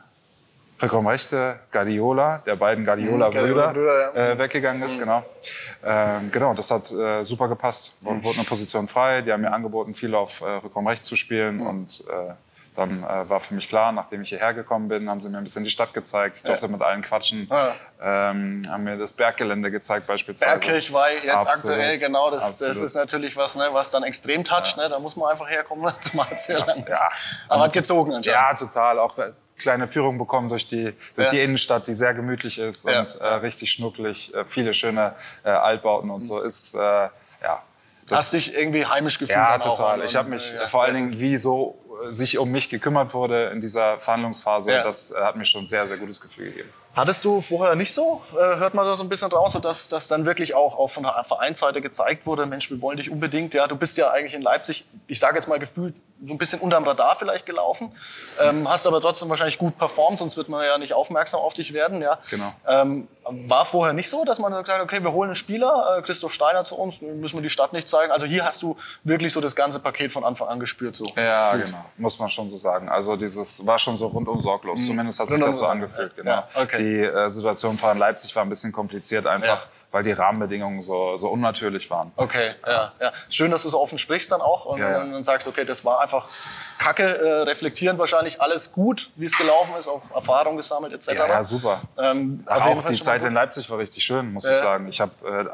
Rückraumrechte 0.82 1.60
Guardiola, 1.72 2.40
der 2.40 2.58
beiden 2.58 2.84
Guardiola-Brüder, 2.84 4.14
ja. 4.14 4.32
äh, 4.32 4.38
weggegangen 4.38 4.84
ist, 4.84 5.00
genau. 5.00 5.24
Ähm, 5.84 6.30
genau, 6.32 6.54
das 6.54 6.70
hat 6.70 6.92
äh, 6.92 7.24
super 7.24 7.48
gepasst. 7.48 7.98
Wurde 8.02 8.24
wurde 8.24 8.40
eine 8.40 8.46
Position 8.46 8.88
frei. 8.88 9.22
Die 9.22 9.32
haben 9.32 9.42
mir 9.42 9.54
angeboten, 9.54 9.94
viel 9.94 10.14
auf 10.16 10.42
äh, 10.42 10.46
Rückraum 10.46 10.88
rechts 10.88 11.06
zu 11.06 11.16
spielen 11.16 11.62
und 11.62 12.04
äh, 12.10 12.34
dann 12.76 13.04
äh, 13.04 13.30
war 13.30 13.40
für 13.40 13.54
mich 13.54 13.70
klar, 13.70 13.94
nachdem 13.94 14.22
ich 14.22 14.30
hierher 14.30 14.54
gekommen 14.54 14.90
bin, 14.90 15.10
haben 15.10 15.22
sie 15.22 15.30
mir 15.30 15.38
ein 15.38 15.46
bisschen 15.46 15.64
die 15.64 15.70
Stadt 15.70 15.94
gezeigt. 15.94 16.38
Ich 16.38 16.44
durfte 16.44 16.68
mit 16.68 16.82
allen 16.82 17.02
quatschen. 17.02 17.48
Ah. 17.50 17.72
Ähm, 18.02 18.64
haben 18.70 18.84
mir 18.84 18.98
das 18.98 19.14
Berggelände 19.14 19.72
gezeigt 19.72 20.08
beispielsweise. 20.08 20.60
Bergkirchweih 20.60 21.24
jetzt 21.24 21.36
Absolut, 21.36 21.78
aktuell, 21.78 21.98
genau, 21.98 22.30
das, 22.32 22.60
das 22.60 22.78
ist 22.78 22.96
natürlich 22.96 23.38
was, 23.38 23.56
ne, 23.56 23.70
was 23.72 23.92
dann 23.92 24.04
extrem 24.04 24.44
toucht. 24.44 24.76
Ne? 24.76 24.90
Da 24.90 25.00
muss 25.00 25.16
man 25.16 25.32
einfach 25.32 25.50
herkommen 25.50 25.94
zum 26.02 26.30
HC. 26.30 26.54
Ja. 26.54 27.10
Aber 27.48 27.64
hat 27.64 27.74
gezogen 27.74 28.14
anscheinend. 28.14 28.60
Ja, 28.60 28.68
total. 28.68 29.00
Auch 29.00 29.18
kleine 29.58 29.88
Führung 29.88 30.18
bekommen 30.18 30.50
durch 30.50 30.68
die, 30.68 30.94
durch 31.16 31.28
Ja. 31.28 31.32
die 31.32 31.42
Innenstadt, 31.42 31.88
die 31.88 31.94
sehr 31.94 32.14
gemütlich 32.14 32.60
ist 32.60 32.88
Ja. 32.90 33.02
und 33.02 33.16
äh, 33.22 33.26
richtig 33.26 33.72
schnucklig. 33.72 34.34
Äh, 34.34 34.46
viele 34.46 34.74
schöne 34.74 35.16
äh, 35.44 35.50
Altbauten 35.50 36.10
und 36.10 36.24
so. 36.26 36.42
Ist, 36.42 36.76
äh, 36.76 36.80
ja. 36.80 37.12
Das- 38.08 38.20
Hast 38.20 38.34
dich 38.34 38.56
irgendwie 38.56 38.86
heimisch 38.86 39.18
gefühlt? 39.18 39.38
ja, 39.38 39.58
total. 39.58 40.04
Ich 40.04 40.16
habe 40.16 40.30
mich 40.30 40.54
ja, 40.54 40.68
vor 40.68 40.84
allen 40.84 40.94
Dingen, 40.94 41.20
wie 41.20 41.38
so 41.38 41.78
äh, 42.08 42.12
sich 42.12 42.38
um 42.38 42.52
mich 42.52 42.70
gekümmert 42.70 43.14
wurde 43.14 43.46
in 43.48 43.62
dieser 43.62 44.00
Verhandlungsphase, 44.00 44.72
das 44.84 45.12
äh, 45.12 45.16
hat 45.22 45.36
mir 45.38 45.46
schon 45.46 45.62
ein 45.64 45.68
sehr, 45.68 45.86
sehr 45.88 45.98
gutes 45.98 46.22
Gefühl 46.22 46.46
gegeben. 46.52 46.70
Hattest 46.94 47.26
du 47.26 47.42
vorher 47.42 47.76
nicht 47.76 47.94
so? 47.94 48.22
Äh, 48.34 48.36
hört 48.58 48.74
man 48.74 48.86
da 48.86 48.96
so 48.96 49.04
ein 49.04 49.10
bisschen 49.10 49.30
raus, 49.32 49.52
so 49.54 49.60
dass 49.60 49.88
das 49.90 50.08
dann 50.08 50.26
wirklich 50.26 50.54
auch, 50.56 50.78
auch 50.80 50.88
von 50.90 51.04
der 51.04 51.24
Vereinsseite 51.28 51.82
gezeigt 51.82 52.26
wurde, 52.26 52.46
Mensch, 52.46 52.70
wir 52.70 52.82
wollen 52.82 52.96
dich 52.98 53.10
unbedingt. 53.10 53.54
Ja, 53.54 53.68
du 53.68 53.76
bist 53.76 53.98
ja 53.98 54.12
eigentlich 54.12 54.34
in 54.34 54.42
Leipzig, 54.42 54.86
ich 55.08 55.20
sage 55.20 55.36
jetzt 55.36 55.48
mal 55.48 55.60
gefühlt, 55.60 55.94
so 56.26 56.34
ein 56.34 56.38
bisschen 56.38 56.60
unterm 56.60 56.84
Radar 56.86 57.16
vielleicht 57.18 57.46
gelaufen, 57.46 57.92
ähm, 58.42 58.70
hast 58.70 58.88
aber 58.88 59.02
trotzdem 59.02 59.30
wahrscheinlich 59.30 59.58
gut 59.58 59.78
performt, 59.78 60.20
sonst 60.20 60.38
wird 60.38 60.50
man 60.50 60.66
ja 60.66 60.78
nicht 60.78 60.94
aufmerksam 60.94 61.40
auf 61.40 61.54
dich 61.54 61.74
werden. 61.74 62.02
Ja. 62.02 62.18
Genau. 62.30 62.54
Ähm, 62.68 63.08
war 63.24 63.66
vorher 63.66 63.94
nicht 63.94 64.10
so, 64.10 64.24
dass 64.24 64.40
man 64.40 64.52
gesagt 64.52 64.80
hat, 64.80 64.82
okay, 64.82 65.04
wir 65.04 65.12
holen 65.12 65.30
einen 65.30 65.36
Spieler, 65.36 65.98
äh, 65.98 66.02
Christoph 66.04 66.34
Steiner 66.34 66.64
zu 66.64 66.76
uns, 66.78 67.02
müssen 67.02 67.38
wir 67.38 67.42
die 67.42 67.50
Stadt 67.50 67.74
nicht 67.74 67.90
zeigen. 67.90 68.12
Also 68.12 68.26
hier 68.26 68.46
hast 68.46 68.62
du 68.62 68.78
wirklich 69.04 69.34
so 69.34 69.42
das 69.42 69.56
ganze 69.56 69.80
Paket 69.80 70.12
von 70.12 70.24
Anfang 70.24 70.48
an 70.48 70.60
gespürt. 70.60 70.96
So. 70.96 71.06
Ja, 71.16 71.52
Gefühlt. 71.52 71.68
genau. 71.72 71.86
Muss 71.98 72.20
man 72.20 72.30
schon 72.30 72.50
so 72.50 72.58
sagen. 72.58 72.88
Also 72.88 73.16
dieses 73.16 73.66
war 73.66 73.80
schon 73.80 73.98
so 73.98 74.08
rundum 74.08 74.42
sorglos. 74.42 74.86
Zumindest 74.86 75.20
hat 75.20 75.28
sich 75.28 75.36
Rundum 75.36 75.50
das 75.50 75.60
so 75.60 75.66
angefühlt. 75.66 76.16
Genau. 76.16 76.32
Ja, 76.32 76.48
okay. 76.56 76.78
Die 76.78 77.00
äh, 77.02 77.30
Situation 77.30 77.78
vor 77.78 77.92
in 77.92 77.98
Leipzig 77.98 78.36
war 78.36 78.44
ein 78.44 78.50
bisschen 78.50 78.72
kompliziert, 78.72 79.26
einfach 79.28 79.48
Ja. 79.48 79.70
Weil 79.92 80.04
die 80.04 80.12
Rahmenbedingungen 80.12 80.82
so, 80.82 81.18
so 81.18 81.30
unnatürlich 81.30 81.90
waren. 81.90 82.12
Okay, 82.16 82.52
ja, 82.66 82.92
ja. 83.00 83.12
Schön, 83.30 83.52
dass 83.52 83.64
du 83.64 83.70
so 83.70 83.82
offen 83.82 83.98
sprichst 83.98 84.32
dann 84.32 84.42
auch 84.42 84.66
und, 84.66 84.80
Ja, 84.80 84.90
ja. 84.92 85.02
und 85.02 85.12
dann 85.12 85.24
sagst, 85.24 85.48
okay, 85.48 85.66
das 85.66 85.86
war 85.86 86.02
einfach 86.02 86.28
Kacke, 86.78 87.04
äh, 87.04 87.42
reflektierend 87.44 88.00
wahrscheinlich 88.00 88.42
alles 88.42 88.72
gut, 88.72 89.10
wie 89.16 89.26
es 89.26 89.38
gelaufen 89.38 89.76
ist, 89.78 89.88
auch 89.88 90.02
Erfahrung 90.14 90.58
gesammelt 90.58 90.94
etc. 90.94 91.08
Ja, 91.18 91.28
ja, 91.28 91.44
super. 91.44 91.82
Ähm, 91.98 92.44
Ach, 92.48 92.68
jeden 92.68 92.80
auch 92.80 92.86
die 92.86 93.00
Zeit 93.00 93.24
in 93.24 93.34
Leipzig 93.34 93.70
war 93.70 93.78
richtig 93.78 94.04
schön, 94.04 94.34
muss 94.34 94.46
Ja. 94.46 94.54
ich 94.54 94.58
sagen. 94.60 94.88
Ich 94.88 95.02
habe 95.02 95.12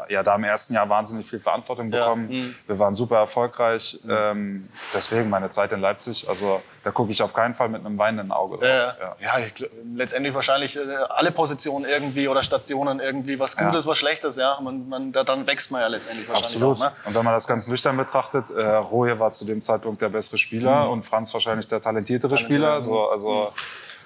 äh, 0.07 0.13
ja 0.13 0.23
da 0.23 0.35
im 0.35 0.43
ersten 0.43 0.73
Jahr 0.73 0.89
wahnsinnig 0.89 1.25
viel 1.27 1.39
Verantwortung 1.39 1.89
bekommen. 1.91 2.27
Mhm. 2.29 2.55
Wir 2.67 2.79
waren 2.79 2.95
super 2.95 3.17
erfolgreich. 3.17 3.99
Ähm, 4.09 4.67
deswegen 4.93 5.29
meine 5.29 5.49
Zeit 5.49 5.71
in 5.71 5.79
Leipzig. 5.79 6.27
Also 6.27 6.61
da 6.83 6.91
gucke 6.91 7.11
ich 7.11 7.21
auf 7.21 7.33
keinen 7.33 7.53
Fall 7.53 7.69
mit 7.69 7.85
einem 7.85 7.97
weinenden 7.97 8.31
Auge 8.31 8.57
drauf. 8.57 8.67
Ja, 8.67 8.95
ja. 8.99 9.15
ja 9.19 9.45
ich, 9.45 9.69
letztendlich 9.95 10.33
wahrscheinlich 10.33 10.77
äh, 10.77 10.81
alle 11.09 11.31
Positionen 11.31 11.85
irgendwie 11.85 12.27
oder 12.27 12.41
Stationen 12.43 12.99
irgendwie 12.99 13.39
was 13.39 13.55
Gutes, 13.55 13.85
was 13.85 13.97
Schlechtes, 13.97 14.37
ja. 14.37 14.59
Man, 14.61 14.89
man, 14.89 15.11
da, 15.11 15.23
dann 15.23 15.45
wächst 15.45 15.71
man 15.71 15.81
ja 15.81 15.87
letztendlich 15.87 16.27
wahrscheinlich 16.27 16.55
Absolut. 16.55 16.77
auch. 16.77 16.81
Ne? 16.81 16.91
Und 17.05 17.15
wenn 17.15 17.23
man 17.25 17.33
das 17.33 17.47
ganz 17.47 17.67
nüchtern 17.67 17.97
betrachtet, 17.97 18.49
äh, 18.51 18.61
Roje 18.75 19.19
war 19.19 19.31
zu 19.31 19.45
dem 19.45 19.61
Zeitpunkt 19.61 20.01
der 20.01 20.09
bessere 20.09 20.37
Spieler 20.37 20.89
und 20.89 21.03
Franz 21.11 21.33
wahrscheinlich 21.33 21.67
der 21.67 21.81
talentiertere 21.81 22.37
Spieler. 22.37 22.81
So, 22.81 23.09
also 23.09 23.51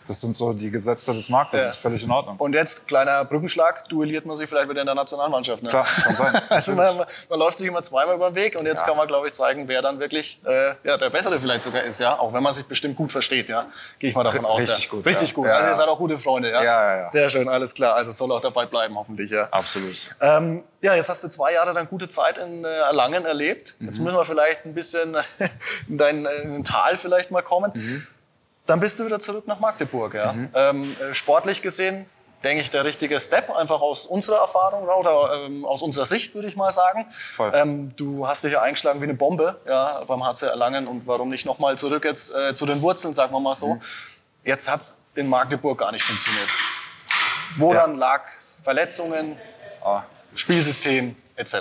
das 0.07 0.21
sind 0.21 0.35
so 0.35 0.53
die 0.53 0.69
Gesetze 0.71 1.13
des 1.13 1.29
Marktes. 1.29 1.59
Ja. 1.59 1.65
Das 1.65 1.75
ist 1.75 1.81
völlig 1.81 2.03
in 2.03 2.11
Ordnung. 2.11 2.37
Und 2.37 2.53
jetzt, 2.53 2.87
kleiner 2.87 3.25
Brückenschlag, 3.25 3.87
duelliert 3.89 4.25
man 4.25 4.35
sich 4.37 4.47
vielleicht 4.49 4.69
wieder 4.69 4.81
in 4.81 4.85
der 4.87 4.95
Nationalmannschaft. 4.95 5.63
Ne? 5.63 5.69
Klar, 5.69 5.85
kann 6.03 6.15
sein. 6.15 6.41
Also 6.49 6.73
man, 6.73 6.97
man, 6.97 7.07
man 7.29 7.39
läuft 7.39 7.57
sich 7.57 7.67
immer 7.67 7.81
zweimal 7.83 8.15
über 8.15 8.29
den 8.31 8.35
Weg 8.35 8.59
und 8.59 8.65
jetzt 8.65 8.81
Ja. 8.81 8.87
kann 8.87 8.97
man, 8.97 9.07
glaube 9.07 9.27
ich, 9.27 9.33
zeigen, 9.33 9.67
wer 9.67 9.81
dann 9.81 9.99
wirklich 9.99 10.39
äh, 10.45 10.73
ja, 10.83 10.97
der 10.97 11.09
Bessere 11.09 11.39
vielleicht 11.39 11.63
sogar 11.63 11.83
ist, 11.83 11.99
ja. 11.99 12.17
Auch 12.19 12.33
wenn 12.33 12.43
man 12.43 12.53
sich 12.53 12.65
bestimmt 12.65 12.95
gut 12.95 13.11
versteht, 13.11 13.49
ja. 13.49 13.59
Gehe 13.99 14.09
ich 14.09 14.15
mal 14.15 14.23
davon 14.23 14.45
aus. 14.45 14.59
richtig 14.61 14.85
ja. 14.85 14.89
gut, 14.91 15.05
Richtig 15.05 15.33
gut. 15.33 15.47
Ja, 15.47 15.55
also 15.57 15.69
ihr 15.69 15.75
seid 15.75 15.87
auch 15.87 15.97
gute 15.97 16.17
Freunde, 16.17 16.51
ja. 16.51 16.63
Ja, 16.63 16.91
ja, 16.91 16.97
ja. 17.01 17.07
Sehr 17.07 17.29
schön, 17.29 17.47
alles 17.49 17.73
klar. 17.73 17.95
Also 17.95 18.11
es 18.11 18.17
soll 18.17 18.31
auch 18.31 18.41
dabei 18.41 18.65
bleiben, 18.65 18.95
hoffentlich, 18.95 19.31
ja. 19.31 19.47
Absolut. 19.51 20.15
Ähm, 20.21 20.63
ja, 20.81 20.93
jetzt 20.95 21.09
hast 21.09 21.23
du 21.23 21.27
zwei 21.29 21.53
Jahre 21.53 21.73
dann 21.73 21.87
gute 21.87 22.07
Zeit 22.07 22.37
in 22.37 22.63
äh, 22.63 22.67
Erlangen 22.67 23.25
erlebt. 23.25 23.75
Jetzt 23.79 23.97
Mhm. 23.97 24.03
müssen 24.03 24.17
wir 24.17 24.25
vielleicht 24.25 24.65
ein 24.65 24.73
bisschen 24.73 25.15
in 25.89 25.97
dein 25.97 26.25
äh, 26.25 26.35
in 26.41 26.53
dein 26.53 26.63
Tal 26.63 26.97
vielleicht 26.97 27.31
mal 27.31 27.41
kommen. 27.41 27.71
Mhm. 27.73 28.07
Dann 28.65 28.80
bist 28.80 28.99
du 28.99 29.06
wieder 29.06 29.19
zurück 29.19 29.47
nach 29.47 29.60
Magdeburg. 29.60 30.13
Ja? 30.15 30.34
Ähm, 30.54 30.95
äh, 30.99 31.13
sportlich 31.13 31.62
gesehen, 31.62 32.06
denke 32.43 32.62
ich, 32.62 32.71
der 32.71 32.84
richtige 32.86 33.19
Step, 33.19 33.49
einfach 33.49 33.82
aus 33.82 34.06
unserer 34.06 34.38
Erfahrung 34.38 34.88
oder 34.88 35.45
ähm, 35.45 35.65
aus 35.65 35.82
unserer 35.82 36.06
Sicht, 36.06 36.34
würde 36.36 36.47
ich 36.47 36.56
mal 36.56 36.71
sagen. 36.71 37.06
Ähm, 37.54 37.95
du 37.95 38.28
hast 38.28 38.43
dich 38.43 38.54
ja 38.54 38.62
eingeschlagen 38.62 38.99
wie 39.01 39.06
eine 39.06 39.13
Bombe 39.13 39.60
ja, 39.67 40.01
beim 40.08 40.23
HC 40.25 40.47
Erlangen 40.47 40.88
und 40.88 41.08
warum 41.08 41.30
nicht 41.30 41.45
nochmal 41.45 41.78
zurück 41.78 42.06
jetzt 42.06 42.36
äh, 42.36 42.54
zu 42.56 42.65
den 42.65 42.82
Wurzeln, 42.82 43.13
sagen 43.13 43.34
wir 43.34 43.39
mal 43.39 43.56
so. 43.56 43.80
Jetzt 44.43 44.69
hat 44.69 44.82
es 44.82 45.01
in 45.15 45.28
Magdeburg 45.28 45.78
gar 45.80 45.91
nicht 45.91 46.04
funktioniert. 46.04 46.49
Woran 47.58 47.97
lag 47.97 48.23
Verletzungen, 48.63 49.38
Ah. 49.86 50.04
Spielsystem 50.34 51.15
etc.? 51.35 51.55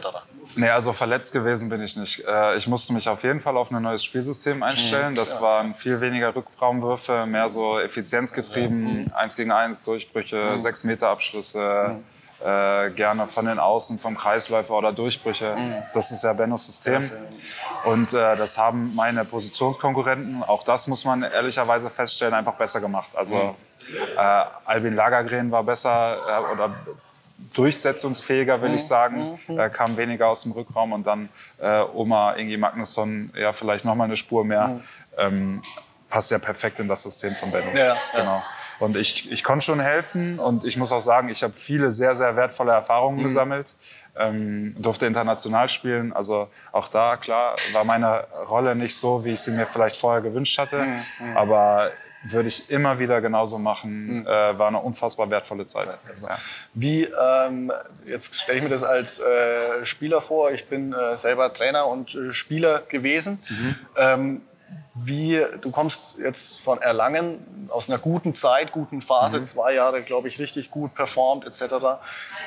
Nee, 0.57 0.69
also 0.71 0.93
verletzt 0.93 1.33
gewesen 1.33 1.69
bin 1.69 1.83
ich 1.83 1.97
nicht. 1.97 2.25
Äh, 2.27 2.57
Ich 2.57 2.67
musste 2.69 2.93
mich 2.93 3.09
auf 3.09 3.23
jeden 3.25 3.41
Fall 3.41 3.57
auf 3.57 3.71
ein 3.71 3.83
neues 3.83 4.05
Spielsystem 4.05 4.63
einstellen. 4.63 5.15
Das 5.15 5.41
waren 5.43 5.75
viel 5.75 6.01
weniger 6.01 6.35
Rückraumwürfe, 6.35 7.27
mehr 7.27 7.49
so 7.49 7.79
effizienzgetrieben, 7.81 9.13
eins 9.15 9.37
gegen 9.37 9.51
eins, 9.53 9.83
Durchbrüche, 9.83 10.59
sechs 10.61 10.85
Meter 10.85 11.09
Abschlüsse, 11.09 11.97
äh, 12.43 12.91
gerne 12.91 13.27
von 13.27 13.47
den 13.47 13.59
Außen, 13.59 13.99
vom 13.99 14.17
Kreisläufer 14.17 14.75
oder 14.75 14.93
Durchbrüche. 14.93 15.57
Das 15.95 16.11
ist 16.11 16.23
ja 16.23 16.33
Bennos 16.35 16.67
System. 16.67 17.03
Und 17.85 18.13
äh, 18.15 18.37
das 18.37 18.57
haben 18.59 18.95
meine 18.95 19.25
Positionskonkurrenten, 19.25 20.43
auch 20.43 20.63
das 20.65 20.87
muss 20.87 21.05
man 21.05 21.23
ehrlicherweise 21.23 21.91
feststellen, 21.91 22.33
einfach 22.35 22.55
besser 22.55 22.81
gemacht. 22.81 23.11
Also 23.15 23.55
äh, 24.17 24.43
Albin 24.65 24.95
Lagergren 24.95 25.51
war 25.51 25.63
besser 25.63 26.17
äh, 26.27 26.53
oder 26.53 26.75
durchsetzungsfähiger, 27.53 28.61
will 28.63 28.75
ich 28.75 28.87
sagen. 28.87 29.39
Äh, 29.49 29.71
kam 29.71 29.97
weniger 29.97 30.29
aus 30.29 30.43
dem 30.43 30.53
Rückraum 30.53 30.93
und 30.93 31.07
dann 31.07 31.29
äh, 31.59 31.81
Oma 31.81 32.33
Ingi 32.35 32.57
Magnusson, 32.57 33.33
ja, 33.37 33.53
vielleicht 33.53 33.85
noch 33.85 33.95
mal 33.95 34.05
eine 34.05 34.17
Spur 34.17 34.45
mehr. 34.45 34.81
Ähm, 35.17 35.63
passt 36.09 36.31
ja 36.31 36.39
perfekt 36.39 36.79
in 36.81 36.89
das 36.89 37.03
System 37.03 37.35
von 37.35 37.51
Benno. 37.51 37.73
Ja, 37.77 37.87
ja. 37.87 37.97
Genau. 38.15 38.43
Und 38.79 38.97
ich, 38.97 39.31
ich 39.31 39.43
konnte 39.43 39.65
schon 39.65 39.81
helfen 39.81 40.39
und 40.39 40.65
ich 40.65 40.77
muss 40.77 40.93
auch 40.93 41.01
sagen, 41.01 41.29
ich 41.29 41.43
habe 41.43 41.55
viele 41.55 41.91
sehr, 41.91 42.17
sehr 42.17 42.37
wertvolle 42.37 42.73
Erfahrungen 42.73 43.19
mhm. 43.19 43.25
gesammelt. 43.25 43.75
Ähm, 44.17 44.77
durfte 44.79 45.07
international 45.07 45.69
spielen. 45.69 46.13
Also 46.13 46.49
auch 46.71 46.87
da, 46.87 47.17
klar, 47.17 47.57
war 47.73 47.83
meine 47.83 48.27
Rolle 48.49 48.77
nicht 48.77 48.97
so, 48.97 49.25
wie 49.25 49.33
ich 49.33 49.41
sie 49.41 49.51
mir 49.51 49.67
vielleicht 49.67 49.97
vorher 49.97 50.23
gewünscht 50.23 50.57
hatte. 50.59 50.85
Mhm. 50.85 50.97
mhm. 51.21 51.37
Aber 51.37 51.91
würde 52.25 52.49
ich 52.49 52.71
immer 52.71 52.99
wieder 52.99 53.21
genauso 53.21 53.59
machen. 53.59 54.21
Mhm. 54.21 54.27
Äh, 54.27 54.59
war 54.59 54.69
eine 54.69 54.79
unfassbar 54.79 55.31
wertvolle 55.31 55.67
Zeit. 55.67 55.87
Ja. 56.23 56.39
Wie, 56.75 57.05
ähm, 57.05 57.73
jetzt 58.07 58.41
stelle 58.41 58.59
ich 58.59 58.65
mir 58.65 58.71
das 58.71 58.83
als 58.83 59.21
äh, 59.21 59.85
Spieler 59.85 60.21
vor, 60.21 60.51
ich 60.51 60.67
bin 60.67 60.93
äh, 60.93 61.17
selber 61.17 61.53
Trainer 61.53 61.87
und 61.87 62.15
äh, 62.15 62.33
Spieler 62.33 62.81
gewesen. 62.81 63.43
Mhm. 63.49 63.75
Ähm, 63.97 64.41
wie, 64.95 65.41
du 65.61 65.73
kommst 65.73 66.19
jetzt 66.19 66.61
von 66.61 66.81
Erlangen 66.81 67.69
aus 67.69 67.91
einer 67.91 67.99
guten 67.99 68.35
Zeit, 68.35 68.71
guten 68.71 69.01
Phase, 69.01 69.39
mhm. 69.39 69.45
zwei 69.45 69.75
Jahre, 69.75 70.03
glaube 70.03 70.29
ich, 70.29 70.39
richtig 70.39 70.71
gut 70.71 70.95
performt 70.95 71.45
etc. 71.45 71.75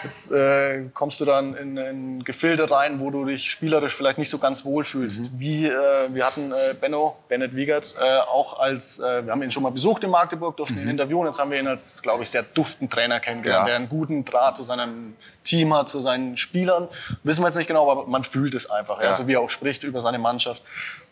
Jetzt 0.04 0.32
äh, 0.32 0.86
kommst 0.94 1.20
du 1.20 1.26
dann 1.26 1.56
in, 1.56 1.76
in 1.76 2.24
Gefilde 2.24 2.72
rein, 2.72 3.02
wo 3.02 3.12
du 3.12 3.26
dich 3.26 3.52
spielerisch 3.52 3.94
vielleicht 3.94 4.18
nicht 4.18 4.30
so 4.30 4.38
ganz 4.38 4.64
wohl 4.64 4.86
fühlst. 4.86 5.34
Mhm. 5.34 5.40
Wie, 5.40 5.68
äh, 5.68 5.74
wir 6.14 6.26
hatten 6.26 6.54
äh, 6.54 6.74
Benno, 6.80 7.18
Bennett 7.28 7.54
Wiegert, 7.54 7.96
äh, 8.00 8.20
auch 8.20 8.60
als, 8.60 9.00
äh, 9.00 9.26
wir 9.26 9.32
haben 9.34 9.44
ihn 9.44 9.52
schon 9.52 9.64
mal 9.64 9.72
besucht 9.72 10.06
in 10.06 10.10
Magdeburg, 10.10 10.56
durften 10.56 10.76
mhm. 10.76 10.84
ihn 10.84 10.90
interviewen. 10.90 11.26
Jetzt 11.26 11.40
haben 11.40 11.52
wir 11.52 11.60
ihn 11.60 11.68
als, 11.68 12.02
glaube 12.02 12.24
ich, 12.24 12.30
sehr 12.30 12.44
duftenden 12.44 12.90
Trainer 12.90 13.20
kennengelernt, 13.20 13.68
ja. 13.68 13.74
der 13.74 13.76
einen 13.76 13.90
guten 13.90 14.24
Draht 14.24 14.56
zu 14.56 14.64
seinem 14.64 15.18
Team 15.48 15.74
hat, 15.74 15.90
zu 15.90 16.00
seinen 16.00 16.38
Spielern. 16.38 16.88
Wissen 17.24 17.42
wir 17.42 17.48
jetzt 17.48 17.58
nicht 17.58 17.68
genau, 17.68 17.92
aber 17.92 18.06
man 18.08 18.24
fühlt 18.24 18.54
es 18.54 18.70
einfach, 18.70 19.02
ja. 19.02 19.14
so 19.14 19.28
wie 19.28 19.34
er 19.34 19.42
auch 19.42 19.50
spricht 19.50 19.84
über 19.84 20.02
seine 20.02 20.20
Mannschaft. 20.20 20.62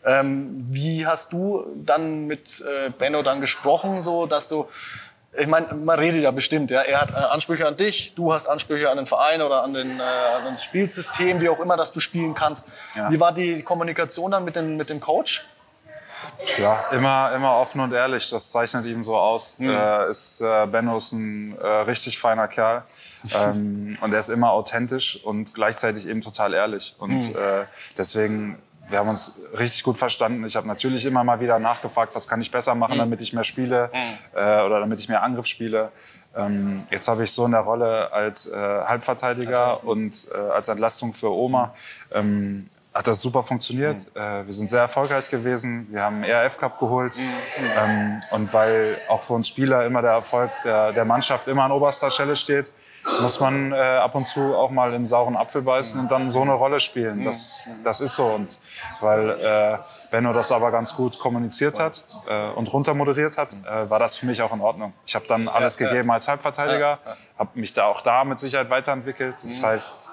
Ähm, 0.05 0.65
wie 0.69 1.07
hast 1.07 1.33
du 1.33 1.65
dann 1.75 2.27
mit 2.27 2.61
äh, 2.61 2.89
Benno 2.89 3.23
dann 3.23 3.41
gesprochen, 3.41 4.01
so 4.01 4.25
dass 4.25 4.47
du 4.47 4.67
ich 5.37 5.47
meine, 5.47 5.73
man 5.73 5.99
redet 5.99 6.21
ja 6.21 6.31
bestimmt. 6.31 6.71
Ja. 6.71 6.81
Er 6.81 7.01
hat 7.01 7.11
äh, 7.11 7.15
Ansprüche 7.15 7.67
an 7.67 7.75
dich, 7.75 8.13
du 8.15 8.33
hast 8.33 8.47
Ansprüche 8.47 8.89
an 8.89 8.97
den 8.97 9.05
Verein 9.05 9.41
oder 9.41 9.63
an, 9.63 9.73
den, 9.73 9.99
äh, 9.99 10.03
an 10.03 10.45
das 10.45 10.63
Spielsystem, 10.63 11.41
wie 11.41 11.49
auch 11.49 11.59
immer, 11.59 11.77
dass 11.77 11.91
du 11.91 11.99
spielen 11.99 12.33
kannst. 12.33 12.69
Ja. 12.95 13.09
Wie 13.11 13.19
war 13.19 13.33
die 13.33 13.61
Kommunikation 13.61 14.31
dann 14.31 14.43
mit, 14.43 14.55
den, 14.55 14.77
mit 14.77 14.89
dem 14.89 14.99
Coach? 14.99 15.45
Ja, 16.57 16.85
immer, 16.91 17.31
immer 17.35 17.57
offen 17.57 17.81
und 17.81 17.93
ehrlich. 17.93 18.29
Das 18.29 18.51
zeichnet 18.51 18.85
ihn 18.85 19.03
so 19.03 19.17
aus. 19.17 19.59
Mhm. 19.59 19.69
Äh, 19.69 20.09
ist, 20.09 20.41
äh, 20.41 20.65
Benno 20.67 20.97
ist 20.97 21.11
ein 21.13 21.57
äh, 21.57 21.67
richtig 21.67 22.17
feiner 22.17 22.47
Kerl. 22.47 22.83
Ähm, 23.33 23.97
und 24.01 24.13
er 24.13 24.19
ist 24.19 24.29
immer 24.29 24.51
authentisch 24.51 25.23
und 25.23 25.53
gleichzeitig 25.53 26.07
eben 26.07 26.21
total 26.21 26.53
ehrlich. 26.53 26.95
Und 26.99 27.29
mhm. 27.29 27.35
äh, 27.35 27.65
deswegen 27.97 28.57
wir 28.87 28.99
haben 28.99 29.09
uns 29.09 29.41
richtig 29.57 29.83
gut 29.83 29.97
verstanden. 29.97 30.45
Ich 30.45 30.55
habe 30.55 30.67
natürlich 30.67 31.05
immer 31.05 31.23
mal 31.23 31.39
wieder 31.39 31.59
nachgefragt, 31.59 32.13
was 32.13 32.27
kann 32.27 32.41
ich 32.41 32.51
besser 32.51 32.75
machen, 32.75 32.95
mhm. 32.95 32.99
damit 32.99 33.21
ich 33.21 33.33
mehr 33.33 33.43
spiele 33.43 33.89
mhm. 33.93 34.37
äh, 34.37 34.61
oder 34.61 34.79
damit 34.79 34.99
ich 34.99 35.09
mehr 35.09 35.23
Angriff 35.23 35.45
spiele. 35.45 35.91
Ähm, 36.35 36.85
jetzt 36.91 37.07
habe 37.07 37.23
ich 37.23 37.31
so 37.31 37.45
in 37.45 37.51
der 37.51 37.61
Rolle 37.61 38.11
als 38.11 38.47
äh, 38.47 38.55
Halbverteidiger 38.55 39.79
mhm. 39.81 39.89
und 39.89 40.27
äh, 40.33 40.37
als 40.37 40.67
Entlastung 40.67 41.13
für 41.13 41.31
Oma. 41.31 41.73
Ähm, 42.13 42.69
hat 42.93 43.07
das 43.07 43.19
super 43.19 43.43
funktioniert. 43.43 44.07
Mhm. 44.15 44.45
Wir 44.45 44.53
sind 44.53 44.69
sehr 44.69 44.79
erfolgreich 44.79 45.29
gewesen. 45.29 45.87
Wir 45.91 46.01
haben 46.01 46.15
einen 46.15 46.23
ERF 46.23 46.57
Cup 46.57 46.79
geholt. 46.79 47.17
Mhm. 47.17 47.33
Ähm, 47.77 48.21
und 48.31 48.53
weil 48.53 48.97
auch 49.09 49.21
für 49.21 49.33
uns 49.33 49.49
Spieler 49.49 49.85
immer 49.85 50.01
der 50.01 50.11
Erfolg 50.11 50.49
der, 50.63 50.93
der 50.93 51.03
Mannschaft 51.03 51.49
immer 51.49 51.63
an 51.63 51.73
oberster 51.73 52.09
Stelle 52.09 52.37
steht, 52.37 52.71
muss 53.21 53.39
man 53.39 53.71
äh, 53.71 53.75
ab 53.75 54.15
und 54.15 54.27
zu 54.27 54.55
auch 54.55 54.71
mal 54.71 54.93
in 54.93 55.05
sauren 55.05 55.35
Apfel 55.35 55.61
beißen 55.61 55.99
und 55.99 56.11
dann 56.11 56.29
so 56.29 56.41
eine 56.41 56.53
Rolle 56.53 56.79
spielen. 56.79 57.23
Das, 57.23 57.63
das 57.83 58.01
ist 58.01 58.15
so. 58.15 58.25
Und 58.25 58.57
weil 58.99 59.29
äh, 59.29 59.77
Benno 60.11 60.33
das 60.33 60.51
aber 60.51 60.71
ganz 60.71 60.95
gut 60.95 61.19
kommuniziert 61.19 61.79
hat 61.79 62.03
äh, 62.27 62.49
und 62.49 62.71
runtermoderiert 62.71 63.37
hat, 63.37 63.53
äh, 63.53 63.89
war 63.89 63.99
das 63.99 64.17
für 64.17 64.25
mich 64.25 64.41
auch 64.41 64.53
in 64.53 64.61
Ordnung. 64.61 64.93
Ich 65.05 65.15
habe 65.15 65.25
dann 65.27 65.47
alles 65.47 65.77
ja, 65.79 65.87
gegeben 65.87 66.11
als 66.11 66.27
Halbverteidiger, 66.27 66.99
habe 67.37 67.49
mich 67.53 67.73
da 67.73 67.85
auch 67.85 68.01
da 68.01 68.23
mit 68.23 68.39
Sicherheit 68.39 68.69
weiterentwickelt. 68.69 69.35
Das 69.35 69.61
mhm. 69.61 69.65
heißt, 69.65 70.11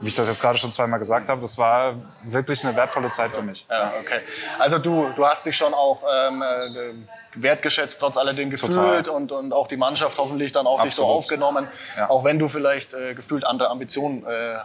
wie 0.00 0.08
ich 0.08 0.14
das 0.14 0.28
jetzt 0.28 0.40
gerade 0.40 0.58
schon 0.58 0.70
zweimal 0.70 0.98
gesagt 0.98 1.28
habe, 1.28 1.40
das 1.40 1.58
war 1.58 1.96
wirklich 2.22 2.64
eine 2.64 2.76
wertvolle 2.76 3.10
Zeit 3.10 3.32
für 3.32 3.42
mich. 3.42 3.66
Ja, 3.68 3.92
okay. 4.00 4.20
Also 4.58 4.78
du, 4.78 5.08
du 5.14 5.26
hast 5.26 5.46
dich 5.46 5.56
schon 5.56 5.74
auch 5.74 6.02
ähm, 6.10 6.42
äh, 6.42 6.94
wertgeschätzt, 7.34 8.00
trotz 8.00 8.16
alledem 8.16 8.50
gefühlt 8.50 9.08
und, 9.08 9.32
und 9.32 9.52
auch 9.52 9.66
die 9.66 9.76
Mannschaft 9.76 10.18
hoffentlich 10.18 10.52
dann 10.52 10.66
auch 10.66 10.80
Absolut. 10.80 10.86
dich 10.86 10.94
so 10.94 11.04
aufgenommen, 11.04 11.68
ja. 11.96 12.10
auch 12.10 12.24
wenn 12.24 12.38
du 12.38 12.48
vielleicht 12.48 12.94
äh, 12.94 13.14
gefühlt 13.14 13.44
andere 13.44 13.70
Ambitionen 13.70 14.24
äh, 14.24 14.58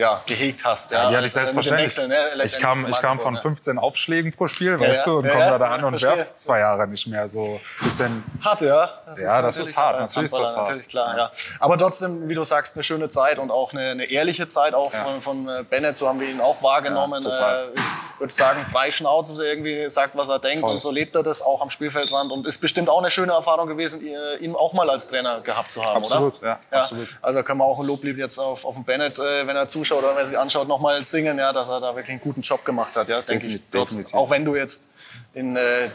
ja, 0.00 0.20
gehegt 0.26 0.64
hast. 0.64 0.90
Ja, 0.90 1.02
ja 1.02 1.10
die 1.10 1.16
hatte 1.16 1.26
ich 1.26 1.32
selbstverständlich. 1.32 1.96
Wechsel, 1.96 2.08
ne, 2.08 2.44
ich 2.44 2.58
kam, 2.58 2.88
ich 2.88 3.00
kam 3.00 3.20
von 3.20 3.36
15 3.36 3.78
Aufschlägen 3.78 4.32
pro 4.32 4.46
Spiel, 4.46 4.72
ja, 4.72 4.80
weißt 4.80 5.06
du, 5.06 5.18
und 5.18 5.26
ja, 5.26 5.32
komme 5.32 5.58
da 5.58 5.66
an 5.66 5.84
und 5.84 6.02
werf 6.02 6.32
zwei 6.32 6.60
Jahre 6.60 6.88
nicht 6.88 7.06
mehr. 7.06 7.28
So 7.28 7.60
bisschen 7.82 8.24
hart, 8.42 8.62
ja. 8.62 8.90
Das 9.06 9.20
ja, 9.22 9.38
ist 9.38 9.58
das 9.58 9.68
ist 9.68 9.76
hart. 9.76 10.00
Natürlich 10.00 10.32
ist 10.32 10.38
das 10.38 10.56
hart. 10.56 10.68
Natürlich, 10.68 10.88
klar, 10.88 11.16
ja. 11.16 11.30
Aber 11.58 11.76
trotzdem, 11.76 12.28
wie 12.28 12.34
du 12.34 12.44
sagst, 12.44 12.76
eine 12.76 12.82
schöne 12.82 13.08
Zeit 13.08 13.38
und 13.38 13.50
auch 13.50 13.72
eine, 13.72 13.90
eine 13.90 14.04
ehrliche 14.04 14.46
Zeit 14.46 14.72
auch 14.72 14.90
von, 14.90 15.20
von 15.20 15.48
äh, 15.48 15.64
Bennett. 15.68 15.96
So 15.96 16.08
haben 16.08 16.18
wir 16.18 16.28
ihn 16.28 16.40
auch 16.40 16.62
wahrgenommen. 16.62 17.22
Ja, 17.22 17.62
äh, 17.62 17.66
ich 17.74 18.20
würde 18.20 18.34
sagen, 18.34 18.64
Freischnauze 18.66 19.34
so 19.34 19.42
irgendwie 19.42 19.88
sagt, 19.88 20.16
was 20.16 20.28
er 20.28 20.38
denkt 20.38 20.60
Voll. 20.60 20.72
und 20.72 20.80
so 20.80 20.90
lebt 20.90 21.16
er 21.16 21.22
das 21.22 21.42
auch 21.42 21.60
am 21.62 21.70
Spielfeldrand 21.70 22.32
und 22.32 22.46
ist 22.46 22.58
bestimmt 22.58 22.88
auch 22.88 22.98
eine 22.98 23.10
schöne 23.10 23.32
Erfahrung 23.32 23.66
gewesen, 23.66 24.02
ihn 24.40 24.54
auch 24.54 24.72
mal 24.74 24.90
als 24.90 25.08
Trainer 25.08 25.40
gehabt 25.40 25.72
zu 25.72 25.82
haben, 25.82 25.96
absolut, 25.96 26.38
oder? 26.38 26.46
Ja, 26.46 26.60
ja, 26.70 26.82
absolut. 26.82 27.08
Also 27.22 27.42
können 27.42 27.60
wir 27.60 27.64
auch 27.64 27.78
ein 27.78 27.86
Loblied 27.86 28.18
jetzt 28.18 28.38
auf, 28.38 28.64
auf 28.64 28.74
den 28.74 28.84
Bennett, 28.84 29.18
äh, 29.18 29.46
wenn 29.46 29.56
er 29.56 29.68
zuschaut 29.68 29.89
zuschaut 29.90 30.04
oder 30.04 30.16
wer 30.16 30.24
sich 30.24 30.38
anschaut, 30.38 30.68
nochmal 30.68 31.02
singen, 31.04 31.38
ja, 31.38 31.52
dass 31.52 31.68
er 31.68 31.80
da 31.80 31.94
wirklich 31.94 32.10
einen 32.12 32.20
guten 32.20 32.40
Job 32.40 32.64
gemacht 32.64 32.96
hat, 32.96 33.08
ja, 33.08 33.22
denke 33.22 33.46
ich. 33.46 33.60
Trotz, 33.70 34.14
auch 34.14 34.30
wenn 34.30 34.44
du 34.44 34.56
jetzt 34.56 34.90
in, 35.34 35.56
äh, 35.56 35.86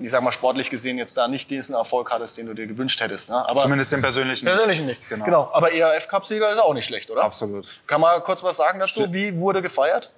ich 0.00 0.10
sag 0.10 0.22
mal, 0.22 0.32
sportlich 0.32 0.70
gesehen 0.70 0.98
jetzt 0.98 1.16
da 1.16 1.26
nicht 1.28 1.50
diesen 1.50 1.74
Erfolg 1.74 2.10
hattest, 2.12 2.38
den 2.38 2.46
du 2.46 2.54
dir 2.54 2.66
gewünscht 2.66 3.00
hättest. 3.00 3.28
Ne? 3.30 3.36
Aber 3.48 3.62
Zumindest 3.62 3.92
den 3.92 4.02
persönlichen 4.02 4.44
nicht. 4.44 4.54
Persönlichen 4.54 4.86
nicht, 4.86 5.08
genau. 5.08 5.24
genau. 5.24 5.50
Aber 5.52 5.72
ERF-Cup-Sieger 5.72 6.52
ist 6.52 6.58
auch 6.58 6.74
nicht 6.74 6.86
schlecht, 6.86 7.10
oder? 7.10 7.24
Absolut. 7.24 7.66
Kann 7.86 8.00
man 8.00 8.22
kurz 8.22 8.42
was 8.42 8.56
sagen 8.56 8.78
dazu? 8.78 9.04
St 9.04 9.12
Wie 9.12 9.36
wurde 9.38 9.62
gefeiert? 9.62 10.12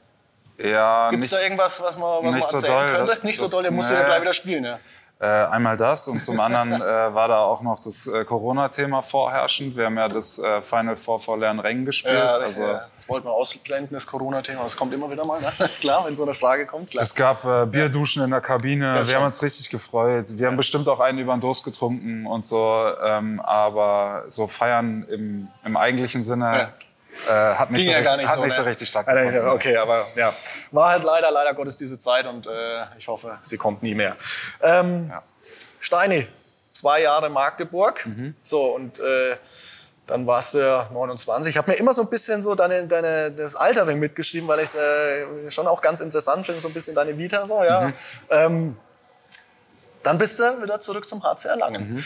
Ja, 0.59 1.11
Gibt 1.11 1.25
es 1.25 1.33
da 1.33 1.43
irgendwas, 1.43 1.83
was 1.83 1.99
man, 1.99 2.25
was 2.25 2.33
man 2.33 2.35
erzählen 2.35 2.61
so 2.61 2.67
doll, 2.67 3.07
könnte? 3.07 3.27
Nicht 3.27 3.41
das, 3.41 3.51
so 3.51 3.57
doll, 3.57 3.63
der 3.63 3.73
muss 3.73 3.91
nee. 3.91 3.97
ja 3.97 4.05
gleich 4.05 4.21
wieder 4.23 4.33
spielen, 4.33 4.65
ja. 4.65 4.79
Äh, 5.19 5.27
einmal 5.27 5.79
das 5.79 6.09
und 6.09 6.21
zum 6.21 6.39
anderen 6.41 6.75
äh, 6.75 6.85
war 7.15 7.27
da 7.29 7.39
auch 7.39 7.63
noch 7.63 7.81
das 7.81 8.07
äh, 8.07 8.27
Corona-Thema 8.27 9.01
vorherrschend. 9.01 9.75
Wir 9.75 9.87
haben 9.87 9.97
ja 9.97 10.09
das 10.09 10.39
äh, 10.39 10.61
Final 10.61 10.95
Four 10.95 11.19
vor 11.19 11.39
leeren 11.39 11.59
Rängen 11.59 11.87
gespielt. 11.87 12.17
Ja, 12.17 12.37
also, 12.37 12.63
ja. 12.63 12.87
Das 12.99 13.09
wollten 13.09 13.27
wir 13.27 13.33
ausblenden, 13.33 13.95
das 13.95 14.07
Corona-Thema. 14.07 14.63
Das 14.63 14.77
kommt 14.77 14.93
immer 14.93 15.11
wieder 15.11 15.25
mal, 15.25 15.41
ne? 15.41 15.51
ist 15.59 15.81
klar, 15.81 16.05
wenn 16.05 16.15
so 16.15 16.25
eine 16.25 16.35
Frage 16.35 16.67
kommt. 16.67 16.91
Klar. 16.91 17.03
Es 17.03 17.15
gab 17.15 17.47
äh, 17.47 17.65
Bierduschen 17.65 18.25
in 18.25 18.31
der 18.31 18.43
Kabine. 18.43 18.93
Das 18.93 19.09
wir 19.09 19.13
schon. 19.13 19.21
haben 19.23 19.27
uns 19.29 19.43
richtig 19.43 19.71
gefreut. 19.71 20.27
Wir 20.29 20.39
ja. 20.39 20.49
haben 20.49 20.57
bestimmt 20.59 20.87
auch 20.87 21.01
einen 21.01 21.19
über 21.19 21.35
den 21.35 21.41
Durst 21.41 21.65
getrunken 21.65 22.27
und 22.27 22.45
so. 22.45 22.83
Ähm, 23.03 23.41
aber 23.41 24.25
so 24.29 24.47
feiern 24.47 25.07
im, 25.09 25.49
im 25.65 25.79
eigentlichen 25.79 26.23
Sinne 26.23 26.75
äh, 27.29 27.31
hat 27.31 27.71
nicht, 27.71 27.85
so, 27.85 27.91
ja 27.91 27.99
richtig, 27.99 28.17
nicht, 28.17 28.29
hat 28.29 28.37
so, 28.37 28.45
nicht 28.45 28.55
so 28.55 28.63
ne? 28.63 28.69
richtig 28.69 28.89
stark 28.89 29.07
ja, 29.07 29.53
Okay, 29.53 29.77
aber 29.77 30.07
ja, 30.15 30.35
war 30.73 30.91
halt 30.91 31.05
leider, 31.05 31.31
leider 31.31 31.55
Gottes 31.55 31.77
diese 31.79 31.99
Zeit 31.99 32.27
und 32.27 32.47
äh, 32.47 32.85
ich 32.99 33.09
hoffe, 33.09 33.39
sie 33.43 33.57
kommt 33.57 33.83
nie 33.83 33.95
mehr. 33.95 34.17
Ähm, 34.63 35.09
ja. 35.11 35.23
Steini, 35.81 36.27
zwei 36.73 37.03
Jahre 37.03 37.31
Magdeburg. 37.31 38.05
Mhm. 38.07 38.35
So, 38.43 38.75
und 38.75 38.99
äh, 39.01 39.37
dann 40.07 40.27
warst 40.27 40.55
du 40.55 40.59
ja 40.59 40.89
29. 40.93 41.51
Ich 41.51 41.59
habe 41.59 41.71
mir 41.71 41.77
immer 41.79 41.93
so 41.93 42.03
ein 42.03 42.11
bisschen 42.11 42.41
so 42.41 42.55
deine, 42.55 42.87
deine, 42.87 43.33
das 43.33 43.57
Alter 43.57 43.85
mitgeschrieben, 43.87 44.49
weil 44.49 44.61
ich 44.61 44.67
es 44.67 44.75
äh, 44.77 45.51
schon 45.51 45.67
auch 45.67 45.81
ganz 45.81 46.01
interessant 46.01 46.47
finde, 46.47 46.61
so 46.61 46.69
ein 46.69 46.75
bisschen 46.75 46.95
deine 46.95 47.19
Vita. 47.19 47.47
So, 47.47 47.63
ja. 47.65 47.89
Mhm. 47.89 47.95
Ähm, 48.31 48.77
dann 50.03 50.19
bist 50.19 50.39
du 50.39 50.63
wieder 50.63 50.79
zurück 50.79 51.09
zum 51.09 51.23
HC 51.25 51.49
Erlangen. 51.49 51.95
Mhm. 51.95 52.05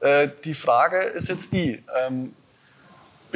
Äh, 0.00 0.28
die 0.44 0.54
Frage 0.54 0.98
ist 0.98 1.28
jetzt 1.28 1.52
die, 1.52 1.82
ähm, 1.96 2.34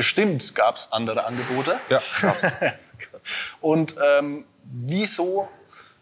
Bestimmt 0.01 0.55
gab 0.55 0.77
es 0.77 0.93
andere 0.93 1.25
Angebote. 1.25 1.79
Ja, 1.91 2.01
Und 3.61 3.97
ähm, 4.03 4.47
wieso 4.65 5.47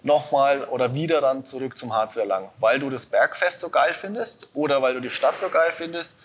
nochmal 0.04 0.62
oder 0.66 0.94
wieder 0.94 1.20
dann 1.20 1.44
zurück 1.44 1.76
zum 1.76 1.92
HC 1.92 2.20
Erlangen? 2.20 2.48
Weil 2.60 2.78
du 2.78 2.90
das 2.90 3.06
Bergfest 3.06 3.58
so 3.58 3.70
geil 3.70 3.94
findest 3.94 4.50
oder 4.54 4.82
weil 4.82 4.94
du 4.94 5.00
die 5.00 5.10
Stadt 5.10 5.36
so 5.36 5.48
geil 5.48 5.72
findest 5.72 6.20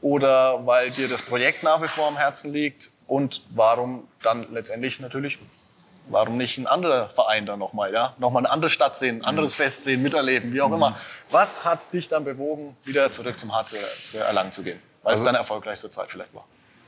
oder 0.00 0.66
weil 0.66 0.90
dir 0.90 1.06
das 1.06 1.22
Projekt 1.22 1.62
nach 1.62 1.80
wie 1.80 1.86
vor 1.86 2.08
am 2.08 2.16
Herzen 2.16 2.52
liegt 2.52 2.90
und 3.06 3.42
warum 3.50 4.08
dann 4.24 4.52
letztendlich 4.52 4.98
natürlich 4.98 5.38
warum 6.08 6.36
nicht 6.36 6.58
ein 6.58 6.66
anderer 6.66 7.10
Verein 7.10 7.46
dann 7.46 7.60
nochmal, 7.60 7.92
ja? 7.92 8.14
Nochmal 8.18 8.44
eine 8.44 8.50
andere 8.50 8.70
Stadt 8.70 8.96
sehen, 8.96 9.20
ein 9.20 9.24
anderes 9.24 9.56
mhm. 9.56 9.62
Fest 9.62 9.84
sehen, 9.84 10.02
miterleben, 10.02 10.52
wie 10.52 10.60
auch 10.60 10.68
mhm. 10.68 10.74
immer. 10.74 10.96
Was 11.30 11.64
hat 11.64 11.92
dich 11.92 12.08
dann 12.08 12.24
bewogen, 12.24 12.76
wieder 12.82 13.12
zurück 13.12 13.38
zum 13.38 13.54
HC 13.54 13.76
Erlangen 14.18 14.50
zu 14.50 14.64
gehen? 14.64 14.82
Weil 15.04 15.12
also, 15.12 15.22
es 15.22 15.26
deine 15.26 15.38
erfolgreichste 15.38 15.90
Zeit 15.90 16.10
vielleicht 16.10 16.34
war 16.34 16.44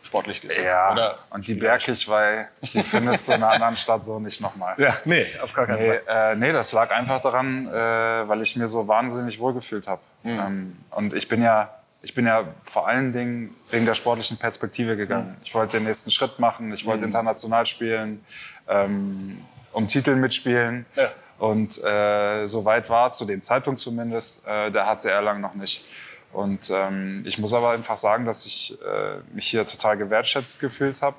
sportlich 0.07 0.41
gesehen. 0.41 0.65
Ja, 0.65 0.93
Oder 0.93 1.15
und 1.31 1.47
die 1.47 1.55
Bergkirchweih, 1.55 2.49
die 2.63 2.83
findest 2.83 3.29
du 3.29 3.33
in 3.33 3.43
einer 3.43 3.53
anderen 3.53 3.77
Stadt 3.77 4.05
so 4.05 4.19
nicht 4.19 4.41
nochmal. 4.41 4.75
Ja, 4.79 4.95
nee, 5.05 5.27
auf 5.43 5.53
gar 5.53 5.67
keinen 5.67 5.79
nee, 5.79 5.99
Fall. 5.99 6.33
Äh, 6.33 6.37
nee, 6.37 6.53
das 6.53 6.73
lag 6.73 6.91
einfach 6.91 7.21
daran, 7.21 7.69
äh, 7.69 7.73
weil 7.73 8.41
ich 8.43 8.57
mir 8.57 8.69
so 8.69 8.89
wahnsinnig 8.89 9.39
wohlgefühlt 9.39 9.87
habe. 9.87 10.01
Mhm. 10.23 10.41
Ähm, 10.41 10.77
und 10.91 11.15
ich 11.15 11.29
bin 11.29 11.43
ja 11.43 11.71
ich 12.03 12.15
bin 12.15 12.27
ja 12.27 12.45
vor 12.63 12.87
allen 12.87 13.13
Dingen 13.13 13.55
wegen 13.71 13.85
der 13.85 13.95
sportlichen 13.95 14.37
Perspektive 14.37 14.97
gegangen. 14.97 15.31
Mhm. 15.31 15.37
Ich 15.43 15.55
wollte 15.55 15.79
den 15.79 15.85
nächsten 15.85 16.11
Schritt 16.11 16.39
machen, 16.39 16.73
ich 16.73 16.87
wollte 16.87 17.01
mhm. 17.01 17.09
international 17.09 17.67
spielen, 17.67 18.25
ähm, 18.69 19.43
um 19.73 19.89
Titel 19.89 20.15
mitspielen. 20.15 20.87
Ja. 20.95 21.11
Und 21.39 21.83
äh, 21.85 22.47
so 22.47 22.65
weit 22.65 22.89
war 22.89 23.11
zu 23.11 23.25
dem 23.25 23.43
Zeitpunkt 23.43 23.81
zumindest 23.81 24.47
äh, 24.47 24.71
der 24.71 24.87
HCR 24.87 25.21
lang 25.21 25.41
noch 25.41 25.55
nicht. 25.55 25.85
Und 26.37 26.71
ähm, 26.71 27.23
ich 27.25 27.39
muss 27.39 27.55
aber 27.55 27.71
einfach 27.71 27.97
sagen, 27.97 28.27
dass 28.27 28.45
ich 28.45 28.77
äh, 28.83 29.21
mich 29.35 29.47
hier 29.47 29.65
total 29.65 29.97
gewertschätzt 29.97 30.61
gefühlt 30.61 31.01
habe. 31.01 31.17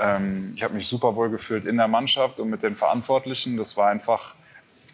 Ähm, 0.00 0.52
ich 0.56 0.64
habe 0.64 0.74
mich 0.74 0.88
super 0.88 1.14
wohl 1.14 1.30
gefühlt 1.30 1.64
in 1.64 1.76
der 1.76 1.86
Mannschaft 1.86 2.40
und 2.40 2.50
mit 2.50 2.64
den 2.64 2.74
Verantwortlichen. 2.74 3.56
Das 3.56 3.76
war 3.76 3.88
einfach, 3.88 4.34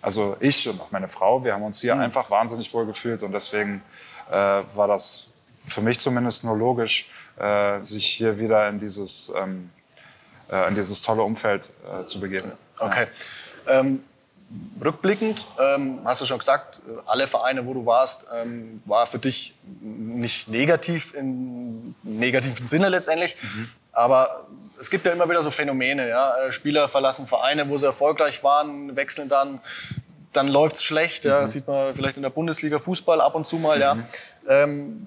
also 0.03 0.37
ich 0.38 0.68
und 0.68 0.79
auch 0.83 0.90
meine 0.90 1.09
Frau, 1.09 1.44
wir 1.44 1.55
haben 1.55 1.62
uns 1.62 1.81
hier 1.81 1.94
mhm. 1.94 2.03
einfach 2.03 2.31
wahnsinnig 2.31 2.74
wohl 2.74 2.85
gefühlt 2.85 3.22
und 3.22 3.33
deswegen 3.33 3.83
äh, 4.31 4.35
war 4.35 4.87
das 4.87 5.33
für 5.64 5.81
mich 5.81 5.98
zumindest 5.98 6.44
nur 6.44 6.59
logisch, 6.59 7.11
äh, 7.38 7.83
sich 7.83 8.07
hier 8.07 8.38
wieder 8.38 8.68
in 8.68 8.81
dieses, 8.81 9.33
ähm, 9.35 9.70
äh, 10.50 10.68
in 10.68 10.74
dieses 10.74 11.00
tolle 11.00 11.22
Umfeld 11.22 11.70
äh, 11.90 12.05
zu 12.05 12.20
begeben. 12.20 12.53
Okay. 12.79 13.07
Ja. 13.66 13.81
Rückblickend, 14.85 15.47
ähm, 15.59 16.01
hast 16.05 16.21
du 16.21 16.27
schon 16.27 16.38
gesagt, 16.38 16.81
alle 17.07 17.27
Vereine, 17.27 17.64
wo 17.67 17.75
du 17.75 17.87
warst, 17.87 18.27
ähm, 18.35 18.83
war 18.85 19.07
für 19.07 19.19
dich 19.19 19.55
nicht 19.81 20.49
negativ 20.49 21.14
im 21.14 21.95
negativen 22.03 22.67
Sinne 22.67 22.88
letztendlich. 22.88 23.37
Mhm. 23.40 23.69
Aber 23.93 24.47
es 24.79 24.90
gibt 24.90 25.07
ja 25.07 25.12
immer 25.12 25.29
wieder 25.29 25.43
so 25.43 25.51
Phänomene. 25.51 26.09
Ja? 26.09 26.37
Äh, 26.37 26.53
Spieler 26.53 26.88
verlassen 26.88 27.27
Vereine, 27.27 27.69
wo 27.69 27.77
sie 27.77 27.87
erfolgreich 27.87 28.43
waren, 28.43 28.97
wechseln 28.97 29.29
dann. 29.29 29.61
Dann 30.33 30.49
läuft's 30.49 30.83
schlecht, 30.83 31.25
ja, 31.25 31.43
mhm. 31.43 31.47
sieht 31.47 31.69
man 31.69 31.95
vielleicht 31.95 32.17
in 32.17 32.25
der 32.25 32.31
Bundesliga 32.31 32.81
Fußball 32.81 33.21
ab 33.21 33.37
und 33.37 33.47
zu 33.47 33.57
mal. 33.57 33.77
Mhm. 33.77 33.81
Ja. 33.81 33.99
Ähm, 34.49 35.07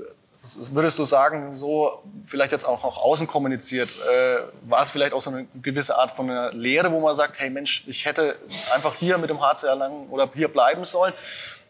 würdest 0.71 0.99
du 0.99 1.03
sagen, 1.05 1.55
so 1.55 2.03
vielleicht 2.25 2.51
jetzt 2.51 2.65
auch 2.65 2.83
nach 2.83 2.97
außen 2.97 3.27
kommuniziert, 3.27 3.89
äh, 4.09 4.37
war 4.63 4.81
es 4.81 4.91
vielleicht 4.91 5.13
auch 5.13 5.21
so 5.21 5.29
eine 5.29 5.47
gewisse 5.61 5.97
Art 5.97 6.11
von 6.11 6.29
einer 6.29 6.51
Lehre, 6.53 6.91
wo 6.91 6.99
man 6.99 7.13
sagt, 7.15 7.39
hey 7.39 7.49
Mensch, 7.49 7.83
ich 7.87 8.05
hätte 8.05 8.35
einfach 8.73 8.95
hier 8.95 9.17
mit 9.17 9.29
dem 9.29 9.41
HC 9.41 9.67
Erlangen 9.67 10.09
oder 10.09 10.29
hier 10.33 10.47
bleiben 10.47 10.85
sollen? 10.85 11.13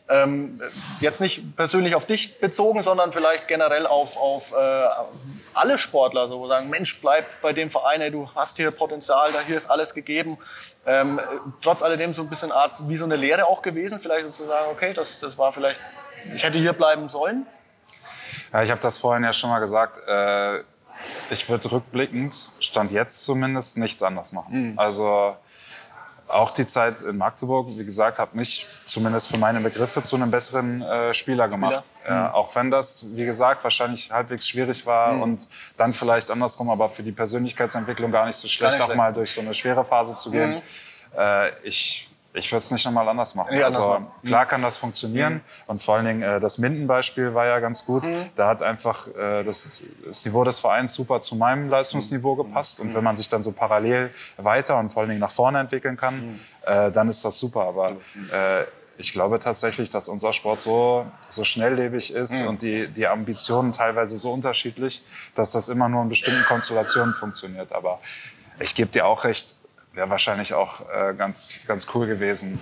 Ähm, 0.09 0.61
jetzt 1.01 1.19
nicht 1.19 1.57
persönlich 1.57 1.93
auf 1.93 2.05
dich 2.05 2.39
bezogen, 2.39 2.81
sondern 2.81 3.11
vielleicht 3.11 3.47
generell 3.49 3.85
auf, 3.85 4.15
auf 4.15 4.53
äh, 4.53 4.87
alle 5.53 5.77
Sportler, 5.77 6.29
so 6.29 6.47
sagen, 6.47 6.69
Mensch, 6.69 7.01
bleib 7.01 7.25
bei 7.41 7.51
dem 7.51 7.69
Verein, 7.69 7.99
ey, 7.99 8.09
du 8.09 8.29
hast 8.33 8.55
hier 8.55 8.71
Potenzial, 8.71 9.33
da 9.33 9.41
hier 9.41 9.57
ist 9.57 9.69
alles 9.69 9.93
gegeben. 9.93 10.37
Ähm, 10.85 11.19
trotz 11.61 11.83
alledem 11.83 12.13
so 12.13 12.21
ein 12.21 12.29
bisschen 12.29 12.53
Art 12.53 12.77
wie 12.87 12.95
so 12.95 13.03
eine 13.03 13.17
Lehre 13.17 13.47
auch 13.47 13.61
gewesen, 13.61 13.99
vielleicht 13.99 14.31
zu 14.31 14.43
sagen, 14.43 14.69
okay, 14.71 14.93
das, 14.93 15.19
das 15.19 15.37
war 15.37 15.51
vielleicht, 15.51 15.79
ich 16.33 16.43
hätte 16.43 16.57
hier 16.57 16.73
bleiben 16.73 17.09
sollen. 17.09 17.45
Ja, 18.53 18.63
ich 18.63 18.71
habe 18.71 18.81
das 18.81 18.97
vorhin 18.97 19.23
ja 19.23 19.33
schon 19.33 19.49
mal 19.49 19.59
gesagt. 19.59 19.99
Äh, 20.07 20.59
ich 21.29 21.47
würde 21.49 21.71
rückblickend, 21.71 22.33
Stand 22.59 22.91
jetzt 22.91 23.23
zumindest, 23.23 23.77
nichts 23.77 24.01
anders 24.01 24.31
machen. 24.31 24.71
Mhm. 24.71 24.79
Also 24.79 25.35
auch 26.27 26.51
die 26.51 26.65
Zeit 26.65 27.01
in 27.03 27.17
Magdeburg, 27.17 27.69
wie 27.69 27.85
gesagt, 27.85 28.19
hat 28.19 28.35
mich 28.35 28.65
zumindest 28.85 29.29
für 29.31 29.37
meine 29.37 29.61
Begriffe 29.61 30.01
zu 30.01 30.15
einem 30.17 30.29
besseren 30.29 30.81
äh, 30.81 31.13
Spieler 31.13 31.47
gemacht. 31.47 31.85
Spieler? 32.01 32.29
Mhm. 32.29 32.35
Auch 32.35 32.53
wenn 32.55 32.71
das, 32.71 33.15
wie 33.15 33.25
gesagt, 33.25 33.63
wahrscheinlich 33.63 34.11
halbwegs 34.11 34.47
schwierig 34.47 34.85
war 34.85 35.13
mhm. 35.13 35.21
und 35.21 35.47
dann 35.77 35.93
vielleicht 35.93 36.29
andersrum, 36.29 36.69
aber 36.69 36.89
für 36.89 37.03
die 37.03 37.11
Persönlichkeitsentwicklung 37.11 38.11
gar 38.11 38.25
nicht 38.25 38.35
so 38.35 38.47
schlecht, 38.47 38.81
auch 38.81 38.93
mal 38.95 39.13
durch 39.13 39.31
so 39.31 39.41
eine 39.41 39.53
schwere 39.53 39.85
Phase 39.85 40.15
zu 40.15 40.31
gehen. 40.31 40.55
Mhm. 40.55 40.61
Äh, 41.17 41.49
ich 41.63 42.06
ich 42.37 42.51
würde 42.51 42.59
es 42.59 42.71
nicht 42.71 42.85
nochmal 42.85 43.07
anders 43.09 43.35
machen. 43.35 43.57
Ja, 43.57 43.65
also 43.65 44.05
klar 44.25 44.45
kann 44.45 44.61
das 44.61 44.77
funktionieren 44.77 45.33
mhm. 45.33 45.41
und 45.67 45.83
vor 45.83 45.95
allen 45.95 46.05
Dingen 46.05 46.21
äh, 46.21 46.39
das 46.39 46.57
Minden-Beispiel 46.57 47.33
war 47.33 47.45
ja 47.45 47.59
ganz 47.59 47.85
gut. 47.85 48.05
Mhm. 48.05 48.29
Da 48.35 48.47
hat 48.47 48.61
einfach 48.61 49.07
äh, 49.15 49.43
das, 49.43 49.83
das, 50.05 50.25
Niveau 50.25 50.43
des 50.43 50.59
Vereins 50.59 50.93
super 50.93 51.19
zu 51.19 51.35
meinem 51.35 51.69
Leistungsniveau 51.69 52.35
mhm. 52.35 52.47
gepasst 52.47 52.79
und 52.79 52.93
wenn 52.93 53.03
man 53.03 53.15
sich 53.15 53.27
dann 53.27 53.43
so 53.43 53.51
parallel 53.51 54.11
weiter 54.37 54.77
und 54.77 54.89
vor 54.89 55.01
allen 55.01 55.09
Dingen 55.09 55.21
nach 55.21 55.31
vorne 55.31 55.59
entwickeln 55.59 55.97
kann, 55.97 56.27
mhm. 56.27 56.39
äh, 56.65 56.91
dann 56.91 57.09
ist 57.09 57.25
das 57.25 57.37
super. 57.39 57.61
Aber 57.61 57.91
äh, 58.31 58.65
ich 58.97 59.11
glaube 59.11 59.39
tatsächlich, 59.39 59.89
dass 59.89 60.07
unser 60.07 60.33
Sport 60.33 60.59
so, 60.59 61.05
so 61.29 61.43
schnelllebig 61.43 62.13
ist 62.13 62.41
mhm. 62.41 62.47
und 62.47 62.61
die, 62.61 62.87
die 62.87 63.07
Ambitionen 63.07 63.71
teilweise 63.71 64.17
so 64.17 64.31
unterschiedlich, 64.31 65.03
dass 65.35 65.51
das 65.51 65.69
immer 65.69 65.89
nur 65.89 66.03
in 66.03 66.09
bestimmten 66.09 66.43
Konstellationen 66.43 67.13
funktioniert. 67.13 67.71
Aber 67.71 67.99
ich 68.59 68.73
gebe 68.73 68.89
dir 68.89 69.05
auch 69.05 69.23
recht, 69.23 69.57
wäre 69.97 70.09
wahrscheinlich 70.09 70.53
auch 70.53 70.81
äh, 70.89 71.13
ganz, 71.15 71.59
ganz 71.67 71.87
cool 71.93 72.07
gewesen. 72.07 72.59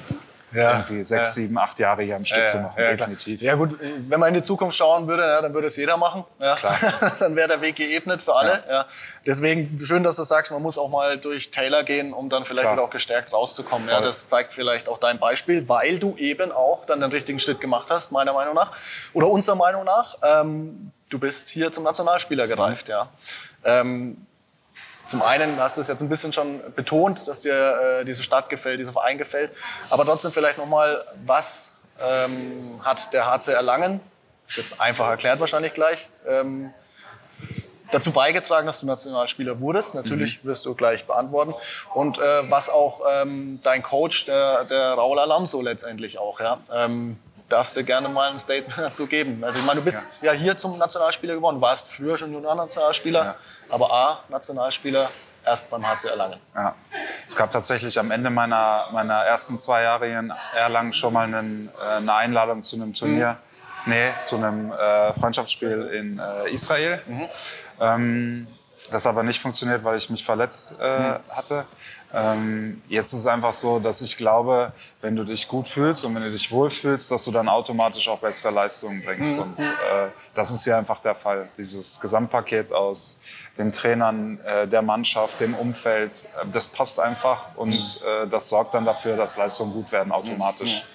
Ja, 0.53 0.71
irgendwie 0.71 1.03
sechs, 1.03 1.35
ja. 1.35 1.41
sieben, 1.43 1.57
acht 1.57 1.77
Jahre 1.79 2.03
hier 2.03 2.15
am 2.15 2.23
Stück 2.23 2.43
ja, 2.43 2.47
zu 2.47 2.57
machen, 2.59 2.77
definitiv. 2.77 3.41
Ja 3.41 3.55
gut, 3.55 3.77
wenn 3.81 4.19
man 4.19 4.29
in 4.29 4.35
die 4.35 4.41
Zukunft 4.41 4.77
schauen 4.77 5.05
würde, 5.05 5.21
dann 5.41 5.53
würde 5.53 5.67
es 5.67 5.75
jeder 5.75 5.97
machen. 5.97 6.23
dann 7.19 7.35
wäre 7.35 7.49
der 7.49 7.59
Weg 7.59 7.75
geebnet 7.75 8.21
für 8.21 8.33
alle. 8.35 8.63
Ja. 8.69 8.85
Deswegen 9.27 9.77
schön, 9.77 10.03
dass 10.03 10.15
du 10.15 10.23
sagst, 10.23 10.53
man 10.53 10.61
muss 10.61 10.77
auch 10.77 10.89
mal 10.89 11.17
durch 11.17 11.51
Taylor 11.51 11.83
gehen, 11.83 12.13
um 12.13 12.29
dann 12.29 12.45
vielleicht 12.45 12.67
Klar. 12.67 12.75
wieder 12.75 12.83
auch 12.83 12.89
gestärkt 12.89 13.33
rauszukommen. 13.33 13.89
Ja, 13.89 13.99
das 13.99 14.27
zeigt 14.27 14.53
vielleicht 14.53 14.87
auch 14.87 14.97
dein 14.97 15.19
Beispiel, 15.19 15.67
weil 15.67 15.99
du 15.99 16.15
eben 16.15 16.53
auch 16.53 16.85
dann 16.85 17.01
den 17.01 17.11
richtigen 17.11 17.39
Schritt 17.39 17.59
gemacht 17.59 17.89
hast, 17.89 18.13
meiner 18.13 18.31
Meinung 18.31 18.55
nach. 18.55 18.71
Oder 19.11 19.27
unserer 19.27 19.57
Meinung 19.57 19.83
nach. 19.83 20.17
Ähm, 20.23 20.91
du 21.09 21.19
bist 21.19 21.49
hier 21.49 21.73
zum 21.73 21.83
Nationalspieler 21.83 22.47
gereift. 22.47 22.87
Ja. 22.87 23.09
Ähm, 23.65 24.25
zum 25.07 25.21
einen 25.21 25.59
hast 25.59 25.77
du 25.77 25.81
es 25.81 25.87
jetzt 25.87 26.01
ein 26.01 26.09
bisschen 26.09 26.33
schon 26.33 26.61
betont, 26.75 27.27
dass 27.27 27.41
dir 27.41 27.99
äh, 27.99 28.05
diese 28.05 28.23
Stadt 28.23 28.49
gefällt, 28.49 28.79
dieser 28.79 28.93
Verein 28.93 29.17
gefällt. 29.17 29.51
Aber 29.89 30.05
trotzdem 30.05 30.31
vielleicht 30.31 30.57
nochmal, 30.57 31.01
was 31.25 31.77
ähm, 32.01 32.81
hat 32.83 33.13
der 33.13 33.29
HC 33.29 33.53
Erlangen, 33.53 33.99
ist 34.47 34.57
jetzt 34.57 34.81
einfach 34.81 35.07
erklärt 35.09 35.39
wahrscheinlich 35.39 35.73
gleich, 35.73 36.09
ähm, 36.27 36.73
dazu 37.91 38.11
beigetragen, 38.11 38.67
dass 38.67 38.81
du 38.81 38.87
Nationalspieler 38.87 39.59
wurdest. 39.59 39.95
Natürlich 39.95 40.43
mhm. 40.43 40.49
wirst 40.49 40.65
du 40.65 40.75
gleich 40.75 41.05
beantworten. 41.05 41.53
Und 41.93 42.17
äh, 42.17 42.49
was 42.49 42.69
auch 42.69 43.01
ähm, 43.09 43.59
dein 43.63 43.83
Coach, 43.83 44.25
der, 44.25 44.65
der 44.65 44.93
Raul 44.93 45.19
Alamso 45.19 45.61
letztendlich 45.61 46.17
auch, 46.17 46.39
ja, 46.39 46.59
ähm, 46.73 47.17
darfst 47.49 47.75
du 47.75 47.83
gerne 47.83 48.09
mal 48.09 48.31
ein 48.31 48.39
Statement 48.39 48.77
dazu 48.77 49.07
geben. 49.07 49.43
Also 49.43 49.59
ich 49.59 49.65
meine, 49.65 49.79
du 49.79 49.85
bist 49.85 50.21
ja, 50.23 50.33
ja 50.33 50.39
hier 50.39 50.57
zum 50.57 50.77
Nationalspieler 50.77 51.35
geworden, 51.35 51.61
warst 51.61 51.91
früher 51.91 52.17
schon 52.17 52.33
Junior-Nationalspieler, 52.33 53.23
ja. 53.23 53.35
aber 53.69 53.91
A, 53.91 54.19
Nationalspieler 54.29 55.09
erst 55.45 55.71
beim 55.71 55.85
HC 55.85 56.09
Erlangen. 56.09 56.39
Ja. 56.55 56.75
Es 57.27 57.35
gab 57.35 57.51
tatsächlich 57.51 57.99
am 57.99 58.11
Ende 58.11 58.29
meiner, 58.29 58.87
meiner 58.91 59.19
ersten 59.21 59.57
zwei 59.57 59.83
Jahre 59.83 60.07
hier 60.07 60.19
in 60.19 60.33
Erlangen 60.55 60.93
schon 60.93 61.13
mal 61.13 61.23
einen, 61.23 61.69
äh, 61.69 61.97
eine 61.97 62.13
Einladung 62.13 62.63
zu 62.63 62.75
einem 62.75 62.93
Turnier. 62.93 63.31
Mhm. 63.31 63.55
Nee, 63.87 64.09
zu 64.19 64.37
einem 64.37 64.71
äh, 64.71 65.13
Freundschaftsspiel 65.13 65.91
in 65.93 66.19
äh, 66.19 66.49
Israel. 66.49 67.01
Mhm. 67.05 67.29
Ähm, 67.79 68.47
das 68.91 69.05
aber 69.05 69.23
nicht 69.23 69.39
funktioniert, 69.39 69.83
weil 69.83 69.97
ich 69.97 70.09
mich 70.09 70.23
verletzt 70.23 70.77
äh, 70.81 70.99
mhm. 70.99 71.19
hatte. 71.29 71.65
Ähm, 72.15 72.81
jetzt 72.87 73.11
ist 73.13 73.19
es 73.19 73.27
einfach 73.27 73.51
so, 73.51 73.79
dass 73.79 74.01
ich 74.01 74.15
glaube, 74.15 74.71
wenn 75.01 75.17
du 75.17 75.25
dich 75.25 75.47
gut 75.47 75.67
fühlst 75.67 76.05
und 76.05 76.15
wenn 76.15 76.23
du 76.23 76.31
dich 76.31 76.49
wohlfühlst, 76.49 77.11
dass 77.11 77.25
du 77.25 77.31
dann 77.31 77.49
automatisch 77.49 78.07
auch 78.07 78.19
bessere 78.19 78.53
Leistungen 78.53 79.03
bringst. 79.03 79.35
Mhm. 79.35 79.41
Und 79.41 79.59
äh, 79.59 80.07
das 80.33 80.51
ist 80.51 80.65
ja 80.65 80.77
einfach 80.77 80.99
der 80.99 81.15
Fall. 81.15 81.49
Dieses 81.57 81.99
Gesamtpaket 81.99 82.71
aus 82.71 83.19
den 83.57 83.71
Trainern, 83.71 84.39
äh, 84.45 84.65
der 84.67 84.81
Mannschaft, 84.81 85.41
dem 85.41 85.55
Umfeld, 85.55 86.25
äh, 86.41 86.47
das 86.51 86.69
passt 86.69 86.99
einfach 87.01 87.49
und 87.55 87.73
äh, 87.73 88.27
das 88.27 88.47
sorgt 88.47 88.73
dann 88.73 88.85
dafür, 88.85 89.17
dass 89.17 89.35
Leistungen 89.35 89.73
gut 89.73 89.91
werden 89.91 90.11
automatisch. 90.13 90.83
Mhm. 90.83 90.94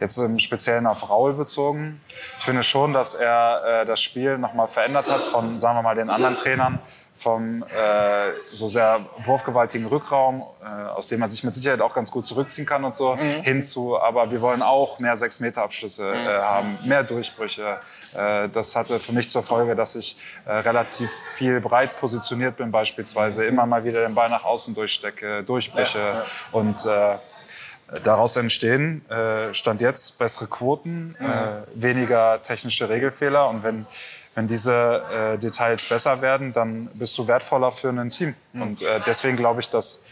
Jetzt 0.00 0.18
im 0.18 0.38
Speziellen 0.38 0.86
auf 0.86 1.10
Raul 1.10 1.32
bezogen. 1.32 2.00
Ich 2.38 2.44
finde 2.44 2.62
schon, 2.62 2.92
dass 2.92 3.14
er 3.14 3.82
äh, 3.82 3.86
das 3.86 4.00
Spiel 4.00 4.38
nochmal 4.38 4.68
verändert 4.68 5.10
hat 5.10 5.20
von, 5.20 5.58
sagen 5.58 5.76
wir 5.78 5.82
mal, 5.82 5.94
den 5.94 6.10
anderen 6.10 6.34
Trainern 6.34 6.78
vom 7.18 7.64
äh, 7.64 8.40
so 8.40 8.68
sehr 8.68 9.00
wurfgewaltigen 9.24 9.86
Rückraum, 9.86 10.44
äh, 10.62 10.66
aus 10.90 11.08
dem 11.08 11.20
man 11.20 11.28
sich 11.28 11.42
mit 11.42 11.54
Sicherheit 11.54 11.80
auch 11.80 11.92
ganz 11.92 12.12
gut 12.12 12.26
zurückziehen 12.26 12.66
kann 12.66 12.84
und 12.84 12.94
so, 12.94 13.16
mhm. 13.16 13.42
hinzu, 13.42 13.98
aber 13.98 14.30
wir 14.30 14.40
wollen 14.40 14.62
auch 14.62 15.00
mehr 15.00 15.16
Sechs-Meter-Abschlüsse 15.16 16.12
äh, 16.12 16.14
mhm. 16.14 16.42
haben, 16.42 16.78
mehr 16.84 17.02
Durchbrüche. 17.02 17.80
Äh, 18.16 18.48
das 18.50 18.76
hatte 18.76 19.00
für 19.00 19.12
mich 19.12 19.28
zur 19.28 19.42
Folge, 19.42 19.74
dass 19.74 19.96
ich 19.96 20.16
äh, 20.46 20.52
relativ 20.52 21.10
viel 21.34 21.60
breit 21.60 21.96
positioniert 21.98 22.56
bin, 22.56 22.70
beispielsweise 22.70 23.44
immer 23.46 23.66
mal 23.66 23.84
wieder 23.84 24.02
den 24.02 24.14
Ball 24.14 24.30
nach 24.30 24.44
außen 24.44 24.74
durchstecke, 24.74 25.42
Durchbrüche 25.42 25.98
ja, 25.98 26.14
ja. 26.14 26.24
und 26.52 26.86
äh, 26.86 27.18
Daraus 28.02 28.36
entstehen, 28.36 29.08
äh, 29.10 29.54
stand 29.54 29.80
jetzt, 29.80 30.18
bessere 30.18 30.46
Quoten, 30.46 31.16
mhm. 31.18 31.26
äh, 31.26 31.82
weniger 31.82 32.40
technische 32.42 32.88
Regelfehler. 32.88 33.48
Und 33.48 33.62
wenn 33.62 33.86
wenn 34.34 34.46
diese 34.46 35.02
äh, 35.12 35.38
Details 35.38 35.88
besser 35.88 36.22
werden, 36.22 36.52
dann 36.52 36.88
bist 36.94 37.18
du 37.18 37.26
wertvoller 37.26 37.72
für 37.72 37.88
ein 37.88 38.10
Team. 38.10 38.36
Mhm. 38.52 38.62
Und 38.62 38.84
deswegen 39.04 39.36
glaube 39.36 39.58
ich, 39.60 39.68
dass 39.68 40.04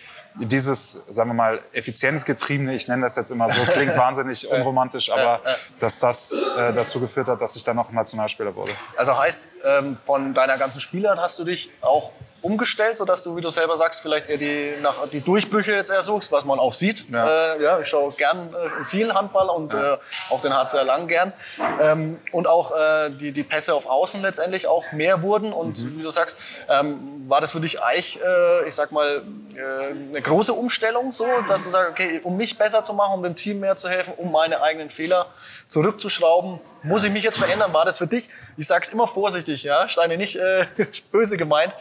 dieses, 0.44 1.06
sagen 1.08 1.30
wir 1.30 1.34
mal, 1.34 1.60
effizienzgetriebene, 1.72 2.74
ich 2.74 2.88
nenne 2.88 3.02
das 3.02 3.16
jetzt 3.16 3.30
immer 3.30 3.50
so, 3.50 3.60
klingt 3.62 3.96
wahnsinnig 3.96 4.48
unromantisch, 4.48 5.10
aber 5.10 5.40
dass 5.80 5.98
das 5.98 6.32
äh, 6.32 6.72
dazu 6.74 7.00
geführt 7.00 7.28
hat, 7.28 7.40
dass 7.40 7.56
ich 7.56 7.64
dann 7.64 7.76
noch 7.76 7.90
Nationalspieler 7.90 8.54
wurde. 8.54 8.72
Also 8.96 9.16
heißt, 9.16 9.50
ähm, 9.64 9.96
von 9.96 10.34
deiner 10.34 10.58
ganzen 10.58 10.80
Spielern 10.80 11.18
hast 11.20 11.38
du 11.38 11.44
dich 11.44 11.70
auch 11.80 12.12
umgestellt, 12.42 12.96
sodass 12.96 13.22
du, 13.22 13.36
wie 13.36 13.40
du 13.40 13.50
selber 13.50 13.76
sagst, 13.76 14.00
vielleicht 14.00 14.28
eher 14.28 14.38
die, 14.38 14.72
nach, 14.82 15.08
die 15.08 15.20
Durchbrüche 15.20 15.72
jetzt 15.72 15.90
eher 15.90 16.02
suchst, 16.02 16.32
was 16.32 16.44
man 16.44 16.58
auch 16.58 16.72
sieht. 16.72 17.08
Ja, 17.10 17.54
äh, 17.54 17.62
ja 17.62 17.80
ich 17.80 17.88
schaue 17.88 18.12
gern 18.12 18.54
äh, 18.54 18.84
viel 18.84 19.12
Handball 19.12 19.48
und 19.48 19.72
ja. 19.72 19.94
äh, 19.94 19.98
auch 20.30 20.40
den 20.40 20.54
HCR 20.54 20.84
Lang 20.84 21.08
gern. 21.08 21.32
Ähm, 21.80 22.18
und 22.32 22.46
auch 22.46 22.72
äh, 22.72 23.10
die, 23.10 23.32
die 23.32 23.42
Pässe 23.42 23.74
auf 23.74 23.86
Außen 23.86 24.22
letztendlich 24.22 24.66
auch 24.66 24.92
mehr 24.92 25.22
wurden. 25.22 25.52
Und 25.52 25.82
mhm. 25.82 25.98
wie 25.98 26.02
du 26.02 26.10
sagst, 26.10 26.38
ähm, 26.68 27.24
war 27.28 27.40
das 27.40 27.50
für 27.50 27.60
dich 27.60 27.82
eigentlich, 27.82 28.20
äh, 28.22 28.68
ich 28.68 28.74
sag 28.74 28.92
mal, 28.92 29.22
äh, 29.54 30.10
eine 30.10 30.22
große 30.22 30.52
Umstellung, 30.52 31.12
so, 31.12 31.26
dass 31.48 31.64
du 31.64 31.70
sagst, 31.70 31.90
okay, 31.90 32.20
um 32.22 32.36
mich 32.36 32.56
besser 32.56 32.82
zu 32.82 32.92
machen, 32.92 33.14
um 33.14 33.22
dem 33.22 33.36
Team 33.36 33.60
mehr 33.60 33.76
zu 33.76 33.88
helfen, 33.88 34.14
um 34.16 34.30
meine 34.30 34.62
eigenen 34.62 34.90
Fehler 34.90 35.26
zurückzuschrauben, 35.68 36.60
muss 36.82 37.02
ich 37.02 37.10
mich 37.10 37.24
jetzt 37.24 37.38
verändern? 37.38 37.72
War 37.72 37.84
das 37.84 37.98
für 37.98 38.06
dich? 38.06 38.28
Ich 38.56 38.66
sag's 38.68 38.90
immer 38.90 39.08
vorsichtig, 39.08 39.64
ja, 39.64 39.88
Steine 39.88 40.16
nicht 40.16 40.38
böse 41.10 41.36
gemeint 41.36 41.74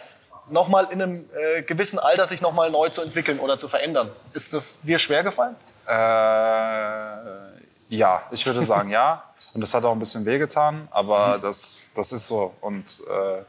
nochmal 0.49 0.87
in 0.91 1.01
einem 1.01 1.29
äh, 1.33 1.61
gewissen 1.61 1.99
Alter 1.99 2.25
sich 2.25 2.41
nochmal 2.41 2.71
neu 2.71 2.89
zu 2.89 3.01
entwickeln 3.01 3.39
oder 3.39 3.57
zu 3.57 3.67
verändern. 3.67 4.11
Ist 4.33 4.53
das 4.53 4.81
dir 4.81 4.97
schwer 4.97 5.23
gefallen? 5.23 5.55
Äh, 5.87 5.95
ja, 7.89 8.23
ich 8.31 8.45
würde 8.45 8.63
sagen 8.63 8.89
ja. 8.89 9.23
Und 9.53 9.61
das 9.61 9.73
hat 9.73 9.85
auch 9.85 9.93
ein 9.93 9.99
bisschen 9.99 10.25
wehgetan, 10.25 10.87
aber 10.91 11.39
das, 11.41 11.91
das 11.95 12.11
ist 12.11 12.27
so. 12.27 12.53
Und 12.59 12.85
äh, 13.09 13.41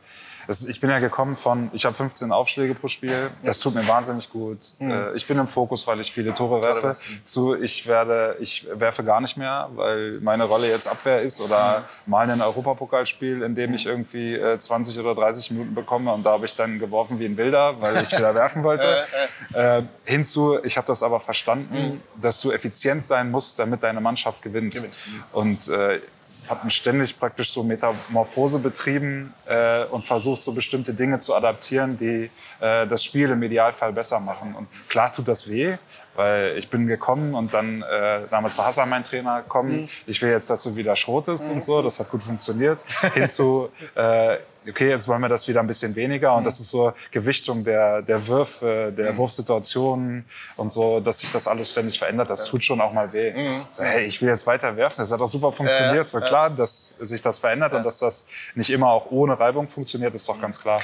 das, 0.47 0.67
ich 0.67 0.81
bin 0.81 0.91
ja 0.91 0.99
gekommen 0.99 1.37
von, 1.37 1.71
ich 1.73 1.85
habe 1.85 1.95
15 1.95 2.33
Aufschläge 2.33 2.75
pro 2.75 2.89
Spiel. 2.89 3.31
Das 3.43 3.59
tut 3.59 3.75
mir 3.75 3.87
wahnsinnig 3.87 4.31
gut. 4.31 4.59
Mhm. 4.79 5.13
Ich 5.15 5.27
bin 5.27 5.39
im 5.39 5.47
Fokus, 5.47 5.87
weil 5.87 6.01
ich 6.01 6.13
viele 6.13 6.33
Tore 6.35 6.63
werfe. 6.63 6.93
Zu, 7.25 7.61
ich 7.61 7.87
werde, 7.87 8.37
ich 8.41 8.67
werfe 8.73 9.05
gar 9.05 9.21
nicht 9.21 9.37
mehr, 9.37 9.69
weil 9.75 10.21
meine 10.21 10.45
Rolle 10.45 10.69
jetzt 10.69 10.89
Abwehr 10.89 11.23
ist 11.23 11.41
oder 11.41 11.81
mhm. 11.81 12.11
mal 12.11 12.31
ein 12.31 12.41
Europapokalspiel, 12.41 13.43
in 13.43 13.55
dem 13.55 13.75
ich 13.75 13.87
irgendwie 13.87 14.41
20 14.59 14.99
oder 14.99 15.15
30 15.15 15.51
Minuten 15.51 15.75
bekomme 15.75 16.13
und 16.13 16.25
da 16.25 16.33
habe 16.33 16.47
ich 16.47 16.55
dann 16.57 16.79
geworfen 16.79 17.19
wie 17.19 17.27
ein 17.27 17.37
Wilder, 17.37 17.81
weil 17.81 18.03
ich 18.03 18.13
wieder 18.17 18.35
werfen 18.35 18.63
wollte. 18.63 19.05
äh, 19.53 19.83
hinzu, 20.05 20.63
ich 20.63 20.77
habe 20.77 20.87
das 20.87 21.03
aber 21.03 21.21
verstanden, 21.21 21.75
mhm. 21.75 22.03
dass 22.21 22.41
du 22.41 22.51
effizient 22.53 23.05
sein 23.05 23.31
musst, 23.31 23.59
damit 23.59 23.83
deine 23.83 24.01
Mannschaft 24.01 24.43
gewinnt. 24.43 24.75
gewinnt. 24.75 24.95
Und 25.33 25.69
äh, 25.69 26.01
habe 26.49 26.71
ständig 26.71 27.19
praktisch 27.19 27.53
so 27.53 27.63
Metamorphose 27.63 28.59
betrieben 28.59 29.35
äh, 29.47 29.85
und 29.85 30.05
versucht, 30.05 30.43
so 30.43 30.53
bestimmte 30.53 30.95
Dinge 30.95 31.19
zu 31.19 31.35
adaptieren, 31.35 31.97
die 31.97 32.31
äh, 32.61 32.87
das 32.87 33.05
Spiel 33.05 33.31
im 33.31 33.43
Idealfall 33.43 33.93
besser 33.93 34.21
machen. 34.21 34.55
Und 34.55 34.69
klar 34.89 35.13
tut 35.13 35.29
das 35.29 35.51
weh, 35.51 35.77
weil 36.17 36.57
ich 36.57 36.69
bin 36.69 36.87
gekommen 36.87 37.35
und 37.35 37.55
dann, 37.55 37.83
äh, 37.83 38.21
damals 38.31 38.57
war 38.59 38.67
Hassan 38.67 38.89
mein 38.89 39.05
Trainer, 39.05 39.45
komm, 39.47 39.69
mhm. 39.69 39.89
ich 40.07 40.21
will 40.23 40.31
jetzt, 40.31 40.51
dass 40.51 40.63
du 40.63 40.75
wieder 40.75 40.97
schrotest 40.97 41.49
mhm. 41.49 41.55
und 41.55 41.65
so. 41.65 41.83
Das 41.83 42.01
hat 42.01 42.11
gut 42.11 42.23
funktioniert. 42.23 42.81
Hinzu, 43.15 43.69
äh, 43.95 44.39
okay, 44.69 44.91
jetzt 44.91 45.09
wollen 45.09 45.21
wir 45.21 45.29
das 45.29 45.47
wieder 45.49 45.61
ein 45.61 45.67
bisschen 45.67 45.95
weniger. 45.95 46.35
Und 46.35 46.45
das 46.45 46.61
ist 46.61 46.71
so 46.71 46.93
Gewichtung 47.11 47.65
der, 47.65 48.03
der 48.03 48.27
Würfe, 48.27 48.93
der 48.97 49.13
mhm. 49.13 49.17
Wurfsituationen 49.19 50.25
und 50.57 50.71
so, 50.71 51.01
dass 51.01 51.21
sich 51.21 51.31
das 51.31 51.47
alles 51.49 51.71
ständig 51.71 51.99
verändert. 51.99 52.31
Das 52.31 52.45
tut 52.45 52.65
schon 52.65 52.81
auch 52.81 52.93
mal 52.93 53.13
weh. 53.13 53.33
Mhm. 53.33 53.63
So, 53.71 53.83
hey, 53.83 54.05
ich 54.05 54.21
will 54.21 54.29
jetzt 54.29 54.47
weiter 54.47 54.77
werfen. 54.77 54.97
Das 54.99 55.13
hat 55.13 55.21
doch 55.21 55.29
super 55.29 55.53
funktioniert. 55.53 56.09
So 56.09 56.21
klar, 56.21 56.51
dass 56.51 56.89
sich 56.99 57.21
das 57.21 57.39
verändert 57.39 57.73
und 57.75 57.85
dass 57.85 57.99
das 57.99 58.27
nicht 58.55 58.71
immer 58.71 58.89
auch 58.89 59.11
ohne 59.11 59.39
Reibung 59.39 59.69
funktioniert, 59.69 60.15
ist 60.15 60.29
doch 60.29 60.41
ganz 60.41 60.61
klar. 60.61 60.81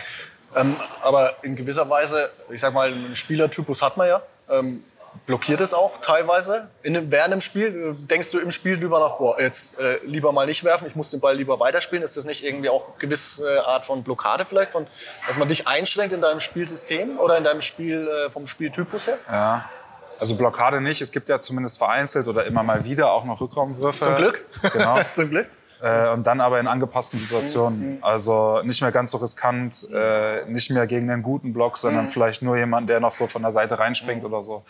Ähm, 0.55 0.77
aber 1.01 1.37
in 1.43 1.57
gewisser 1.57 1.89
Weise, 1.89 2.31
ich 2.51 2.61
sag 2.61 2.75
mal, 2.75 2.93
einen 2.93 3.15
Spielertypus 3.15 3.81
hat 3.83 3.97
man 3.97 4.09
ja. 4.09 4.23
Ähm, 4.51 4.85
blockiert 5.27 5.61
es 5.61 5.75
auch 5.75 6.01
teilweise 6.01 6.69
in, 6.83 7.11
während 7.11 7.33
dem 7.33 7.41
Spiel? 7.41 7.97
Denkst 8.11 8.31
du 8.33 8.39
im 8.39 8.51
Spiel 8.51 8.79
drüber 8.79 9.01
nach, 9.01 9.19
boah, 9.19 9.41
jetzt 9.41 9.79
äh, 9.79 9.99
lieber 10.05 10.33
mal 10.33 10.47
nicht 10.47 10.65
werfen, 10.65 10.87
ich 10.89 10.97
muss 10.97 11.11
den 11.11 11.21
Ball 11.21 11.37
lieber 11.37 11.61
weiterspielen? 11.61 12.05
Ist 12.05 12.17
das 12.17 12.25
nicht 12.25 12.45
irgendwie 12.45 12.69
auch 12.69 12.89
eine 12.89 12.99
gewisse 12.99 13.67
Art 13.67 13.85
von 13.85 14.03
Blockade 14.03 14.45
vielleicht, 14.45 14.73
von, 14.73 14.87
dass 15.27 15.39
man 15.39 15.49
dich 15.49 15.69
einschränkt 15.69 16.15
in 16.15 16.21
deinem 16.21 16.41
Spielsystem 16.41 17.19
oder 17.19 17.37
in 17.39 17.45
deinem 17.45 17.61
Spiel 17.61 18.09
äh, 18.09 18.31
vom 18.31 18.47
Spieltypus 18.47 19.07
her? 19.07 19.19
Ja. 19.29 19.71
Also 20.19 20.37
Blockade 20.37 20.81
nicht. 20.81 21.01
Es 21.01 21.11
gibt 21.11 21.29
ja 21.29 21.41
zumindest 21.41 21.79
vereinzelt 21.79 22.29
oder 22.29 22.47
immer 22.47 22.63
mal 22.63 22.85
wieder 22.85 23.13
auch 23.13 23.25
noch 23.25 23.41
Rückraumwürfe. 23.41 24.05
Zum 24.05 24.15
Glück. 24.15 24.45
Genau. 24.73 25.01
Zum 25.13 25.31
Glück. 25.31 25.49
Äh, 25.83 26.11
und 26.11 26.25
dann 26.27 26.41
aber 26.41 26.61
in 26.61 26.69
angepassten 26.69 27.19
Situationen. 27.19 27.97
Mhm. 27.97 28.05
Also 28.05 28.63
nicht 28.63 28.81
mehr 28.83 28.93
ganz 28.93 29.11
so 29.11 29.19
riskant, 29.19 29.89
äh, 29.93 30.45
nicht 30.47 30.71
mehr 30.71 30.87
gegen 30.87 31.11
einen 31.11 31.23
guten 31.23 31.53
Block, 31.53 31.77
sondern 31.77 32.05
mhm. 32.05 32.09
vielleicht 32.09 32.41
nur 32.41 32.57
jemand, 32.57 32.89
der 32.89 33.01
noch 33.01 33.11
so 33.11 33.27
von 33.27 33.43
der 33.43 33.51
Seite 33.51 33.79
reinspringt 33.79 34.23
mhm. 34.23 34.29
oder 34.29 34.43
so. 34.45 34.63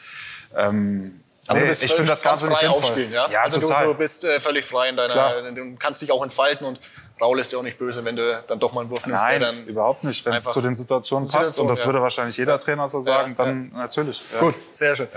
Ähm, 0.56 1.20
aber 1.48 1.60
nee, 1.60 1.70
ich 1.70 1.92
finde 1.92 2.10
das 2.10 2.22
ganz 2.22 2.42
frei 2.44 2.68
aufspielen, 2.68 3.10
ja? 3.10 3.28
ja 3.28 3.42
also 3.42 3.58
total. 3.58 3.86
Du, 3.86 3.92
du 3.92 3.98
bist 3.98 4.22
äh, 4.24 4.40
völlig 4.40 4.64
frei 4.64 4.90
in 4.90 4.96
deiner, 4.96 5.12
Klar. 5.12 5.50
du 5.50 5.74
kannst 5.76 6.00
dich 6.00 6.12
auch 6.12 6.22
entfalten 6.22 6.64
und 6.64 6.78
Raul 7.20 7.40
ist 7.40 7.52
ja 7.52 7.58
auch 7.58 7.64
nicht 7.64 7.78
böse, 7.78 8.04
wenn 8.04 8.14
du 8.14 8.42
dann 8.46 8.60
doch 8.60 8.72
mal 8.72 8.82
einen 8.82 8.90
Wurf 8.90 9.06
nimmst. 9.06 9.24
Nein, 9.24 9.40
dann 9.40 9.66
überhaupt 9.66 10.04
nicht. 10.04 10.24
Wenn 10.24 10.34
es 10.34 10.44
zu 10.44 10.60
den 10.60 10.74
Situationen 10.74 11.28
passt 11.28 11.50
Situation, 11.50 11.66
und 11.66 11.70
das 11.70 11.80
ja. 11.80 11.86
würde 11.86 12.00
wahrscheinlich 12.00 12.36
jeder 12.36 12.58
Trainer 12.58 12.86
so 12.88 13.00
sagen, 13.00 13.34
ja, 13.36 13.44
dann 13.44 13.72
natürlich. 13.74 14.22
Gut, 14.38 14.54
sehr 14.70 14.94
schön. 14.94 15.08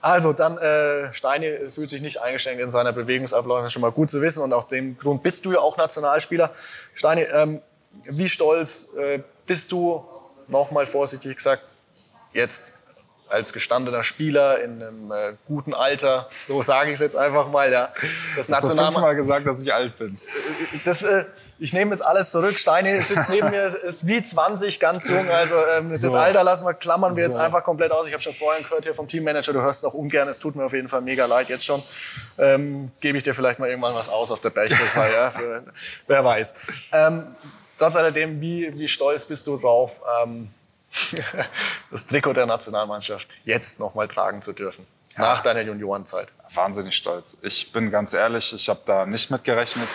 Also 0.00 0.32
dann 0.32 0.56
äh, 0.58 1.12
Steini 1.12 1.70
fühlt 1.70 1.90
sich 1.90 2.00
nicht 2.00 2.20
eingeschränkt 2.20 2.60
in 2.60 2.70
seiner 2.70 2.92
Bewegungsabläufe, 2.92 3.62
das 3.62 3.70
ist 3.70 3.72
schon 3.72 3.82
mal 3.82 3.92
gut 3.92 4.08
zu 4.08 4.20
wissen 4.22 4.42
und 4.42 4.52
auch 4.52 4.64
dem 4.64 4.96
Grund 4.98 5.22
bist 5.22 5.44
du 5.44 5.52
ja 5.52 5.58
auch 5.58 5.76
Nationalspieler. 5.76 6.52
Steini, 6.94 7.22
ähm, 7.34 7.60
wie 8.04 8.28
stolz 8.28 8.88
äh, 8.96 9.20
bist 9.46 9.72
du, 9.72 10.04
nochmal 10.48 10.86
vorsichtig 10.86 11.36
gesagt, 11.36 11.74
jetzt 12.32 12.74
als 13.32 13.52
gestandener 13.52 14.02
Spieler 14.02 14.60
in 14.62 14.82
einem 14.82 15.10
äh, 15.10 15.34
guten 15.46 15.72
Alter, 15.74 16.28
so 16.30 16.60
sage 16.60 16.90
ich 16.90 16.94
es 16.94 17.00
jetzt 17.00 17.16
einfach 17.16 17.48
mal, 17.48 17.72
ja. 17.72 17.92
Das 18.36 18.48
National 18.48 18.92
fünfmal 18.92 19.14
gesagt, 19.16 19.46
dass 19.46 19.60
ich 19.62 19.72
alt 19.72 19.96
bin. 19.98 20.18
Das, 20.84 21.02
äh, 21.02 21.24
ich 21.58 21.72
nehme 21.72 21.92
jetzt 21.92 22.02
alles 22.02 22.30
zurück. 22.30 22.58
Steine 22.58 23.02
sitzt 23.02 23.30
neben 23.30 23.50
mir, 23.50 23.64
ist 23.84 24.06
wie 24.06 24.22
20, 24.22 24.78
ganz 24.80 25.08
jung. 25.08 25.30
Also 25.30 25.56
ähm, 25.76 25.88
so. 25.96 26.08
das 26.08 26.14
Alter 26.14 26.44
lassen 26.44 26.66
wir, 26.66 26.74
klammern 26.74 27.16
wir 27.16 27.24
so. 27.24 27.30
jetzt 27.30 27.36
einfach 27.40 27.64
komplett 27.64 27.92
aus. 27.92 28.06
Ich 28.06 28.12
habe 28.12 28.22
schon 28.22 28.34
vorhin 28.34 28.64
gehört 28.64 28.84
hier 28.84 28.94
vom 28.94 29.08
Teammanager, 29.08 29.52
du 29.52 29.62
hörst 29.62 29.82
es 29.82 29.90
auch 29.90 29.94
ungern. 29.94 30.28
Es 30.28 30.38
tut 30.38 30.54
mir 30.54 30.64
auf 30.64 30.72
jeden 30.74 30.88
Fall 30.88 31.00
mega 31.00 31.24
leid 31.26 31.48
jetzt 31.48 31.64
schon. 31.64 31.82
Ähm, 32.38 32.90
Gebe 33.00 33.16
ich 33.16 33.22
dir 33.22 33.32
vielleicht 33.32 33.58
mal 33.58 33.68
irgendwann 33.68 33.94
was 33.94 34.08
aus 34.08 34.30
auf 34.30 34.40
der 34.40 34.50
Berchtesgaden, 34.50 35.12
ja, 35.14 35.30
für, 35.30 35.64
wer 36.06 36.24
weiß. 36.24 36.66
Ähm, 36.92 37.34
trotz 37.78 37.96
alledem, 37.96 38.40
wie, 38.40 38.76
wie 38.76 38.88
stolz 38.88 39.24
bist 39.24 39.46
du 39.46 39.56
drauf? 39.56 40.02
Ähm, 40.22 40.50
das 41.90 42.06
Trikot 42.06 42.34
der 42.34 42.46
Nationalmannschaft 42.46 43.38
jetzt 43.44 43.80
nochmal 43.80 44.08
tragen 44.08 44.42
zu 44.42 44.52
dürfen. 44.52 44.86
Ja. 45.16 45.22
Nach 45.22 45.40
deiner 45.40 45.62
Juniorenzeit. 45.62 46.28
Wahnsinnig 46.52 46.96
stolz. 46.96 47.38
Ich 47.42 47.72
bin 47.72 47.90
ganz 47.90 48.12
ehrlich, 48.12 48.52
ich 48.52 48.68
habe 48.68 48.80
da 48.84 49.06
nicht 49.06 49.30
mit 49.30 49.44
gerechnet, 49.44 49.88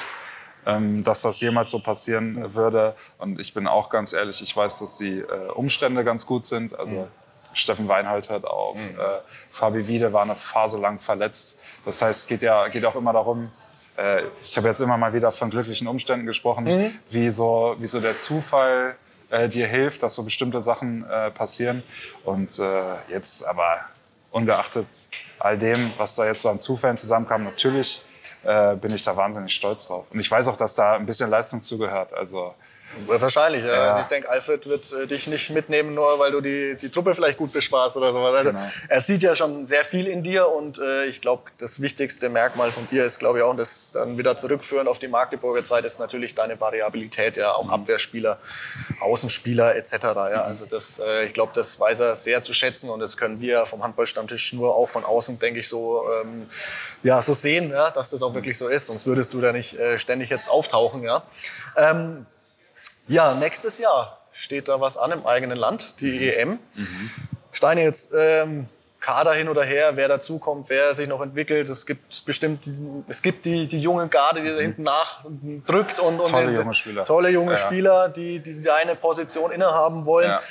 ähm, 0.66 1.04
dass 1.04 1.22
das 1.22 1.40
jemals 1.40 1.72
so 1.72 1.80
passieren 1.80 2.54
würde. 2.54 2.96
Und 3.18 3.40
ich 3.40 3.54
bin 3.54 3.68
auch 3.68 3.90
ganz 3.90 4.14
ehrlich, 4.14 4.42
ich 4.42 4.56
weiß, 4.56 4.80
dass 4.80 4.98
die 4.98 5.20
äh, 5.20 5.50
Umstände 5.54 6.04
ganz 6.04 6.26
gut 6.26 6.46
sind. 6.46 6.78
Also 6.78 6.94
mhm. 6.94 7.08
Steffen 7.54 7.88
Weinhold 7.88 8.30
hört 8.30 8.46
auf. 8.46 8.76
Mhm. 8.76 9.00
Äh, 9.00 9.20
Fabi 9.52 9.88
Wiede 9.88 10.14
war 10.14 10.24
eine 10.24 10.36
Phase 10.36 10.78
lang 10.80 11.00
verletzt. 11.00 11.62
Das 11.86 12.02
heißt, 12.02 12.24
es 12.24 12.28
geht 12.28 12.42
ja 12.42 12.68
geht 12.68 12.86
auch 12.86 12.96
immer 12.96 13.14
darum, 13.14 13.52
äh, 13.98 14.24
ich 14.44 14.58
habe 14.58 14.68
jetzt 14.68 14.80
immer 14.80 14.98
mal 14.98 15.14
wieder 15.14 15.32
von 15.32 15.50
glücklichen 15.50 15.88
Umständen 15.88 16.26
gesprochen, 16.26 16.66
mhm. 16.66 17.00
wie, 17.10 17.30
so, 17.30 17.76
wie 17.80 17.88
so 17.88 18.00
der 18.00 18.18
Zufall 18.18 18.96
äh, 19.30 19.50
dir 19.50 19.68
hilft, 19.68 20.04
dass 20.04 20.16
so 20.16 20.24
bestimmte 20.24 20.62
Sachen 20.62 21.06
äh, 21.10 21.32
passieren. 21.32 21.84
Und 22.24 22.60
äh, 22.60 22.96
jetzt 23.10 23.46
aber 23.46 23.82
ungeachtet 24.32 24.88
all 25.40 25.58
dem, 25.58 25.92
was 25.98 26.16
da 26.16 26.26
jetzt 26.26 26.42
so 26.42 26.50
an 26.50 26.60
Zufällen 26.60 26.98
zusammenkam, 26.98 27.44
natürlich 27.44 28.04
äh, 28.44 28.76
bin 28.76 28.94
ich 28.94 29.04
da 29.04 29.16
wahnsinnig 29.16 29.54
stolz 29.54 29.88
drauf. 29.88 30.08
Und 30.12 30.20
ich 30.20 30.30
weiß 30.30 30.48
auch, 30.48 30.58
dass 30.58 30.76
da 30.76 30.94
ein 30.94 31.06
bisschen 31.06 31.30
Leistung 31.30 31.62
zugehört. 31.62 32.14
Also 32.14 32.54
Wahrscheinlich, 33.06 33.64
ja. 33.64 33.90
Also 33.90 34.00
ich 34.02 34.08
denke, 34.08 34.30
Alfred 34.30 34.66
wird 34.68 34.92
äh, 34.94 35.08
dich 35.08 35.28
nicht 35.28 35.50
mitnehmen, 35.50 35.94
nur 35.94 36.20
weil 36.20 36.32
du 36.32 36.42
die, 36.42 36.76
die 36.76 36.90
Truppe 36.90 37.14
vielleicht 37.14 37.38
gut 37.38 37.54
bespaßt 37.54 37.98
oder 37.98 38.12
sowas. 38.12 38.34
Also 38.34 38.52
genau. 38.52 38.64
er 38.90 39.02
sieht 39.02 39.24
ja 39.24 39.36
schon 39.36 39.66
sehr 39.66 39.84
viel 39.84 40.08
in 40.08 40.24
dir 40.24 40.50
und 40.50 40.80
äh, 40.80 41.06
ich 41.06 41.22
glaube, 41.22 41.44
das 41.60 41.82
wichtigste 41.82 42.30
Merkmal 42.30 42.72
von 42.72 42.88
dir 42.88 43.06
ist, 43.06 43.20
glaube 43.20 43.40
ich, 43.40 43.44
auch, 43.44 43.52
und 43.52 43.58
das 43.58 43.92
dann 43.94 44.18
wieder 44.18 44.36
zurückführen 44.36 44.88
auf 44.88 45.00
die 45.00 45.08
Magdeburger 45.08 45.64
Zeit, 45.64 45.86
ist 45.86 46.00
natürlich 46.00 46.36
deine 46.36 46.60
Variabilität, 46.60 47.38
ja, 47.38 47.54
auch 47.54 47.66
mhm. 47.66 47.72
Abwehrspieler, 47.72 48.40
Außenspieler 49.02 49.76
etc. 49.76 49.94
Ja. 49.94 50.30
Mhm. 50.30 50.36
Also 50.48 50.66
das, 50.66 51.00
äh, 51.00 51.26
ich 51.26 51.34
glaube, 51.34 51.52
das 51.56 51.80
weiß 51.80 52.00
er 52.00 52.16
sehr 52.16 52.42
zu 52.42 52.54
schätzen 52.54 52.90
und 52.90 53.00
das 53.00 53.18
können 53.18 53.40
wir 53.42 53.66
vom 53.66 53.84
Handballstammtisch 53.84 54.54
nur 54.54 54.76
auch 54.76 54.90
von 54.90 55.06
außen, 55.06 55.40
denke 55.40 55.60
ich, 55.60 55.68
so, 55.68 56.04
ähm, 56.22 56.48
ja, 57.04 57.22
so 57.22 57.34
sehen, 57.34 57.72
ja, 57.72 57.92
dass 57.92 58.12
das 58.12 58.24
auch 58.24 58.34
wirklich 58.34 58.58
so 58.58 58.68
ist. 58.68 58.88
Sonst 58.88 59.06
würdest 59.06 59.34
du 59.34 59.40
da 59.40 59.52
nicht 59.52 59.78
äh, 59.80 59.98
ständig 59.98 60.30
jetzt 60.30 60.50
auftauchen. 60.50 61.04
Ja. 61.04 61.24
Ähm, 61.76 62.26
ja, 63.08 63.34
nächstes 63.34 63.80
Jahr 63.80 64.18
steht 64.32 64.68
da 64.68 64.80
was 64.80 64.98
an 64.98 65.12
im 65.12 65.26
eigenen 65.26 65.58
Land, 65.58 66.00
die 66.02 66.12
mhm. 66.12 66.30
EM. 66.30 66.50
Mhm. 66.50 67.12
Steine 67.52 67.84
jetzt 67.84 68.14
ähm, 68.18 68.68
Kader 69.00 69.34
hin 69.34 69.48
oder 69.48 69.64
her, 69.64 69.96
wer 69.96 70.08
dazukommt, 70.08 70.70
wer 70.70 70.94
sich 70.94 71.08
noch 71.08 71.22
entwickelt. 71.22 71.70
Es 71.70 71.86
gibt 71.86 72.26
bestimmt, 72.26 72.64
es 73.08 73.22
gibt 73.22 73.46
die, 73.46 73.68
die 73.68 73.80
junge 73.80 74.08
Garde, 74.10 74.42
die 74.42 74.50
da 74.50 74.56
mhm. 74.56 74.60
hinten 74.60 74.84
nachdrückt 74.84 76.00
und, 76.00 76.20
und 76.20 76.30
tolle 76.30 76.54
junge 76.54 76.74
Spieler, 76.74 77.06
tolle 77.06 77.30
junge 77.30 77.52
ja. 77.52 77.58
Spieler, 77.58 78.10
die, 78.10 78.40
die 78.40 78.62
deine 78.62 78.96
Position 78.96 79.52
innehaben 79.52 80.06
wollen. 80.06 80.30
Ja. 80.30 80.42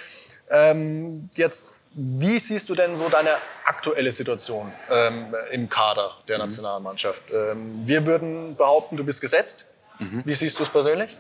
Ähm, 0.48 1.28
jetzt, 1.34 1.82
wie 1.92 2.38
siehst 2.38 2.68
du 2.68 2.74
denn 2.74 2.94
so 2.94 3.08
deine 3.08 3.30
aktuelle 3.64 4.12
Situation 4.12 4.72
ähm, 4.90 5.34
im 5.50 5.68
Kader 5.68 6.12
der 6.28 6.38
mhm. 6.38 6.44
Nationalmannschaft? 6.44 7.32
Ähm, 7.32 7.82
wir 7.84 8.06
würden 8.06 8.56
behaupten, 8.56 8.96
du 8.96 9.04
bist 9.04 9.20
gesetzt. 9.20 9.66
Mhm. 9.98 10.22
Wie 10.24 10.34
siehst 10.34 10.58
du 10.58 10.62
es 10.62 10.70
persönlich? 10.70 11.16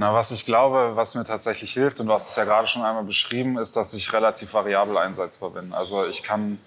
Na, 0.00 0.14
was 0.14 0.30
ich 0.30 0.46
glaube, 0.46 0.92
was 0.94 1.16
mir 1.16 1.24
tatsächlich 1.24 1.72
hilft, 1.72 1.98
und 1.98 2.06
du 2.06 2.12
hast 2.12 2.30
es 2.30 2.36
ja 2.36 2.44
gerade 2.44 2.68
schon 2.68 2.84
einmal 2.84 3.02
beschrieben, 3.02 3.58
ist, 3.58 3.76
dass 3.76 3.92
ich 3.94 4.12
relativ 4.12 4.54
variabel 4.54 4.96
einsetzbar 4.96 5.50
bin. 5.50 5.72
Also 5.72 6.06
ich 6.06 6.22
kann 6.22 6.60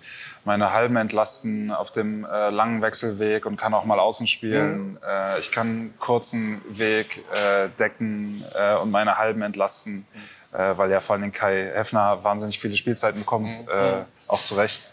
meine 0.43 0.73
Halben 0.73 0.97
entlasten 0.97 1.71
auf 1.71 1.91
dem 1.91 2.25
äh, 2.25 2.49
langen 2.49 2.82
Wechselweg 2.82 3.45
und 3.45 3.55
kann 3.55 3.73
auch 3.73 3.86
mal 3.86 3.99
außen 3.99 4.27
spielen. 4.27 4.91
Mhm. 4.91 4.99
Äh, 5.07 5.39
ich 5.39 5.51
kann 5.51 5.93
kurzen 5.97 6.61
Weg 6.67 7.23
äh, 7.32 7.69
decken 7.79 8.43
äh, 8.53 8.75
und 8.75 8.91
meine 8.91 9.17
Halben 9.17 9.43
entlasten, 9.43 10.05
mhm. 10.13 10.59
äh, 10.59 10.77
weil 10.77 10.91
ja 10.91 10.99
vor 10.99 11.15
allem 11.15 11.32
Kai 11.32 11.71
Heffner 11.73 12.21
wahnsinnig 12.25 12.59
viele 12.59 12.75
Spielzeiten 12.75 13.21
bekommt, 13.21 13.61
mhm. 13.61 13.69
äh, 13.71 14.03
auch 14.27 14.43
zu 14.43 14.55
Recht. 14.55 14.89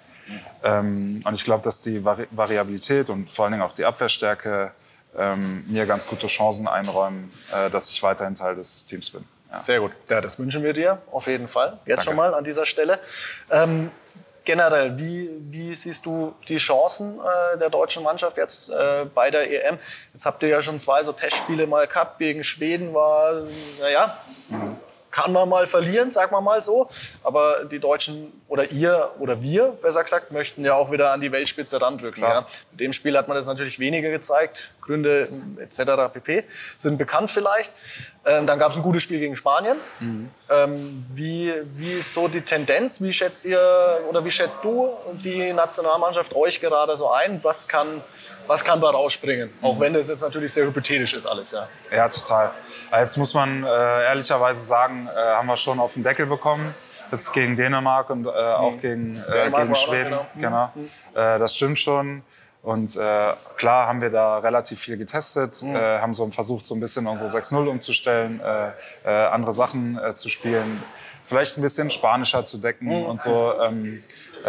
Ähm, 0.63 1.23
und 1.25 1.35
ich 1.35 1.43
glaube, 1.43 1.65
dass 1.65 1.81
die 1.81 2.05
Vari 2.05 2.29
Variabilität 2.31 3.11
und 3.11 3.29
vor 3.29 3.47
allen 3.47 3.53
Dingen 3.53 3.65
auch 3.65 3.73
die 3.73 3.85
Abwehrstärke 3.85 4.71
ähm, 5.17 5.65
mir 5.69 5.87
ganz 5.87 6.07
gute 6.07 6.27
Chancen 6.27 6.69
einräumen, 6.69 7.33
äh, 7.53 7.71
dass 7.71 7.91
ich 7.91 8.03
weiterhin 8.03 8.35
Teil 8.35 8.57
des 8.57 8.87
Teams 8.87 9.11
bin. 9.11 9.25
Ja. 9.51 9.61
Sehr 9.61 9.81
gut. 9.81 9.93
Ja, 10.09 10.21
das 10.21 10.39
wünschen 10.39 10.63
wir 10.63 10.73
dir 10.73 11.01
auf 11.11 11.27
jeden 11.27 11.49
Fall. 11.49 11.79
Jetzt 11.87 11.99
Danke. 11.99 12.03
schon 12.05 12.17
mal 12.17 12.35
an 12.35 12.45
dieser 12.45 12.67
Stelle. 12.67 12.99
Ähm, 13.51 13.91
generell, 14.45 14.99
wie, 14.99 15.31
wie 15.49 15.75
siehst 15.75 16.05
du 16.07 16.35
die 16.49 16.59
Chancen 16.59 17.19
äh, 17.19 17.59
der 17.59 17.71
deutschen 17.71 18.03
Mannschaft 18.03 18.37
jetzt 18.37 18.71
äh, 18.71 19.07
bei 19.15 19.31
der 19.31 19.51
EM? 19.51 19.77
Jetzt 19.77 20.27
habt 20.27 20.43
ihr 20.43 20.51
ja 20.51 20.61
schon 20.61 20.79
zwei 20.79 21.03
so 21.03 21.13
Testspiele 21.13 21.67
mal 21.67 21.87
gehabt. 21.87 22.19
Gegen 22.19 22.45
Schweden 22.45 22.93
war, 22.93 23.43
naja, 23.81 24.19
mhm 24.49 24.77
kann 25.11 25.33
man 25.33 25.49
mal 25.49 25.67
verlieren, 25.67 26.11
sagen 26.11 26.33
wir 26.33 26.41
mal 26.41 26.61
so. 26.61 26.89
Aber 27.23 27.65
die 27.65 27.79
Deutschen 27.79 28.33
oder 28.49 28.71
ihr 28.71 29.11
oder 29.19 29.43
wir, 29.43 29.77
besser 29.83 30.03
gesagt, 30.03 30.33
möchten 30.33 30.65
ja 30.65 30.75
auch 30.75 30.91
wieder 30.91 31.13
an 31.13 31.21
die 31.21 31.33
Weltspitze 31.33 31.81
randrücken. 31.81 32.23
Ja. 32.23 32.47
Mit 32.73 32.81
dem 32.81 32.93
Spiel 32.93 33.17
hat 33.17 33.29
man 33.29 33.37
das 33.37 33.47
natürlich 33.47 33.79
weniger 33.79 34.11
gezeigt. 34.11 34.73
Gründe 34.81 35.29
etc. 35.59 36.13
pp. 36.13 36.45
sind 36.47 36.99
bekannt 36.99 37.31
vielleicht. 37.31 37.73
Ähm, 38.25 38.47
dann 38.47 38.59
gab 38.59 38.73
es 38.73 38.77
ein 38.77 38.83
gutes 38.83 39.03
Spiel 39.03 39.19
gegen 39.19 39.37
Spanien. 39.37 39.77
Mhm. 40.01 40.31
Ähm, 40.51 41.05
wie, 41.13 41.53
wie 41.77 41.93
ist 41.93 42.15
so 42.15 42.27
die 42.27 42.41
Tendenz? 42.41 43.01
Wie 43.03 43.13
schätzt 43.13 43.45
ihr 43.45 43.61
oder 44.09 44.25
wie 44.25 44.31
schätzt 44.31 44.65
du 44.65 44.91
die 45.13 45.53
Nationalmannschaft 45.53 46.35
euch 46.35 46.61
gerade 46.61 46.97
so 46.97 47.11
ein? 47.11 47.43
Was 47.45 47.69
kann, 47.69 48.01
was 48.47 48.65
kann 48.65 48.81
da 48.81 48.89
rausspringen? 48.89 49.51
Mhm. 49.61 49.67
Auch 49.67 49.79
wenn 49.79 49.93
das 49.93 50.09
jetzt 50.09 50.23
natürlich 50.23 50.53
sehr 50.53 50.67
hypothetisch 50.67 51.13
ist 51.15 51.27
alles, 51.27 51.53
ja. 51.53 51.69
Ja, 51.95 52.09
total. 52.09 52.51
Jetzt 52.93 53.19
muss 53.19 53.35
man 53.35 53.63
äh, 53.63 54.05
ehrlicherweise 54.05 54.65
sagen, 54.65 55.09
äh, 55.15 55.21
haben 55.21 55.47
wir 55.47 55.57
schon 55.59 55.79
auf 55.79 55.95
den 55.95 56.03
Deckel 56.03 56.25
bekommen. 56.25 56.75
Jetzt 57.11 57.33
gegen 57.33 57.57
Dänemark 57.57 58.09
und 58.11 58.27
äh, 58.27 58.29
auch 58.29 58.73
mhm. 58.73 58.81
gegen, 58.81 59.25
äh, 59.31 59.51
gegen 59.51 59.75
Schweden. 59.75 60.11
Noch, 60.11 60.27
genau. 60.35 60.71
genau. 60.75 60.87
Mhm. 61.35 61.39
das 61.39 61.57
stimmt 61.57 61.79
schon. 61.79 62.23
Und 62.69 62.97
äh, 62.97 63.33
klar 63.57 63.87
haben 63.87 64.03
wir 64.03 64.11
da 64.11 64.41
relativ 64.41 64.79
viel 64.79 64.99
getestet, 64.99 65.63
mhm. 65.63 65.75
äh, 65.75 66.01
haben 66.01 66.13
so 66.13 66.29
versucht, 66.29 66.67
so 66.67 66.75
ein 66.75 66.81
bisschen 66.81 67.07
unsere 67.07 67.31
6-0 67.31 67.67
umzustellen, 67.67 68.41
äh, 68.41 68.73
äh, 69.07 69.27
andere 69.29 69.55
Sachen 69.55 69.99
äh, 69.99 70.13
zu 70.15 70.29
spielen, 70.29 70.83
vielleicht 71.25 71.57
ein 71.57 71.63
bisschen 71.63 71.91
spanischer 71.91 72.45
zu 72.45 72.59
decken 72.59 72.89
mhm. 72.89 73.07
und 73.07 73.23
so. 73.23 73.55
Ähm, 73.59 73.99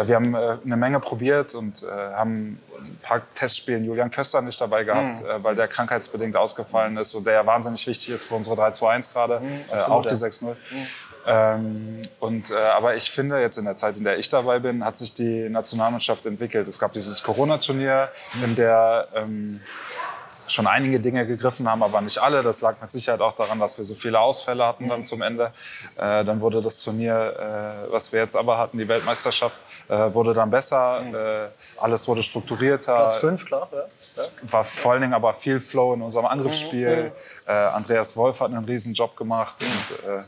wir 0.04 0.14
haben 0.14 0.34
äh, 0.34 0.58
eine 0.62 0.76
Menge 0.76 1.00
probiert 1.00 1.54
und 1.54 1.82
äh, 1.82 1.86
haben 1.86 2.60
ein 2.78 2.98
paar 3.00 3.22
Testspielen 3.32 3.84
Julian 3.84 4.10
Köster 4.10 4.42
nicht 4.42 4.60
dabei 4.60 4.84
gehabt, 4.84 5.22
mhm. 5.22 5.26
äh, 5.26 5.42
weil 5.42 5.54
der 5.54 5.68
krankheitsbedingt 5.68 6.36
ausgefallen 6.36 6.98
ist 6.98 7.14
und 7.14 7.24
der 7.24 7.32
ja 7.32 7.46
wahnsinnig 7.46 7.86
wichtig 7.86 8.10
ist 8.10 8.26
für 8.26 8.34
unsere 8.34 8.54
3-2-1 8.54 9.14
gerade, 9.14 9.40
mhm, 9.40 9.64
äh, 9.70 9.76
auch 9.76 10.04
die 10.04 10.14
6-0. 10.14 10.56
Mhm. 11.26 11.30
Ähm, 11.30 12.02
und, 12.18 12.50
äh, 12.50 12.54
aber 12.54 12.96
ich 12.96 13.10
finde, 13.10 13.40
jetzt 13.40 13.58
in 13.58 13.64
der 13.64 13.76
Zeit, 13.76 13.96
in 13.96 14.04
der 14.04 14.18
ich 14.18 14.28
dabei 14.28 14.58
bin, 14.58 14.84
hat 14.84 14.96
sich 14.96 15.12
die 15.14 15.48
Nationalmannschaft 15.48 16.26
entwickelt. 16.26 16.68
Es 16.68 16.78
gab 16.78 16.92
dieses 16.92 17.22
Corona-Turnier, 17.22 18.08
in 18.44 18.56
der 18.56 19.08
ähm, 19.14 19.60
schon 20.50 20.66
einige 20.66 21.00
Dinge 21.00 21.26
gegriffen 21.26 21.68
haben, 21.68 21.82
aber 21.82 22.00
nicht 22.00 22.18
alle. 22.18 22.42
Das 22.42 22.60
lag 22.60 22.80
mit 22.80 22.90
Sicherheit 22.90 23.20
auch 23.20 23.32
daran, 23.32 23.58
dass 23.58 23.78
wir 23.78 23.84
so 23.84 23.94
viele 23.94 24.18
Ausfälle 24.18 24.66
hatten 24.66 24.88
dann 24.88 25.02
zum 25.02 25.22
Ende. 25.22 25.52
Äh, 25.96 26.24
dann 26.24 26.40
wurde 26.40 26.60
das 26.60 26.82
Turnier, 26.82 27.86
äh, 27.88 27.92
was 27.92 28.12
wir 28.12 28.20
jetzt 28.20 28.36
aber 28.36 28.58
hatten, 28.58 28.78
die 28.78 28.88
Weltmeisterschaft, 28.88 29.60
äh, 29.88 30.12
wurde 30.12 30.34
dann 30.34 30.50
besser. 30.50 31.00
Mhm. 31.02 31.14
Äh, 31.14 31.48
alles 31.78 32.08
wurde 32.08 32.22
strukturierter. 32.22 32.96
Platz 32.96 33.16
fünf, 33.18 33.46
klar. 33.46 33.68
Ja. 33.72 33.82
Es 34.14 34.36
war 34.42 34.64
vor 34.64 34.92
allen 34.92 35.02
Dingen 35.02 35.14
aber 35.14 35.32
viel 35.32 35.60
Flow 35.60 35.94
in 35.94 36.02
unserem 36.02 36.26
Angriffsspiel. 36.26 37.04
Mhm. 37.04 37.12
Äh, 37.46 37.52
Andreas 37.52 38.16
Wolf 38.16 38.40
hat 38.40 38.50
einen 38.50 38.64
riesen 38.64 38.94
Job 38.94 39.16
gemacht. 39.16 39.56
Und, 39.60 40.24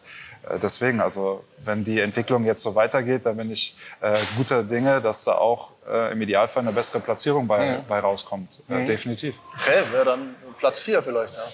deswegen, 0.61 1.01
also 1.01 1.45
wenn 1.59 1.85
die 1.85 2.01
Entwicklung 2.01 2.45
jetzt 2.45 2.63
so 2.63 2.75
weitergeht, 2.75 3.27
dann 3.27 3.37
bin 3.37 3.51
ich 3.51 3.77
äh, 4.01 4.17
guter 4.37 4.63
Dinge, 4.63 5.01
dass 5.01 5.25
da 5.25 5.35
auch 5.35 5.73
äh, 5.89 6.13
im 6.13 6.21
Idealfall 6.23 6.63
eine 6.63 6.73
bessere 6.73 7.01
Platzierung 7.01 7.47
bei, 7.47 7.79
mhm. 7.79 7.85
bei 7.89 8.01
rauskommt. 8.01 8.61
Äh, 8.69 8.75
mhm. 8.75 8.87
Definitiv. 8.87 9.37
Okay, 9.61 9.85
wäre 9.91 10.05
dann 10.05 10.35
Platz 10.59 10.81
4 10.81 11.03
vielleicht. 11.03 11.35
Ja. 11.35 11.45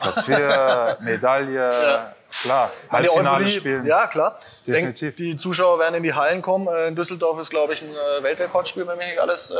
Platz 0.00 0.22
4, 0.26 0.98
Medaille, 1.00 1.54
ja. 1.54 2.14
klar. 2.42 2.70
Halbfinale 2.90 3.48
spielen. 3.48 3.84
Ja, 3.86 4.06
klar. 4.06 4.38
Definitiv. 4.66 5.16
Denk, 5.16 5.16
die 5.16 5.36
Zuschauer 5.36 5.78
werden 5.78 5.96
in 5.96 6.02
die 6.02 6.14
Hallen 6.14 6.42
kommen. 6.42 6.68
Äh, 6.68 6.88
in 6.88 6.94
Düsseldorf 6.94 7.40
ist, 7.40 7.50
glaube 7.50 7.72
ich, 7.72 7.82
ein 7.82 7.88
äh, 7.88 8.22
Weltrekordspiel, 8.22 8.86
wenn 8.86 8.98
mich 8.98 9.08
nicht 9.08 9.18
alles 9.18 9.50
äh, 9.50 9.54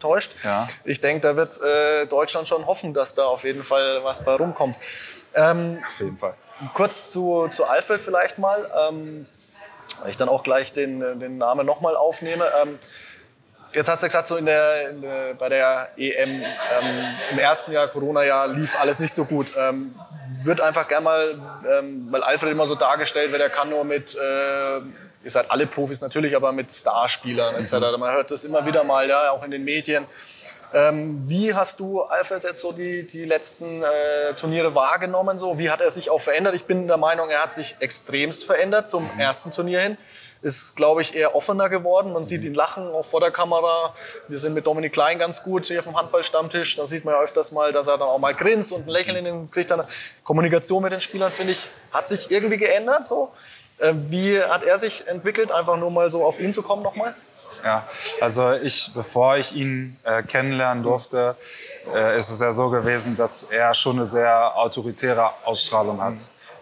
täuscht. 0.00 0.32
Ja. 0.42 0.66
Ich 0.84 1.00
denke, 1.00 1.20
da 1.20 1.36
wird 1.36 1.60
äh, 1.60 2.06
Deutschland 2.06 2.48
schon 2.48 2.66
hoffen, 2.66 2.94
dass 2.94 3.14
da 3.14 3.24
auf 3.26 3.44
jeden 3.44 3.62
Fall 3.62 4.00
was 4.02 4.24
bei 4.24 4.34
rumkommt. 4.34 4.78
Ähm, 5.34 5.78
auf 5.86 6.00
jeden 6.00 6.16
Fall. 6.16 6.34
Kurz 6.74 7.10
zu, 7.10 7.48
zu 7.48 7.64
Alfred 7.64 8.00
vielleicht 8.00 8.38
mal. 8.38 8.70
Ähm, 8.88 9.26
weil 10.00 10.10
ich 10.10 10.16
dann 10.16 10.28
auch 10.28 10.42
gleich 10.42 10.72
den, 10.72 11.00
den 11.20 11.38
Namen 11.38 11.66
nochmal 11.66 11.96
aufnehme. 11.96 12.50
Ähm, 12.62 12.78
jetzt 13.72 13.88
hast 13.88 14.02
du 14.02 14.06
gesagt, 14.06 14.26
so 14.26 14.36
in 14.36 14.46
der, 14.46 14.90
in 14.90 15.02
der 15.02 15.34
bei 15.34 15.48
der 15.48 15.88
EM 15.96 16.30
ähm, 16.30 16.44
im 17.30 17.38
ersten 17.38 17.72
Jahr, 17.72 17.88
Corona-Jahr, 17.88 18.48
lief 18.48 18.78
alles 18.80 19.00
nicht 19.00 19.12
so 19.12 19.24
gut. 19.24 19.52
Ähm, 19.56 19.94
wird 20.44 20.60
einfach 20.60 20.86
gern 20.88 21.04
mal, 21.04 21.40
ähm, 21.78 22.08
weil 22.10 22.22
Alfred 22.22 22.52
immer 22.52 22.66
so 22.66 22.74
dargestellt 22.74 23.32
wird, 23.32 23.42
er 23.42 23.50
kann 23.50 23.70
nur 23.70 23.84
mit, 23.84 24.14
äh, 24.14 24.76
ihr 24.78 25.30
seid 25.30 25.50
alle 25.50 25.66
Profis 25.66 26.02
natürlich, 26.02 26.36
aber 26.36 26.52
mit 26.52 26.70
Starspielern 26.70 27.56
etc. 27.56 27.74
Mhm. 27.74 28.00
Man 28.00 28.14
hört 28.14 28.30
das 28.30 28.44
immer 28.44 28.64
wieder 28.66 28.84
mal, 28.84 29.08
ja, 29.08 29.30
auch 29.30 29.42
in 29.44 29.50
den 29.50 29.64
Medien. 29.64 30.04
Ähm, 30.74 31.22
wie 31.26 31.54
hast 31.54 31.80
du 31.80 32.02
Alfred 32.02 32.44
jetzt 32.44 32.60
so 32.60 32.72
die, 32.72 33.06
die 33.06 33.24
letzten 33.24 33.82
äh, 33.82 34.34
Turniere 34.38 34.74
wahrgenommen? 34.74 35.38
So? 35.38 35.58
Wie 35.58 35.70
hat 35.70 35.80
er 35.80 35.90
sich 35.90 36.10
auch 36.10 36.20
verändert? 36.20 36.54
Ich 36.54 36.64
bin 36.64 36.86
der 36.86 36.96
Meinung, 36.96 37.30
er 37.30 37.42
hat 37.42 37.52
sich 37.52 37.76
extremst 37.80 38.44
verändert 38.44 38.88
zum 38.88 39.04
mhm. 39.04 39.20
ersten 39.20 39.50
Turnier 39.50 39.80
hin. 39.80 39.96
Ist, 40.42 40.76
glaube 40.76 41.02
ich, 41.02 41.14
eher 41.14 41.34
offener 41.34 41.68
geworden. 41.68 42.12
Man 42.12 42.24
sieht 42.24 42.42
ihn 42.42 42.54
lachen, 42.54 42.88
auch 42.88 43.04
vor 43.04 43.20
der 43.20 43.30
Kamera. 43.30 43.92
Wir 44.28 44.38
sind 44.38 44.54
mit 44.54 44.66
Dominik 44.66 44.92
Klein 44.92 45.18
ganz 45.18 45.42
gut 45.42 45.66
hier 45.66 45.82
vom 45.82 45.96
Handballstammtisch. 45.96 46.76
Da 46.76 46.86
sieht 46.86 47.04
man 47.04 47.14
ja 47.14 47.20
öfters 47.20 47.52
mal, 47.52 47.72
dass 47.72 47.86
er 47.86 47.98
dann 47.98 48.08
auch 48.08 48.18
mal 48.18 48.34
grinst 48.34 48.72
und 48.72 48.86
ein 48.86 48.90
Lächeln 48.90 49.16
in 49.16 49.24
den 49.24 49.46
Gesicht 49.48 49.70
hat. 49.70 49.86
Kommunikation 50.24 50.82
mit 50.82 50.92
den 50.92 51.00
Spielern, 51.00 51.30
finde 51.30 51.52
ich, 51.52 51.70
hat 51.92 52.08
sich 52.08 52.30
irgendwie 52.30 52.58
geändert. 52.58 53.04
So. 53.04 53.30
Äh, 53.78 53.92
wie 53.94 54.42
hat 54.42 54.64
er 54.64 54.78
sich 54.78 55.06
entwickelt? 55.06 55.52
Einfach 55.52 55.76
nur 55.76 55.90
mal 55.90 56.10
so 56.10 56.24
auf 56.24 56.40
ihn 56.40 56.52
zu 56.52 56.62
kommen 56.62 56.82
nochmal. 56.82 57.14
Ja, 57.64 57.86
also 58.20 58.52
ich, 58.52 58.92
bevor 58.94 59.36
ich 59.36 59.52
ihn 59.52 59.96
äh, 60.04 60.22
kennenlernen 60.22 60.82
durfte, 60.82 61.36
äh, 61.94 62.18
ist 62.18 62.30
es 62.30 62.40
ja 62.40 62.52
so 62.52 62.70
gewesen, 62.70 63.16
dass 63.16 63.44
er 63.44 63.74
schon 63.74 63.96
eine 63.96 64.06
sehr 64.06 64.56
autoritäre 64.56 65.30
Ausstrahlung 65.44 66.02
hat. 66.02 66.14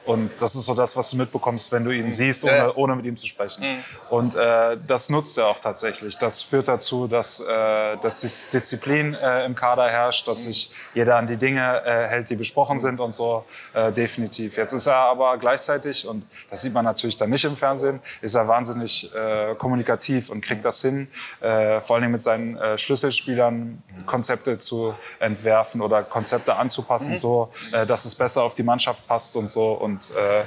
Und 0.06 0.30
das 0.40 0.54
ist 0.54 0.64
so 0.64 0.74
das, 0.74 0.96
was 0.96 1.10
du 1.10 1.16
mitbekommst, 1.16 1.72
wenn 1.72 1.84
du 1.84 1.90
ihn 1.90 2.10
siehst, 2.10 2.44
ohne, 2.44 2.74
ohne 2.74 2.96
mit 2.96 3.06
ihm 3.06 3.16
zu 3.16 3.26
sprechen. 3.26 3.62
Mhm. 3.62 3.84
Und 4.10 4.34
äh, 4.34 4.76
das 4.86 5.08
nutzt 5.08 5.38
er 5.38 5.48
auch 5.48 5.58
tatsächlich. 5.60 6.18
Das 6.18 6.42
führt 6.42 6.68
dazu, 6.68 7.08
dass, 7.08 7.40
äh, 7.40 7.96
dass 8.02 8.20
Disziplin 8.20 9.14
äh, 9.14 9.44
im 9.46 9.54
Kader 9.54 9.88
herrscht, 9.88 10.28
dass 10.28 10.44
sich 10.44 10.70
jeder 10.94 11.16
an 11.16 11.26
die 11.26 11.36
Dinge 11.36 11.82
äh, 11.84 12.06
hält, 12.06 12.28
die 12.28 12.36
besprochen 12.36 12.78
sind 12.78 13.00
und 13.00 13.14
so 13.14 13.44
äh, 13.72 13.92
definitiv. 13.92 14.56
Jetzt 14.56 14.72
ist 14.72 14.86
er 14.86 14.96
aber 14.96 15.38
gleichzeitig, 15.38 16.06
und 16.06 16.24
das 16.50 16.62
sieht 16.62 16.74
man 16.74 16.84
natürlich 16.84 17.16
dann 17.16 17.30
nicht 17.30 17.44
im 17.44 17.56
Fernsehen, 17.56 18.00
ist 18.20 18.34
er 18.34 18.46
wahnsinnig 18.46 19.10
äh, 19.14 19.54
kommunikativ 19.54 20.28
und 20.30 20.42
kriegt 20.42 20.64
das 20.64 20.82
hin, 20.82 21.08
äh, 21.40 21.80
vor 21.80 21.96
allen 21.96 22.02
Dingen 22.02 22.12
mit 22.12 22.22
seinen 22.22 22.56
äh, 22.56 22.76
Schlüsselspielern 22.76 23.82
Konzepte 24.06 24.58
zu 24.58 24.94
entwerfen 25.18 25.80
oder 25.80 26.02
Konzepte 26.02 26.56
anzupassen, 26.56 27.12
mhm. 27.12 27.16
so 27.16 27.52
äh, 27.72 27.86
dass 27.86 28.04
es 28.04 28.14
besser 28.14 28.42
auf 28.42 28.54
die 28.54 28.62
Mannschaft 28.62 29.06
passt 29.06 29.36
und 29.36 29.50
so. 29.50 29.72
Und 29.72 29.93
und 29.94 30.16
äh, 30.16 30.40
äh, 30.40 30.44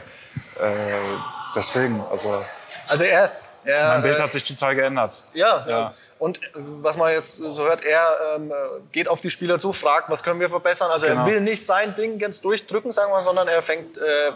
deswegen, 1.55 2.03
also. 2.09 2.43
Also 2.87 3.03
er, 3.03 3.31
er, 3.63 3.87
mein 3.89 4.01
Bild 4.01 4.17
äh, 4.17 4.21
hat 4.21 4.31
sich 4.31 4.43
total 4.43 4.75
geändert. 4.75 5.25
Ja, 5.33 5.65
ja. 5.67 5.93
Und 6.19 6.39
was 6.53 6.97
man 6.97 7.11
jetzt 7.11 7.37
so 7.37 7.63
hört, 7.63 7.83
er 7.83 8.35
ähm, 8.35 8.51
geht 8.91 9.07
auf 9.07 9.19
die 9.19 9.29
Spieler 9.29 9.59
zu, 9.59 9.73
fragt, 9.73 10.09
was 10.09 10.23
können 10.23 10.39
wir 10.39 10.49
verbessern. 10.49 10.89
Also 10.91 11.07
genau. 11.07 11.21
er 11.21 11.27
will 11.27 11.41
nicht 11.41 11.63
sein 11.63 11.95
Ding 11.95 12.19
ganz 12.19 12.41
durchdrücken, 12.41 12.91
sagen 12.91 13.11
wir, 13.11 13.21
sondern 13.21 13.47
er 13.47 13.61
fängt. 13.61 13.97
Äh, 13.97 14.31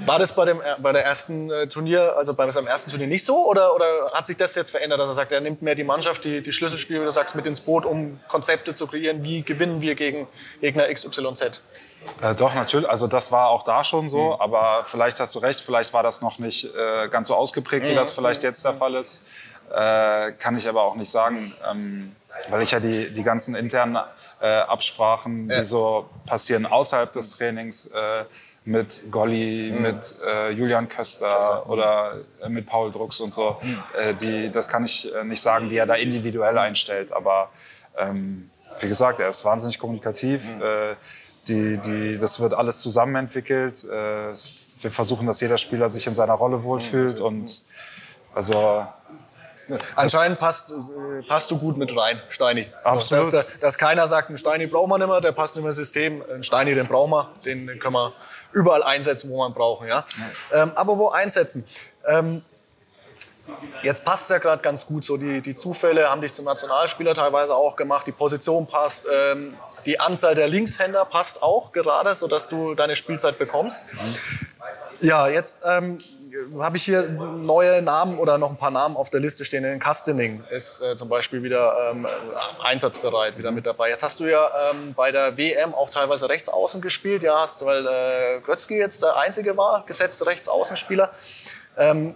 war 0.00 0.20
das 0.20 0.32
bei 0.32 0.44
dem 0.44 0.60
bei 0.78 0.92
der 0.92 1.04
ersten 1.04 1.50
äh, 1.50 1.66
Turnier, 1.66 2.16
also 2.16 2.32
bei 2.32 2.48
seinem 2.50 2.68
ersten 2.68 2.88
Turnier 2.88 3.08
nicht 3.08 3.24
so, 3.24 3.48
oder, 3.48 3.74
oder 3.74 4.06
hat 4.14 4.28
sich 4.28 4.36
das 4.36 4.54
jetzt 4.54 4.70
verändert, 4.70 5.00
dass 5.00 5.08
er 5.08 5.14
sagt, 5.14 5.32
er 5.32 5.40
nimmt 5.40 5.60
mehr 5.60 5.74
die 5.74 5.82
Mannschaft, 5.82 6.22
die, 6.22 6.40
die 6.40 6.52
Schlüsselspiele, 6.52 7.00
wie 7.00 7.04
du 7.04 7.10
sagst, 7.10 7.34
mit 7.34 7.48
ins 7.48 7.60
Boot, 7.60 7.84
um 7.84 8.20
Konzepte 8.28 8.76
zu 8.76 8.86
kreieren, 8.86 9.24
wie 9.24 9.42
gewinnen 9.42 9.80
wir 9.80 9.96
gegen 9.96 10.28
Gegner 10.60 10.86
XYZ? 10.92 11.62
Äh, 12.22 12.34
doch, 12.34 12.54
natürlich. 12.54 12.88
Also 12.88 13.06
das 13.06 13.32
war 13.32 13.50
auch 13.50 13.64
da 13.64 13.84
schon 13.84 14.10
so, 14.10 14.34
mhm. 14.34 14.40
aber 14.40 14.84
vielleicht 14.84 15.20
hast 15.20 15.34
du 15.34 15.38
recht, 15.38 15.60
vielleicht 15.60 15.92
war 15.92 16.02
das 16.02 16.22
noch 16.22 16.38
nicht 16.38 16.64
äh, 16.64 17.08
ganz 17.08 17.28
so 17.28 17.34
ausgeprägt, 17.34 17.86
wie 17.86 17.94
das 17.94 18.12
vielleicht 18.12 18.42
jetzt 18.42 18.64
der 18.64 18.74
Fall 18.74 18.94
ist. 18.94 19.28
Äh, 19.70 20.32
kann 20.32 20.56
ich 20.56 20.68
aber 20.68 20.82
auch 20.82 20.94
nicht 20.94 21.10
sagen, 21.10 21.52
ähm, 21.70 22.16
weil 22.48 22.62
ich 22.62 22.70
ja 22.70 22.80
die, 22.80 23.12
die 23.12 23.22
ganzen 23.22 23.54
internen 23.54 23.98
äh, 24.40 24.60
Absprachen, 24.60 25.48
die 25.48 25.64
so 25.64 26.08
passieren 26.26 26.64
außerhalb 26.64 27.12
des 27.12 27.36
Trainings, 27.36 27.88
äh, 27.88 28.24
mit 28.68 29.10
Golli, 29.10 29.72
mhm. 29.72 29.82
mit 29.82 30.14
äh, 30.26 30.50
Julian 30.50 30.88
Köster 30.88 31.68
oder 31.70 32.18
äh, 32.42 32.50
mit 32.50 32.66
Paul 32.66 32.92
Drucks 32.92 33.18
und 33.20 33.32
so. 33.32 33.56
Mhm. 33.62 33.82
Äh, 33.96 34.14
die, 34.14 34.52
das 34.52 34.68
kann 34.68 34.84
ich 34.84 35.12
äh, 35.14 35.24
nicht 35.24 35.40
sagen, 35.40 35.70
die 35.70 35.76
er 35.78 35.86
da 35.86 35.94
individuell 35.94 36.58
einstellt, 36.58 37.10
aber 37.12 37.50
ähm, 37.96 38.50
wie 38.80 38.88
gesagt, 38.88 39.20
er 39.20 39.30
ist 39.30 39.42
wahnsinnig 39.46 39.78
kommunikativ. 39.78 40.54
Mhm. 40.54 40.62
Die, 41.48 41.78
die, 41.78 42.18
das 42.18 42.40
wird 42.40 42.54
alles 42.54 42.80
zusammen 42.80 43.16
entwickelt. 43.16 43.84
Äh, 43.84 44.32
wir 44.32 44.90
versuchen, 44.90 45.26
dass 45.26 45.40
jeder 45.40 45.58
Spieler 45.58 45.88
sich 45.88 46.06
in 46.06 46.14
seiner 46.14 46.34
Rolle 46.34 46.62
wohlfühlt 46.62 47.20
und 47.20 47.62
also 48.34 48.86
Anscheinend 49.96 50.38
passt, 50.38 50.72
äh, 50.72 51.22
passt 51.26 51.50
du 51.50 51.58
gut 51.58 51.76
mit 51.76 51.94
rein, 51.96 52.20
Steini. 52.28 52.66
Absolut. 52.84 53.32
Dass, 53.32 53.46
dass, 53.60 53.78
keiner 53.78 54.06
sagt, 54.06 54.28
einen 54.28 54.38
Steini 54.38 54.66
braucht 54.66 54.88
man 54.88 55.00
nicht 55.00 55.08
mehr, 55.08 55.20
der 55.20 55.32
passt 55.32 55.56
nicht 55.56 55.62
mehr 55.62 55.70
ins 55.70 55.76
System. 55.76 56.22
Einen 56.22 56.42
Steini, 56.42 56.74
den 56.74 56.86
brauchen 56.86 57.10
wir, 57.10 57.34
den, 57.44 57.66
den 57.66 57.78
können 57.78 57.94
wir 57.94 58.14
überall 58.52 58.82
einsetzen, 58.82 59.30
wo 59.30 59.38
man 59.38 59.52
brauchen. 59.52 59.88
Ja? 59.88 60.04
ja. 60.52 60.62
Ähm, 60.62 60.72
aber 60.74 60.98
wo 60.98 61.08
einsetzen? 61.10 61.64
Ähm, 62.06 62.42
Jetzt 63.82 64.04
passt 64.04 64.24
es 64.24 64.28
ja 64.28 64.38
gerade 64.38 64.62
ganz 64.62 64.86
gut. 64.86 65.04
So 65.04 65.16
die, 65.16 65.40
die 65.40 65.54
Zufälle 65.54 66.10
haben 66.10 66.20
dich 66.20 66.32
zum 66.32 66.44
Nationalspieler 66.44 67.14
teilweise 67.14 67.54
auch 67.54 67.76
gemacht. 67.76 68.06
Die 68.06 68.12
Position 68.12 68.66
passt. 68.66 69.06
Ähm, 69.12 69.56
die 69.86 69.98
Anzahl 70.00 70.34
der 70.34 70.48
Linkshänder 70.48 71.04
passt 71.04 71.42
auch 71.42 71.72
gerade, 71.72 72.14
sodass 72.14 72.48
du 72.48 72.74
deine 72.74 72.96
Spielzeit 72.96 73.38
bekommst. 73.38 73.82
Ja, 75.00 75.28
jetzt 75.28 75.62
ähm, 75.66 75.98
habe 76.58 76.76
ich 76.76 76.84
hier 76.84 77.08
neue 77.08 77.82
Namen 77.82 78.18
oder 78.18 78.38
noch 78.38 78.50
ein 78.50 78.56
paar 78.56 78.70
Namen 78.70 78.96
auf 78.96 79.10
der 79.10 79.20
Liste 79.20 79.44
stehen. 79.44 79.64
In 79.64 79.78
Kastening 79.78 80.44
ist 80.50 80.80
äh, 80.82 80.96
zum 80.96 81.08
Beispiel 81.08 81.42
wieder 81.42 81.90
ähm, 81.90 82.06
einsatzbereit, 82.62 83.38
wieder 83.38 83.50
mit 83.50 83.66
dabei. 83.66 83.90
Jetzt 83.90 84.02
hast 84.02 84.20
du 84.20 84.24
ja 84.24 84.50
ähm, 84.70 84.94
bei 84.94 85.10
der 85.10 85.36
WM 85.36 85.74
auch 85.74 85.90
teilweise 85.90 86.28
rechts 86.28 86.48
außen 86.48 86.80
gespielt. 86.80 87.22
Ja, 87.22 87.40
hast, 87.40 87.64
weil 87.64 87.86
äh, 87.86 88.40
Grötzky 88.44 88.76
jetzt 88.76 89.02
der 89.02 89.16
einzige 89.16 89.56
war, 89.56 89.84
gesetzte 89.86 90.26
Rechtsaußenspieler. 90.26 91.10
Ähm, 91.76 92.14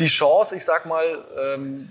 die 0.00 0.08
Chance, 0.08 0.56
ich 0.56 0.64
sag 0.64 0.86
mal, 0.86 1.24
ähm, 1.38 1.90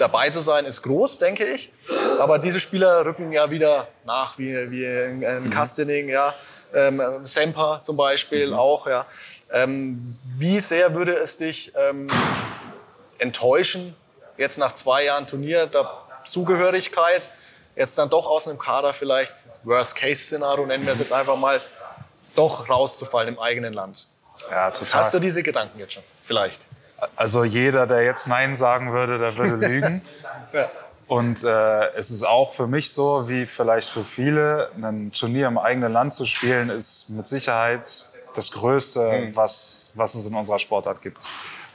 dabei 0.00 0.30
zu 0.30 0.40
sein, 0.40 0.64
ist 0.64 0.82
groß, 0.82 1.18
denke 1.18 1.44
ich. 1.44 1.72
Aber 2.18 2.38
diese 2.38 2.58
Spieler 2.58 3.04
rücken 3.04 3.32
ja 3.32 3.50
wieder 3.50 3.86
nach, 4.04 4.38
wie, 4.38 4.70
wie 4.70 4.84
in, 4.84 5.20
mhm. 5.20 5.50
Kastening, 5.50 6.08
ja. 6.08 6.34
Ähm, 6.74 7.02
Semper 7.20 7.80
zum 7.82 7.96
Beispiel 7.96 8.48
mhm. 8.48 8.54
auch, 8.54 8.86
ja. 8.86 9.06
Ähm, 9.52 10.00
wie 10.38 10.60
sehr 10.60 10.94
würde 10.94 11.14
es 11.14 11.36
dich 11.36 11.72
ähm, 11.76 12.06
enttäuschen, 13.18 13.94
jetzt 14.36 14.58
nach 14.58 14.74
zwei 14.74 15.04
Jahren 15.04 15.26
Turnier, 15.26 15.66
der 15.66 15.90
Zugehörigkeit, 16.24 17.22
jetzt 17.76 17.98
dann 17.98 18.10
doch 18.10 18.26
aus 18.26 18.48
einem 18.48 18.58
Kader 18.58 18.92
vielleicht, 18.92 19.32
Worst-Case-Szenario 19.64 20.66
nennen 20.66 20.84
wir 20.84 20.92
es 20.92 20.98
jetzt 20.98 21.12
einfach 21.12 21.36
mal, 21.36 21.60
doch 22.34 22.68
rauszufallen 22.68 23.34
im 23.34 23.40
eigenen 23.40 23.74
Land? 23.74 24.08
Ja, 24.50 24.70
total. 24.70 25.00
Hast 25.00 25.14
du 25.14 25.18
diese 25.18 25.42
Gedanken 25.42 25.78
jetzt 25.78 25.92
schon? 25.92 26.02
Vielleicht. 26.24 26.62
Also 27.16 27.44
jeder, 27.44 27.86
der 27.86 28.02
jetzt 28.02 28.28
Nein 28.28 28.54
sagen 28.54 28.92
würde, 28.92 29.18
der 29.18 29.36
würde 29.36 29.56
lügen. 29.68 30.02
ja. 30.52 30.66
Und 31.06 31.42
äh, 31.42 31.92
es 31.96 32.12
ist 32.12 32.22
auch 32.22 32.52
für 32.52 32.68
mich 32.68 32.92
so, 32.92 33.28
wie 33.28 33.44
vielleicht 33.44 33.88
für 33.88 34.04
viele, 34.04 34.70
ein 34.80 35.10
Turnier 35.10 35.48
im 35.48 35.58
eigenen 35.58 35.92
Land 35.92 36.12
zu 36.12 36.24
spielen, 36.24 36.70
ist 36.70 37.10
mit 37.10 37.26
Sicherheit 37.26 38.08
das 38.34 38.52
Größte, 38.52 39.10
mhm. 39.10 39.36
was, 39.36 39.90
was 39.96 40.14
es 40.14 40.26
in 40.26 40.34
unserer 40.36 40.60
Sportart 40.60 41.02
gibt. 41.02 41.26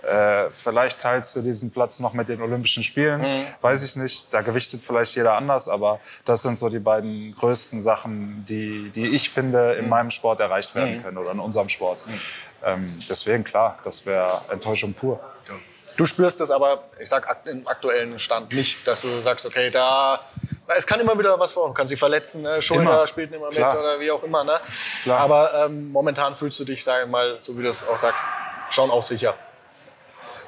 Äh, 0.05 0.51
vielleicht 0.51 0.99
teilst 0.99 1.35
du 1.35 1.41
diesen 1.41 1.71
Platz 1.71 1.99
noch 1.99 2.13
mit 2.13 2.29
den 2.29 2.41
Olympischen 2.41 2.83
Spielen, 2.83 3.21
mhm. 3.21 3.45
weiß 3.61 3.83
ich 3.83 3.95
nicht. 3.95 4.33
Da 4.33 4.41
gewichtet 4.41 4.81
vielleicht 4.81 5.15
jeder 5.15 5.35
anders, 5.35 5.67
aber 5.67 5.99
das 6.25 6.43
sind 6.43 6.57
so 6.57 6.69
die 6.69 6.79
beiden 6.79 7.33
größten 7.35 7.81
Sachen, 7.81 8.45
die, 8.47 8.91
die 8.91 9.07
ich 9.07 9.29
finde, 9.29 9.73
in 9.73 9.85
mhm. 9.85 9.89
meinem 9.89 10.11
Sport 10.11 10.39
erreicht 10.39 10.75
werden 10.75 10.97
mhm. 10.97 11.03
können 11.03 11.17
oder 11.17 11.31
in 11.31 11.39
unserem 11.39 11.69
Sport. 11.69 11.97
Mhm. 12.05 12.19
Ähm, 12.65 12.99
deswegen 13.07 13.43
klar, 13.43 13.79
das 13.83 14.05
wäre 14.05 14.41
Enttäuschung 14.49 14.93
pur. 14.93 15.19
Du 15.97 16.05
spürst 16.05 16.41
es 16.41 16.51
aber, 16.51 16.83
ich 16.99 17.07
sag 17.07 17.47
im 17.47 17.65
aktuellen 17.67 18.19
Stand 18.19 18.51
nicht, 18.53 18.85
dass 18.85 19.01
du 19.01 19.21
sagst, 19.21 19.45
okay, 19.45 19.69
da 19.69 20.19
es 20.75 20.85
kann 20.85 20.99
immer 20.99 21.17
wieder 21.17 21.39
was 21.39 21.53
vor, 21.53 21.73
kann 21.73 21.87
sich 21.87 21.97
verletzen, 21.97 22.41
ne? 22.41 22.61
Schulter 22.61 22.81
immer. 22.81 23.07
spielt 23.07 23.31
nicht 23.31 23.39
mehr 23.39 23.49
mit 23.49 23.57
Klar. 23.57 23.79
oder 23.79 23.99
wie 23.99 24.11
auch 24.11 24.23
immer. 24.23 24.43
Ne? 24.43 24.59
Aber 25.07 25.65
ähm, 25.65 25.91
momentan 25.91 26.35
fühlst 26.35 26.59
du 26.59 26.65
dich, 26.65 26.83
sag 26.83 27.05
ich 27.05 27.09
mal, 27.09 27.39
so 27.39 27.57
wie 27.57 27.61
du 27.61 27.69
es 27.69 27.87
auch 27.87 27.97
sagst, 27.97 28.25
schon 28.71 28.89
auch 28.89 29.03
sicher. 29.03 29.35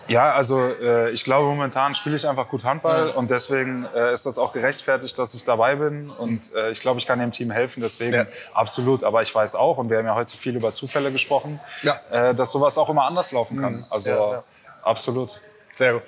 Ja, 0.07 0.33
also 0.33 0.59
äh, 0.59 1.09
ich 1.11 1.23
glaube, 1.23 1.47
momentan 1.47 1.95
spiele 1.95 2.15
ich 2.15 2.27
einfach 2.27 2.47
gut 2.47 2.63
Handball 2.63 3.11
und 3.11 3.29
deswegen 3.29 3.87
äh, 3.93 4.13
ist 4.13 4.25
das 4.25 4.37
auch 4.37 4.53
gerechtfertigt, 4.53 5.17
dass 5.17 5.33
ich 5.33 5.43
dabei 5.43 5.75
bin 5.75 6.09
und 6.09 6.53
äh, 6.55 6.71
ich 6.71 6.79
glaube, 6.79 6.99
ich 6.99 7.05
kann 7.05 7.19
dem 7.19 7.31
Team 7.31 7.51
helfen, 7.51 7.81
deswegen 7.81 8.13
ja. 8.13 8.25
absolut. 8.53 9.03
Aber 9.03 9.21
ich 9.21 9.33
weiß 9.33 9.55
auch, 9.55 9.77
und 9.77 9.89
wir 9.89 9.97
haben 9.97 10.05
ja 10.05 10.15
heute 10.15 10.35
viel 10.37 10.55
über 10.55 10.73
Zufälle 10.73 11.11
gesprochen, 11.11 11.59
ja. 11.83 11.99
äh, 12.11 12.33
dass 12.33 12.51
sowas 12.51 12.77
auch 12.77 12.89
immer 12.89 13.05
anders 13.05 13.31
laufen 13.31 13.59
kann. 13.61 13.73
Mhm. 13.77 13.85
Also 13.89 14.09
ja, 14.09 14.43
absolut. 14.83 15.41
Sehr 15.71 15.93
gut. 15.93 16.03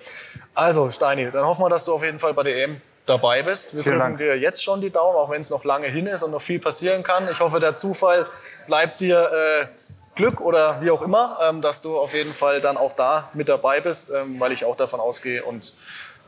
Also 0.56 0.90
Steini, 0.90 1.30
dann 1.30 1.46
hoffen 1.46 1.64
wir, 1.64 1.70
dass 1.70 1.86
du 1.86 1.94
auf 1.94 2.04
jeden 2.04 2.20
Fall 2.20 2.34
bei 2.34 2.44
der 2.44 2.64
EM 2.64 2.82
dabei 3.06 3.44
bist. 3.44 3.76
Wir 3.76 3.84
Vielen 3.84 3.96
drücken 3.96 4.18
Dank. 4.18 4.18
dir 4.18 4.38
jetzt 4.38 4.64
schon 4.64 4.82
die 4.82 4.90
Daumen, 4.90 5.18
auch 5.18 5.30
wenn 5.30 5.42
es 5.42 5.50
noch 5.50 5.64
lange 5.64 5.88
hin 5.88 6.06
ist 6.08 6.24
und 6.24 6.32
noch 6.32 6.42
viel 6.42 6.60
passieren 6.60 7.04
kann. 7.04 7.28
Ich 7.30 7.40
hoffe, 7.40 7.60
der 7.60 7.76
Zufall 7.76 8.28
bleibt 8.68 9.02
dir 9.02 9.20
äh, 9.32 9.68
Glück 10.16 10.42
oder 10.42 10.82
wie 10.82 10.92
auch 10.92 11.02
immer, 11.02 11.38
ähm, 11.42 11.62
dass 11.62 11.82
du 11.82 11.98
auf 11.98 12.14
jeden 12.14 12.34
Fall 12.34 12.62
dann 12.62 12.78
auch 12.78 12.94
da 12.94 13.30
mit 13.34 13.50
dabei 13.50 13.80
bist, 13.82 14.12
ähm, 14.12 14.40
weil 14.40 14.52
ich 14.52 14.66
auch 14.66 14.76
davon 14.76 15.00
ausgehe 15.00 15.44
und 15.44 15.74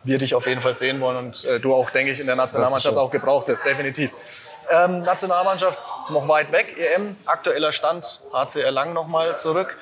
wir 0.03 0.17
dich 0.17 0.33
auf 0.33 0.47
jeden 0.47 0.61
Fall 0.61 0.73
sehen 0.73 0.99
wollen 1.01 1.17
und 1.17 1.45
äh, 1.45 1.59
du 1.59 1.73
auch, 1.73 1.89
denke 1.89 2.11
ich, 2.11 2.19
in 2.19 2.25
der 2.25 2.35
Nationalmannschaft 2.35 2.97
auch 2.97 3.11
gebraucht 3.11 3.47
hast, 3.49 3.65
definitiv. 3.65 4.13
Ähm, 4.69 5.01
Nationalmannschaft 5.01 5.79
noch 6.09 6.27
weit 6.27 6.51
weg, 6.51 6.75
EM, 6.77 7.15
aktueller 7.25 7.71
Stand, 7.71 8.21
HCR 8.33 8.71
Lang 8.71 8.93
nochmal 8.93 9.37
zurück. 9.37 9.77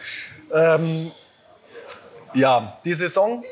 Ähm, 0.54 1.12
ja, 2.34 2.78
die 2.84 2.94
Saison 2.94 3.44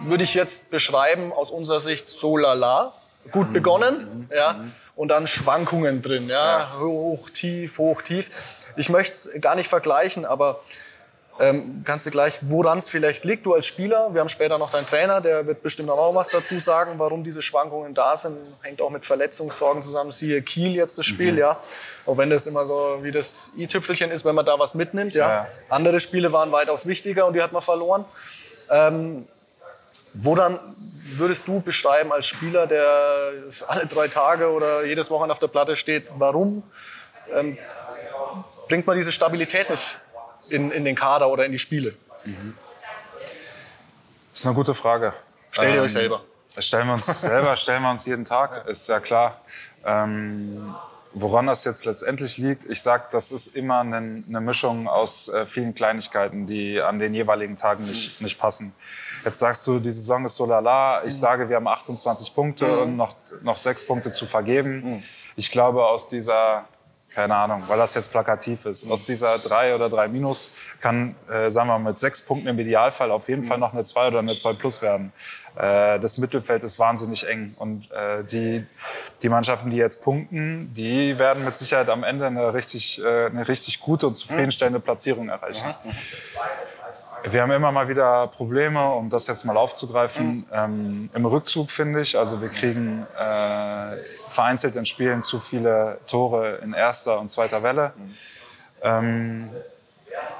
würde 0.00 0.24
ich 0.24 0.34
jetzt 0.34 0.70
beschreiben 0.70 1.32
aus 1.32 1.50
unserer 1.50 1.80
Sicht 1.80 2.08
so 2.08 2.36
lala 2.36 2.94
gut 3.32 3.48
mhm. 3.48 3.52
begonnen, 3.52 4.28
mhm. 4.28 4.36
ja, 4.36 4.60
und 4.96 5.08
dann 5.08 5.26
Schwankungen 5.26 6.02
drin, 6.02 6.28
ja, 6.28 6.72
hoch, 6.78 7.30
tief, 7.30 7.78
hoch, 7.78 8.02
tief. 8.02 8.72
Ich 8.76 8.88
möchte 8.88 9.12
es 9.12 9.40
gar 9.40 9.54
nicht 9.54 9.68
vergleichen, 9.68 10.24
aber 10.24 10.60
ähm, 11.40 11.82
kannst 11.86 12.06
du 12.06 12.10
gleich, 12.10 12.38
woran 12.42 12.76
es 12.76 12.90
vielleicht 12.90 13.24
liegt, 13.24 13.46
du 13.46 13.54
als 13.54 13.64
Spieler. 13.64 14.12
Wir 14.12 14.20
haben 14.20 14.28
später 14.28 14.58
noch 14.58 14.70
deinen 14.70 14.86
Trainer, 14.86 15.22
der 15.22 15.46
wird 15.46 15.62
bestimmt 15.62 15.88
auch 15.88 16.14
was 16.14 16.28
dazu 16.28 16.58
sagen, 16.58 16.98
warum 16.98 17.24
diese 17.24 17.40
Schwankungen 17.40 17.94
da 17.94 18.14
sind. 18.14 18.36
Hängt 18.60 18.82
auch 18.82 18.90
mit 18.90 19.06
Verletzungssorgen 19.06 19.80
zusammen. 19.80 20.12
Siehe 20.12 20.42
Kiel 20.42 20.74
jetzt 20.74 20.98
das 20.98 21.06
Spiel, 21.06 21.32
mhm. 21.32 21.38
ja. 21.38 21.60
Auch 22.04 22.18
wenn 22.18 22.28
das 22.28 22.46
immer 22.46 22.66
so 22.66 22.98
wie 23.00 23.10
das 23.10 23.52
i-Tüpfelchen 23.56 24.10
ist, 24.10 24.26
wenn 24.26 24.34
man 24.34 24.44
da 24.44 24.58
was 24.58 24.74
mitnimmt, 24.74 25.14
ja. 25.14 25.44
ja. 25.44 25.46
Andere 25.70 25.98
Spiele 25.98 26.30
waren 26.30 26.52
weitaus 26.52 26.84
wichtiger 26.84 27.26
und 27.26 27.32
die 27.32 27.42
hat 27.42 27.52
man 27.52 27.62
verloren. 27.62 28.04
Ähm, 28.68 29.26
woran 30.12 30.58
würdest 31.18 31.48
du 31.48 31.60
beschreiben 31.60 32.12
als 32.12 32.26
Spieler, 32.26 32.66
der 32.66 32.86
alle 33.66 33.86
drei 33.86 34.08
Tage 34.08 34.50
oder 34.50 34.84
jedes 34.84 35.10
Wochenende 35.10 35.32
auf 35.32 35.38
der 35.38 35.48
Platte 35.48 35.76
steht, 35.76 36.06
warum 36.16 36.62
ähm, 37.32 37.58
bringt 38.68 38.86
man 38.86 38.96
diese 38.96 39.12
Stabilität 39.12 39.70
nicht 39.70 40.00
in, 40.50 40.70
in 40.70 40.84
den 40.84 40.96
Kader 40.96 41.28
oder 41.28 41.44
in 41.44 41.52
die 41.52 41.58
Spiele? 41.58 41.94
Mhm. 42.24 42.56
Das 44.32 44.40
ist 44.40 44.46
eine 44.46 44.54
gute 44.54 44.74
Frage. 44.74 45.12
Stellt 45.50 45.74
ihr 45.74 45.78
ähm, 45.78 45.84
euch 45.84 45.92
selber. 45.92 46.24
Stellen 46.58 46.86
wir 46.86 46.94
uns 46.94 47.06
selber, 47.22 47.56
stellen 47.56 47.82
wir 47.82 47.90
uns 47.90 48.06
jeden 48.06 48.24
Tag, 48.24 48.66
ist 48.66 48.88
ja 48.88 49.00
klar. 49.00 49.40
Ähm, 49.84 50.74
woran 51.12 51.46
das 51.46 51.64
jetzt 51.64 51.84
letztendlich 51.84 52.38
liegt, 52.38 52.64
ich 52.64 52.80
sage, 52.80 53.04
das 53.10 53.32
ist 53.32 53.56
immer 53.56 53.80
eine, 53.80 53.96
eine 53.96 54.40
Mischung 54.40 54.88
aus 54.88 55.28
äh, 55.28 55.46
vielen 55.46 55.74
Kleinigkeiten, 55.74 56.46
die 56.46 56.80
an 56.80 56.98
den 56.98 57.14
jeweiligen 57.14 57.56
Tagen 57.56 57.84
nicht, 57.86 58.20
nicht 58.20 58.38
passen. 58.38 58.74
Jetzt 59.24 59.38
sagst 59.38 59.66
du, 59.66 59.78
die 59.78 59.90
Saison 59.90 60.24
ist 60.24 60.36
so 60.36 60.46
lala. 60.46 61.00
Ich 61.00 61.14
mhm. 61.14 61.18
sage, 61.18 61.48
wir 61.48 61.56
haben 61.56 61.68
28 61.68 62.34
Punkte 62.34 62.66
mhm. 62.66 62.82
und 62.82 62.96
noch, 62.96 63.14
noch 63.42 63.56
sechs 63.56 63.86
Punkte 63.86 64.12
zu 64.12 64.26
vergeben. 64.26 64.82
Mhm. 64.84 65.02
Ich 65.36 65.50
glaube, 65.50 65.84
aus 65.84 66.08
dieser, 66.08 66.64
keine 67.14 67.34
Ahnung, 67.34 67.64
weil 67.66 67.78
das 67.78 67.94
jetzt 67.94 68.10
plakativ 68.10 68.66
ist, 68.66 68.86
mhm. 68.86 68.92
aus 68.92 69.04
dieser 69.04 69.38
drei 69.38 69.74
oder 69.74 69.88
drei 69.88 70.08
Minus 70.08 70.56
kann, 70.80 71.16
äh, 71.28 71.50
sagen 71.50 71.68
wir 71.68 71.78
mal, 71.78 71.90
mit 71.90 71.98
sechs 71.98 72.22
Punkten 72.22 72.48
im 72.48 72.58
Idealfall 72.58 73.10
auf 73.10 73.28
jeden 73.28 73.42
mhm. 73.42 73.46
Fall 73.46 73.58
noch 73.58 73.72
eine 73.72 73.84
zwei 73.84 74.08
oder 74.08 74.20
eine 74.20 74.34
zwei 74.34 74.52
plus 74.52 74.80
werden. 74.82 75.12
Äh, 75.56 75.98
das 75.98 76.18
Mittelfeld 76.18 76.62
ist 76.62 76.78
wahnsinnig 76.78 77.26
eng 77.26 77.54
und 77.58 77.90
äh, 77.90 78.24
die, 78.24 78.64
die 79.22 79.28
Mannschaften, 79.28 79.70
die 79.70 79.76
jetzt 79.76 80.02
punkten, 80.02 80.72
die 80.72 81.18
werden 81.18 81.44
mit 81.44 81.56
Sicherheit 81.56 81.88
am 81.88 82.04
Ende 82.04 82.26
eine 82.26 82.54
richtig, 82.54 83.02
äh, 83.02 83.26
eine 83.26 83.46
richtig 83.46 83.80
gute 83.80 84.06
und 84.06 84.14
zufriedenstellende 84.14 84.78
mhm. 84.78 84.84
Platzierung 84.84 85.28
erreichen. 85.28 85.74
Wir 87.24 87.42
haben 87.42 87.50
immer 87.50 87.72
mal 87.72 87.88
wieder 87.88 88.26
Probleme, 88.28 88.92
um 88.92 89.10
das 89.10 89.26
jetzt 89.26 89.44
mal 89.44 89.56
aufzugreifen, 89.56 90.38
mhm. 90.38 90.46
ähm, 90.52 91.10
im 91.14 91.26
Rückzug 91.26 91.70
finde 91.70 92.00
ich. 92.00 92.18
Also 92.18 92.40
wir 92.40 92.48
kriegen 92.48 93.06
äh, 93.18 93.96
vereinzelt 94.28 94.76
in 94.76 94.86
Spielen 94.86 95.22
zu 95.22 95.38
viele 95.38 95.98
Tore 96.06 96.60
in 96.62 96.72
erster 96.72 97.20
und 97.20 97.30
zweiter 97.30 97.62
Welle. 97.62 97.92
Mhm. 97.96 98.14
Ähm, 98.82 99.50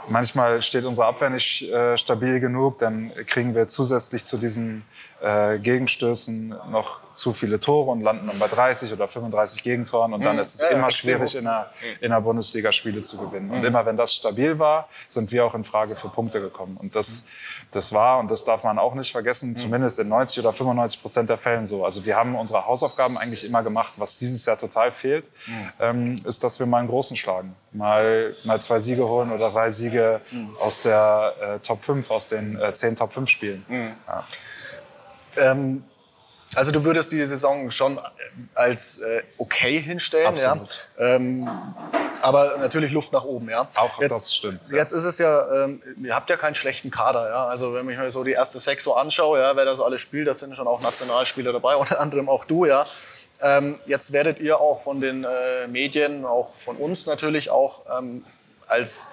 manchmal 0.08 0.62
steht 0.62 0.84
unsere 0.84 1.06
Abwehr 1.06 1.30
nicht 1.30 1.62
äh, 1.70 1.96
stabil 1.96 2.40
genug, 2.40 2.78
dann 2.78 3.12
kriegen 3.26 3.54
wir 3.54 3.68
zusätzlich 3.68 4.24
zu 4.24 4.36
diesen 4.38 4.84
äh, 5.22 5.58
Gegenstößen 5.58 6.48
noch 6.70 7.02
zu 7.12 7.32
viele 7.34 7.60
Tore 7.60 7.90
und 7.90 8.00
landen 8.02 8.26
dann 8.28 8.38
bei 8.38 8.48
30 8.48 8.92
oder 8.92 9.06
35 9.06 9.62
Gegentoren 9.62 10.12
und 10.14 10.24
dann 10.24 10.36
Mhm. 10.36 10.42
ist 10.42 10.54
es 10.54 10.60
Ja, 10.62 10.68
immer 10.68 10.90
schwierig 10.90 11.34
in 11.34 11.44
der, 11.44 11.70
in 12.00 12.10
der 12.10 12.20
Bundesliga 12.20 12.72
Spiele 12.72 13.02
zu 13.02 13.18
gewinnen. 13.18 13.48
Mhm. 13.48 13.54
Und 13.54 13.64
immer 13.64 13.84
wenn 13.84 13.96
das 13.96 14.14
stabil 14.14 14.58
war, 14.58 14.88
sind 15.06 15.30
wir 15.32 15.44
auch 15.44 15.54
in 15.54 15.64
Frage 15.64 15.94
für 15.96 16.08
Punkte 16.08 16.40
gekommen. 16.40 16.76
Und 16.78 16.94
das, 16.96 17.26
das 17.70 17.92
war, 17.92 18.18
und 18.18 18.30
das 18.30 18.44
darf 18.44 18.64
man 18.64 18.78
auch 18.78 18.94
nicht 18.94 19.10
Mhm. 19.10 19.12
vergessen, 19.12 19.56
zumindest 19.56 19.98
in 19.98 20.08
90 20.08 20.38
oder 20.40 20.52
95 20.52 21.02
Prozent 21.02 21.28
der 21.28 21.36
Fällen 21.38 21.66
so. 21.66 21.84
Also 21.84 22.06
wir 22.06 22.16
haben 22.16 22.34
unsere 22.34 22.66
Hausaufgaben 22.66 23.18
eigentlich 23.18 23.44
immer 23.44 23.62
gemacht. 23.62 23.92
Was 23.96 24.18
dieses 24.18 24.44
Jahr 24.46 24.58
total 24.58 24.90
fehlt, 24.90 25.28
Mhm. 25.46 25.72
ähm, 25.80 26.16
ist, 26.24 26.42
dass 26.42 26.58
wir 26.58 26.66
mal 26.66 26.78
einen 26.78 26.88
großen 26.88 27.16
schlagen. 27.16 27.54
Mal, 27.72 28.34
mal 28.44 28.60
zwei 28.60 28.78
Siege 28.78 29.06
holen 29.06 29.30
oder 29.30 29.50
drei 29.50 29.59
Siege 29.68 30.20
Mhm. 30.30 30.56
aus 30.60 30.80
der 30.82 31.34
äh, 31.40 31.58
Top 31.66 31.82
5, 31.84 32.10
aus 32.10 32.28
den 32.28 32.58
äh, 32.60 32.72
10 32.72 32.96
Top 32.96 33.12
5 33.12 33.28
Spielen. 33.28 33.64
Mhm. 33.68 33.92
Ja. 34.06 34.24
Ähm, 35.36 35.84
also 36.56 36.72
du 36.72 36.84
würdest 36.84 37.12
die 37.12 37.24
Saison 37.24 37.70
schon 37.70 37.98
äh, 37.98 38.00
als 38.54 38.98
äh, 38.98 39.22
okay 39.38 39.80
hinstellen, 39.80 40.26
Absolut. 40.26 40.90
ja. 40.98 41.06
Ähm, 41.14 41.48
aber 42.22 42.58
natürlich 42.58 42.90
Luft 42.92 43.12
nach 43.12 43.24
oben, 43.24 43.48
ja. 43.48 43.68
Auch 43.76 43.98
das 43.98 44.34
stimmt, 44.34 44.60
ja. 44.68 44.78
Jetzt 44.78 44.92
ist 44.92 45.04
es 45.04 45.18
ja, 45.18 45.64
ähm, 45.64 45.80
ihr 46.02 46.14
habt 46.14 46.28
ja 46.28 46.36
keinen 46.36 46.54
schlechten 46.56 46.90
Kader, 46.90 47.28
ja. 47.28 47.46
Also 47.46 47.72
wenn 47.74 47.88
ich 47.88 47.96
mir 47.96 48.10
so 48.10 48.24
die 48.24 48.32
erste 48.32 48.58
Sechs 48.58 48.82
so 48.84 48.94
anschaue, 48.94 49.38
ja, 49.40 49.54
wer 49.56 49.64
da 49.64 49.74
so 49.76 49.84
alles 49.84 50.00
spielt, 50.00 50.26
das 50.26 50.40
sind 50.40 50.56
schon 50.56 50.66
auch 50.66 50.80
Nationalspieler 50.80 51.52
dabei, 51.52 51.76
unter 51.76 52.00
anderem 52.00 52.28
auch 52.28 52.44
du, 52.44 52.64
ja. 52.66 52.84
Ähm, 53.40 53.78
jetzt 53.86 54.12
werdet 54.12 54.40
ihr 54.40 54.60
auch 54.60 54.80
von 54.82 55.00
den 55.00 55.24
äh, 55.24 55.66
Medien, 55.68 56.24
auch 56.24 56.52
von 56.52 56.76
uns 56.76 57.06
natürlich 57.06 57.50
auch 57.50 57.82
ähm, 57.96 58.24
als 58.66 59.06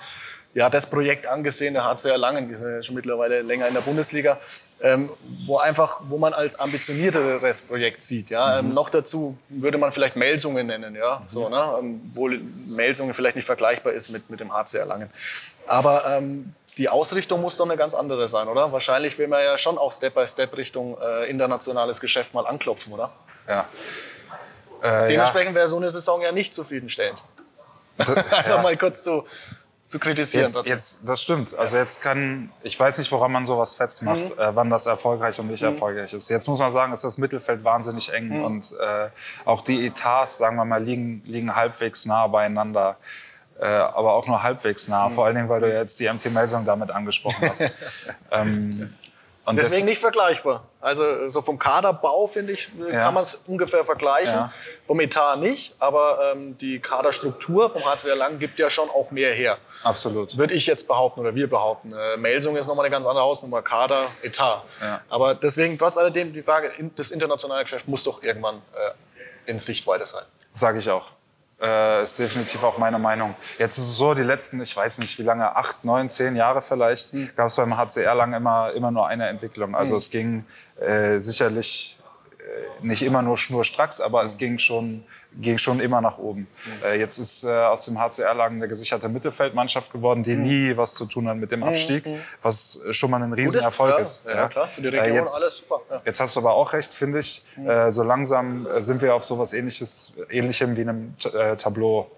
ja, 0.58 0.72
das 0.72 0.90
Projekt 0.90 1.28
angesehen, 1.28 1.76
der 1.76 1.86
HC 1.86 2.10
Erlangen, 2.10 2.50
wir 2.50 2.58
sind 2.58 2.72
ja 2.74 2.82
schon 2.82 2.96
mittlerweile 2.96 3.44
länger 3.44 3.68
in 3.68 3.76
der 3.76 3.82
Bundesliga, 3.82 4.40
ähm, 4.82 5.08
wo 5.46 5.60
einfach, 5.60 6.02
wo 6.08 6.18
man 6.18 6.34
als 6.34 6.60
ambitionierteres 6.60 7.62
Projekt 7.62 8.02
sieht. 8.02 8.32
Ja? 8.32 8.58
Ähm, 8.58 8.74
noch 8.74 8.90
dazu 8.90 9.38
würde 9.50 9.78
man 9.78 9.92
vielleicht 9.92 10.16
Melsungen 10.16 10.66
nennen, 10.66 10.96
ja, 10.96 11.22
so, 11.28 11.48
ne? 11.48 11.64
ähm, 11.78 12.02
obwohl 12.12 12.42
Melsungen 12.70 13.14
vielleicht 13.14 13.36
nicht 13.36 13.46
vergleichbar 13.46 13.94
ist 13.94 14.10
mit, 14.10 14.32
mit 14.32 14.40
dem 14.40 14.52
HC 14.52 14.80
Erlangen. 14.80 15.12
Aber 15.68 16.04
ähm, 16.08 16.56
die 16.80 16.90
Ausrichtung 16.90 17.40
muss 17.40 17.56
doch 17.58 17.66
eine 17.66 17.78
ganz 17.78 17.94
andere 17.94 18.28
sein, 18.28 18.48
oder? 18.48 18.72
Wahrscheinlich 18.72 19.16
will 19.20 19.28
man 19.28 19.44
ja 19.44 19.60
schon 19.60 19.78
auch 19.78 19.92
Step 19.92 20.16
by 20.16 20.26
Step 20.26 20.58
Richtung 20.58 20.98
äh, 21.00 21.30
internationales 21.30 22.00
Geschäft 22.00 22.34
mal 22.34 22.48
anklopfen, 22.48 22.94
oder? 22.94 23.12
Ja. 23.48 23.66
Äh, 24.82 24.88
ja. 24.88 25.08
Dementsprechend 25.08 25.54
wäre 25.54 25.68
so 25.68 25.78
eine 25.78 25.92
Saison 25.92 26.20
ja 26.24 26.32
nicht 26.32 26.56
zufriedenstellend. 26.56 27.22
Einfach 27.98 28.64
mal 28.64 28.76
kurz 28.76 29.04
zu, 29.04 29.26
zu 29.88 30.00
kritisieren. 30.00 30.46
Jetzt, 30.46 30.66
jetzt, 30.68 31.10
das 31.10 31.22
stimmt. 31.22 31.58
Also 31.58 31.78
jetzt 31.78 32.02
kann, 32.02 32.52
ich 32.62 32.78
weiß 32.80 32.98
nicht, 32.98 33.12
woran 33.12 33.32
man 33.32 33.46
sowas 33.46 33.74
festmacht, 33.74 34.36
Mhm. 34.36 34.40
äh, 34.40 34.56
wann 34.56 34.70
das 34.70 34.86
erfolgreich 34.86 35.40
und 35.40 35.48
nicht 35.48 35.64
erfolgreich 35.64 36.14
ist. 36.14 36.30
Jetzt 36.30 36.48
muss 36.48 36.60
man 36.60 36.70
sagen, 36.72 36.92
ist 36.94 37.04
das 37.06 37.18
Mittelfeld 37.18 37.64
wahnsinnig 37.64 38.12
eng 38.14 38.28
Mhm. 38.40 38.44
und 38.44 38.74
äh, 38.80 39.10
auch 39.46 39.62
die 39.64 39.88
Etats, 39.88 40.38
sagen 40.38 40.58
wir 40.58 40.66
mal, 40.66 40.84
liegen, 40.84 41.22
liegen 41.26 41.56
halbwegs 41.56 42.06
nah 42.06 42.28
beieinander. 42.28 42.98
Äh, 43.60 43.66
aber 43.66 44.14
auch 44.14 44.28
nur 44.28 44.44
halbwegs 44.44 44.88
Mhm. 44.88 44.94
nah. 44.94 45.10
Vor 45.10 45.26
allen 45.26 45.36
Dingen, 45.36 45.50
weil 45.50 45.62
du 45.62 45.74
jetzt 45.74 46.00
die 46.00 46.08
MT 46.08 46.26
Melsung 46.32 46.66
damit 46.66 46.92
angesprochen 46.92 47.50
hast. 47.50 47.62
ähm, 48.32 48.94
und 49.46 49.56
Deswegen 49.56 49.82
das- 49.86 49.90
nicht 49.92 50.02
vergleichbar. 50.02 50.66
Also 50.82 51.30
so 51.30 51.42
vom 51.42 51.58
Kaderbau, 51.58 52.28
finde 52.28 52.52
ich, 52.54 52.70
äh, 52.86 52.94
Ja. 52.94 53.02
kann 53.04 53.14
man 53.14 53.24
es 53.24 53.36
ungefähr 53.48 53.84
vergleichen. 53.86 54.34
Ja. 54.34 54.52
Vom 54.86 55.00
Etat 55.00 55.38
nicht, 55.38 55.74
aber 55.80 56.34
ähm, 56.34 56.58
die 56.58 56.80
Kaderstruktur 56.80 57.70
vom 57.70 57.84
HCR 57.86 58.16
Lang 58.16 58.40
gibt 58.40 58.60
ja 58.60 58.70
schon 58.70 58.90
auch 58.90 59.10
mehr 59.12 59.34
her. 59.34 59.58
Absolut. 59.88 60.38
Würde 60.38 60.54
ich 60.54 60.68
jetzt 60.68 60.88
behaupten 60.88 61.22
oder 61.22 61.34
wir 61.36 61.50
behaupten. 61.50 61.94
Äh, 61.94 62.18
Melsung 62.18 62.56
ist 62.58 62.68
nochmal 62.68 62.86
eine 62.86 62.92
ganz 62.92 63.06
andere 63.06 63.24
Hausnummer. 63.24 63.62
Kader, 63.62 64.04
Etat. 64.22 64.64
Ja. 64.82 65.02
Aber 65.10 65.36
deswegen, 65.36 65.78
trotz 65.78 65.98
alledem, 65.98 66.34
die 66.34 66.44
Frage, 66.44 66.72
das 66.96 67.12
internationale 67.12 67.64
Geschäft 67.64 67.88
muss 67.88 68.04
doch 68.04 68.22
irgendwann 68.24 68.56
äh, 68.56 69.52
in 69.52 69.60
Sichtweite 69.60 70.06
sein. 70.06 70.24
Sage 70.54 70.80
ich 70.80 70.90
auch. 70.90 71.08
Äh, 71.60 72.04
ist 72.04 72.20
definitiv 72.20 72.64
auch 72.64 72.78
meine 72.78 73.00
Meinung. 73.00 73.34
Jetzt 73.58 73.78
ist 73.80 73.86
es 73.86 73.96
so, 73.96 74.14
die 74.14 74.22
letzten, 74.22 74.62
ich 74.62 74.76
weiß 74.76 75.00
nicht 75.00 75.18
wie 75.18 75.24
lange, 75.24 75.56
acht, 75.56 75.84
neun, 75.86 76.08
zehn 76.08 76.36
Jahre 76.36 76.62
vielleicht, 76.62 77.14
gab 77.36 77.48
es 77.48 77.56
beim 77.56 77.76
HCR 77.76 78.14
lang 78.14 78.34
immer, 78.34 78.74
immer 78.74 78.92
nur 78.92 79.08
eine 79.08 79.28
Entwicklung. 79.28 79.74
Also 79.74 79.98
es 79.98 80.12
ging 80.12 80.46
äh, 80.80 81.18
sicherlich 81.18 81.98
äh, 82.38 82.86
nicht 82.86 83.02
immer 83.02 83.24
nur 83.24 83.40
schnurstracks, 83.40 84.02
aber 84.02 84.24
es 84.24 84.38
ging 84.38 84.60
schon, 84.60 85.04
ging 85.40 85.58
schon 85.58 85.80
immer 85.80 86.02
nach 86.02 86.18
oben. 86.18 86.48
Äh, 86.84 87.00
jetzt 87.00 87.18
ist 87.18 87.44
äh, 87.44 87.50
aus 87.50 87.86
dem 87.86 88.00
HCR 88.00 88.34
lang 88.34 88.56
eine 88.56 88.68
gesicherte 88.68 89.10
Mittelfeldmannschaft 89.10 89.92
geworden, 89.92 90.24
die 90.24 90.36
nie 90.36 90.76
was 90.76 90.96
zu 90.96 91.06
tun 91.06 91.28
hat 91.28 91.38
mit 91.38 91.52
dem 91.52 91.64
Abstieg, 91.64 92.04
was 92.42 92.84
äh, 92.86 92.94
schon 92.94 93.12
mal 93.12 93.22
ein 93.22 93.34
Riesenerfolg 93.34 93.94
ja, 93.94 93.98
ist. 94.00 94.26
ja, 94.28 94.48
klar, 94.48 94.68
für 94.68 94.82
die 94.82 94.88
Äh, 94.88 95.00
Region 95.00 95.18
jetzt, 95.18 95.36
alles 95.36 95.58
super. 95.58 95.82
Ja. 95.90 96.02
Jetzt 96.06 96.20
hast 96.20 96.36
du 96.36 96.40
aber 96.40 96.54
auch 96.54 96.74
recht, 96.74 96.92
finde 96.92 97.20
ich. 97.20 97.46
Äh, 97.66 97.92
so 97.92 98.04
langsam 98.04 98.68
äh, 98.68 98.82
sind 98.82 99.02
wir 99.02 99.16
auf 99.16 99.24
sowas 99.24 99.54
ähnliches, 99.54 100.18
ähnlichem 100.30 100.76
wie 100.76 100.82
einem 100.82 101.16
äh, 101.34 101.56
Tableau. 101.56 102.12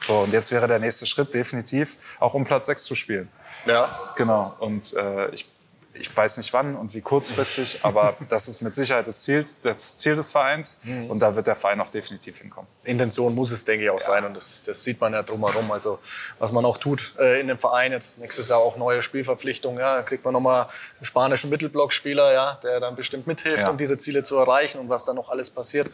So, 0.00 0.18
und 0.18 0.32
jetzt 0.32 0.50
wäre 0.50 0.66
der 0.66 0.78
nächste 0.80 1.06
Schritt 1.06 1.32
definitiv, 1.32 1.96
auch 2.20 2.34
um 2.34 2.44
Platz 2.44 2.66
6 2.66 2.84
zu 2.84 2.94
spielen. 2.94 3.28
Ja. 3.66 3.98
Genau. 4.16 4.54
Und 4.58 4.92
äh, 4.94 5.28
ich, 5.30 5.46
ich 5.94 6.14
weiß 6.14 6.38
nicht 6.38 6.52
wann 6.52 6.76
und 6.76 6.92
wie 6.94 7.00
kurzfristig, 7.00 7.80
aber 7.82 8.16
das 8.28 8.48
ist 8.48 8.60
mit 8.62 8.74
Sicherheit 8.74 9.06
das 9.06 9.22
Ziel, 9.22 9.44
das 9.62 9.98
Ziel 9.98 10.16
des 10.16 10.30
Vereins. 10.32 10.80
Und 11.08 11.20
da 11.20 11.34
wird 11.36 11.46
der 11.46 11.56
Verein 11.56 11.80
auch 11.80 11.88
definitiv 11.90 12.38
hinkommen. 12.38 12.68
Intention 12.84 13.34
muss 13.34 13.52
es, 13.52 13.64
denke 13.64 13.84
ich, 13.84 13.90
auch 13.90 14.00
sein. 14.00 14.24
Und 14.24 14.34
das, 14.36 14.62
das 14.64 14.82
sieht 14.84 15.00
man 15.00 15.12
ja 15.12 15.22
drumherum. 15.22 15.70
Also, 15.70 15.98
was 16.38 16.52
man 16.52 16.64
auch 16.64 16.76
tut 16.78 17.14
äh, 17.18 17.40
in 17.40 17.46
dem 17.48 17.58
Verein, 17.58 17.92
jetzt 17.92 18.18
nächstes 18.18 18.48
Jahr 18.48 18.58
auch 18.58 18.76
neue 18.76 19.02
Spielverpflichtungen, 19.02 19.78
ja, 19.78 19.96
da 19.96 20.02
kriegt 20.02 20.24
man 20.24 20.32
nochmal 20.34 20.62
einen 20.62 21.04
spanischen 21.04 21.50
Mittelblockspieler, 21.50 22.32
ja, 22.32 22.58
der 22.62 22.80
dann 22.80 22.96
bestimmt 22.96 23.26
mithilft, 23.26 23.58
Ja. 23.60 23.70
um 23.70 23.78
diese 23.78 23.96
Ziele 23.98 24.22
zu 24.22 24.36
erreichen 24.38 24.78
und 24.80 24.88
was 24.88 25.04
dann 25.04 25.16
noch 25.16 25.30
alles 25.30 25.50
passiert. 25.50 25.90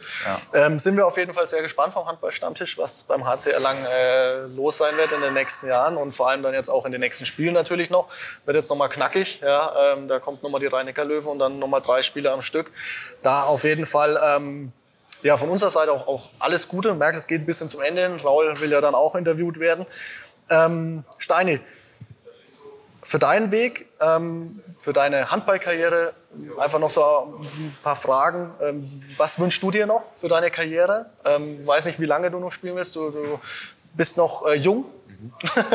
Ähm, 0.53 0.79
sind 0.79 0.97
wir 0.97 1.05
auf 1.07 1.17
jeden 1.17 1.33
Fall 1.33 1.47
sehr 1.47 1.61
gespannt 1.61 1.93
vom 1.93 2.07
Handballstammtisch, 2.07 2.77
was 2.77 3.03
beim 3.03 3.25
HC 3.25 3.51
Erlangen 3.51 3.85
äh, 3.85 4.39
los 4.47 4.77
sein 4.77 4.97
wird 4.97 5.11
in 5.11 5.21
den 5.21 5.33
nächsten 5.33 5.67
Jahren 5.67 5.95
und 5.97 6.11
vor 6.11 6.29
allem 6.29 6.43
dann 6.43 6.53
jetzt 6.53 6.69
auch 6.69 6.85
in 6.85 6.91
den 6.91 7.01
nächsten 7.01 7.25
Spielen 7.25 7.53
natürlich 7.53 7.89
noch. 7.89 8.07
Wird 8.45 8.57
jetzt 8.57 8.69
nochmal 8.69 8.89
knackig, 8.89 9.41
ja, 9.41 9.90
ähm, 9.91 10.07
da 10.07 10.19
kommt 10.19 10.43
nochmal 10.43 10.61
die 10.61 10.67
Rhein-Neckar 10.67 11.05
Löwen 11.05 11.27
und 11.27 11.39
dann 11.39 11.59
nochmal 11.59 11.81
drei 11.81 12.01
Spiele 12.01 12.31
am 12.31 12.41
Stück. 12.41 12.71
Da 13.21 13.43
auf 13.43 13.63
jeden 13.63 13.85
Fall 13.85 14.19
ähm, 14.23 14.71
ja, 15.23 15.37
von 15.37 15.49
unserer 15.49 15.69
Seite 15.69 15.91
auch, 15.91 16.07
auch 16.07 16.29
alles 16.39 16.67
Gute. 16.67 16.89
Du 16.89 16.95
merkst, 16.95 17.19
es 17.19 17.27
geht 17.27 17.41
ein 17.41 17.45
bisschen 17.45 17.69
zum 17.69 17.81
Ende. 17.81 18.19
Raul 18.23 18.51
will 18.59 18.71
ja 18.71 18.81
dann 18.81 18.95
auch 18.95 19.15
interviewt 19.15 19.59
werden. 19.59 19.85
Ähm, 20.49 21.03
Steini, 21.17 21.61
für 23.01 23.19
deinen 23.19 23.51
Weg, 23.51 23.87
ähm, 23.99 24.61
für 24.79 24.93
deine 24.93 25.29
Handballkarriere, 25.29 26.13
einfach 26.57 26.79
noch 26.79 26.89
so 26.89 27.03
ein 27.03 27.75
paar 27.83 27.95
Fragen. 27.95 28.53
Ähm, 28.61 29.03
was 29.17 29.39
wünschst 29.39 29.61
du 29.61 29.71
dir 29.71 29.85
noch 29.85 30.03
für 30.13 30.27
deine 30.27 30.49
Karriere? 30.49 31.07
Ähm, 31.25 31.65
weiß 31.65 31.85
nicht, 31.85 31.99
wie 31.99 32.05
lange 32.05 32.31
du 32.31 32.39
noch 32.39 32.51
spielen 32.51 32.75
willst. 32.75 32.95
Du, 32.95 33.11
du 33.11 33.39
bist 33.93 34.17
noch 34.17 34.45
äh, 34.45 34.53
jung. 34.53 34.85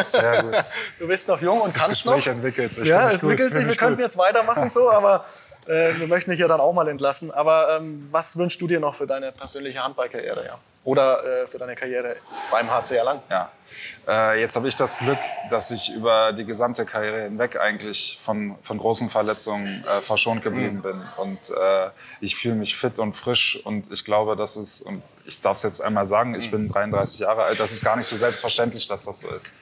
Sehr 0.00 0.42
gut. 0.42 0.54
Du 0.98 1.06
bist 1.06 1.28
noch 1.28 1.40
jung 1.40 1.60
und 1.60 1.74
kannst 1.74 2.04
noch. 2.06 2.14
Gespräch 2.14 2.34
entwickelt 2.34 2.72
sich. 2.72 2.88
Ja, 2.88 3.10
es 3.10 3.22
entwickelt 3.22 3.52
sich. 3.52 3.66
Wir 3.66 3.76
könnten 3.76 4.00
jetzt 4.00 4.18
weitermachen 4.18 4.68
so, 4.68 4.90
aber 4.90 5.24
äh, 5.66 5.94
wir 5.98 6.06
möchten 6.06 6.30
dich 6.30 6.40
ja 6.40 6.48
dann 6.48 6.60
auch 6.60 6.72
mal 6.72 6.88
entlassen. 6.88 7.30
Aber 7.30 7.76
ähm, 7.76 8.06
was 8.10 8.36
wünschst 8.36 8.60
du 8.60 8.66
dir 8.66 8.80
noch 8.80 8.94
für 8.94 9.06
deine 9.06 9.32
persönliche 9.32 9.82
Handballkarriere? 9.82 10.44
Ja? 10.44 10.58
Oder 10.86 11.42
äh, 11.42 11.46
für 11.48 11.58
deine 11.58 11.74
Karriere 11.74 12.14
beim 12.52 12.70
HC 12.70 12.94
Erlangen? 12.94 13.20
Ja. 13.28 13.50
Äh, 14.06 14.40
jetzt 14.40 14.54
habe 14.54 14.68
ich 14.68 14.76
das 14.76 14.96
Glück, 14.98 15.18
dass 15.50 15.72
ich 15.72 15.92
über 15.92 16.32
die 16.32 16.44
gesamte 16.44 16.86
Karriere 16.86 17.22
hinweg 17.22 17.58
eigentlich 17.58 18.20
von, 18.22 18.56
von 18.56 18.78
großen 18.78 19.10
Verletzungen 19.10 19.84
äh, 19.84 20.00
verschont 20.00 20.42
geblieben 20.42 20.82
bin. 20.82 21.02
Und 21.16 21.50
äh, 21.50 21.90
ich 22.20 22.36
fühle 22.36 22.54
mich 22.54 22.76
fit 22.76 23.00
und 23.00 23.14
frisch 23.14 23.60
und 23.64 23.90
ich 23.90 24.04
glaube, 24.04 24.36
das 24.36 24.54
ist, 24.56 24.82
und 24.82 25.02
ich 25.24 25.40
darf 25.40 25.56
es 25.56 25.64
jetzt 25.64 25.80
einmal 25.80 26.06
sagen, 26.06 26.36
ich 26.36 26.52
bin 26.52 26.68
33 26.68 27.18
Jahre 27.18 27.42
alt, 27.42 27.58
das 27.58 27.72
ist 27.72 27.84
gar 27.84 27.96
nicht 27.96 28.06
so 28.06 28.14
selbstverständlich, 28.14 28.86
dass 28.86 29.06
das 29.06 29.18
so 29.18 29.28
ist. 29.30 29.54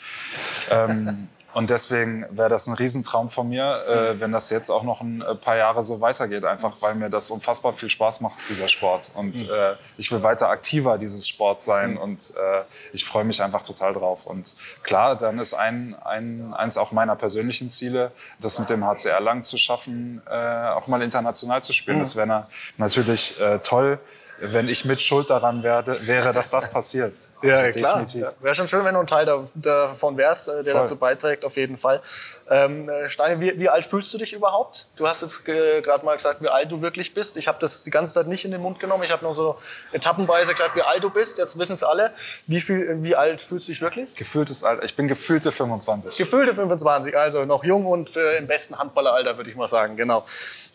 Ähm, 0.70 1.28
und 1.54 1.70
deswegen 1.70 2.26
wäre 2.30 2.48
das 2.48 2.66
ein 2.66 2.74
Riesentraum 2.74 3.30
von 3.30 3.48
mir, 3.48 3.86
äh, 3.86 4.20
wenn 4.20 4.32
das 4.32 4.50
jetzt 4.50 4.70
auch 4.70 4.82
noch 4.82 5.00
ein 5.00 5.22
äh, 5.22 5.36
paar 5.36 5.56
Jahre 5.56 5.84
so 5.84 6.00
weitergeht, 6.00 6.44
einfach 6.44 6.72
weil 6.80 6.96
mir 6.96 7.08
das 7.08 7.30
unfassbar 7.30 7.72
viel 7.72 7.88
Spaß 7.88 8.20
macht, 8.22 8.34
dieser 8.48 8.66
Sport. 8.66 9.12
Und 9.14 9.48
äh, 9.48 9.76
ich 9.96 10.10
will 10.10 10.22
weiter 10.24 10.48
aktiver 10.48 10.98
dieses 10.98 11.28
Sport 11.28 11.62
sein 11.62 11.96
und 11.96 12.18
äh, 12.30 12.62
ich 12.92 13.04
freue 13.04 13.22
mich 13.22 13.40
einfach 13.40 13.62
total 13.62 13.92
drauf. 13.92 14.26
Und 14.26 14.52
klar, 14.82 15.16
dann 15.16 15.38
ist 15.38 15.54
ein, 15.54 15.94
ein, 16.04 16.52
eins 16.54 16.76
auch 16.76 16.90
meiner 16.90 17.14
persönlichen 17.14 17.70
Ziele, 17.70 18.10
das 18.40 18.58
mit 18.58 18.68
dem 18.68 18.84
HCR 18.84 19.20
lang 19.20 19.44
zu 19.44 19.56
schaffen, 19.56 20.22
äh, 20.28 20.34
auch 20.70 20.88
mal 20.88 21.02
international 21.02 21.62
zu 21.62 21.72
spielen. 21.72 22.00
Das 22.00 22.16
wäre 22.16 22.26
na, 22.26 22.48
natürlich 22.78 23.40
äh, 23.40 23.60
toll, 23.60 24.00
wenn 24.40 24.68
ich 24.68 24.84
mit 24.84 25.00
Schuld 25.00 25.30
daran 25.30 25.62
werde, 25.62 26.04
wäre, 26.06 26.32
dass 26.32 26.50
das 26.50 26.72
passiert. 26.72 27.14
Ja, 27.44 27.56
also 27.56 27.78
klar. 27.78 28.06
Ja. 28.14 28.32
Wäre 28.40 28.54
schon 28.54 28.68
schön, 28.68 28.84
wenn 28.84 28.94
du 28.94 29.00
ein 29.00 29.06
Teil 29.06 29.26
davon 29.26 30.16
wärst, 30.16 30.48
äh, 30.48 30.62
der 30.62 30.72
Voll. 30.72 30.82
dazu 30.82 30.96
beiträgt, 30.96 31.44
auf 31.44 31.56
jeden 31.56 31.76
Fall. 31.76 32.00
Ähm, 32.48 32.88
äh, 32.88 33.08
Steine, 33.08 33.40
wie, 33.40 33.58
wie, 33.58 33.68
alt 33.68 33.84
fühlst 33.84 34.12
du 34.14 34.18
dich 34.18 34.32
überhaupt? 34.32 34.88
Du 34.96 35.06
hast 35.06 35.22
jetzt 35.22 35.44
gerade 35.44 36.04
mal 36.04 36.16
gesagt, 36.16 36.40
wie 36.40 36.48
alt 36.48 36.72
du 36.72 36.80
wirklich 36.80 37.12
bist. 37.14 37.36
Ich 37.36 37.48
habe 37.48 37.58
das 37.60 37.84
die 37.84 37.90
ganze 37.90 38.12
Zeit 38.12 38.26
nicht 38.26 38.44
in 38.44 38.50
den 38.50 38.60
Mund 38.60 38.80
genommen. 38.80 39.02
Ich 39.02 39.10
habe 39.10 39.24
nur 39.24 39.34
so 39.34 39.56
etappenweise 39.92 40.52
gesagt, 40.52 40.74
wie 40.74 40.82
alt 40.82 41.02
du 41.04 41.10
bist. 41.10 41.38
Jetzt 41.38 41.58
wissen 41.58 41.74
es 41.74 41.82
alle. 41.82 42.12
Wie, 42.46 42.60
viel, 42.60 43.02
wie 43.02 43.14
alt 43.14 43.40
fühlst 43.40 43.68
du 43.68 43.72
dich 43.72 43.80
wirklich? 43.80 44.14
Gefühltes 44.14 44.64
Alter. 44.64 44.82
Ich 44.82 44.96
bin 44.96 45.08
gefühlte 45.08 45.52
25. 45.52 46.16
Gefühlte 46.16 46.54
25, 46.54 47.16
also 47.16 47.44
noch 47.44 47.64
jung 47.64 47.86
und 47.86 48.16
äh, 48.16 48.38
im 48.38 48.46
besten 48.46 48.78
Handballeralter, 48.78 49.36
würde 49.36 49.50
ich 49.50 49.56
mal 49.56 49.68
sagen. 49.68 49.96
Genau. 49.96 50.24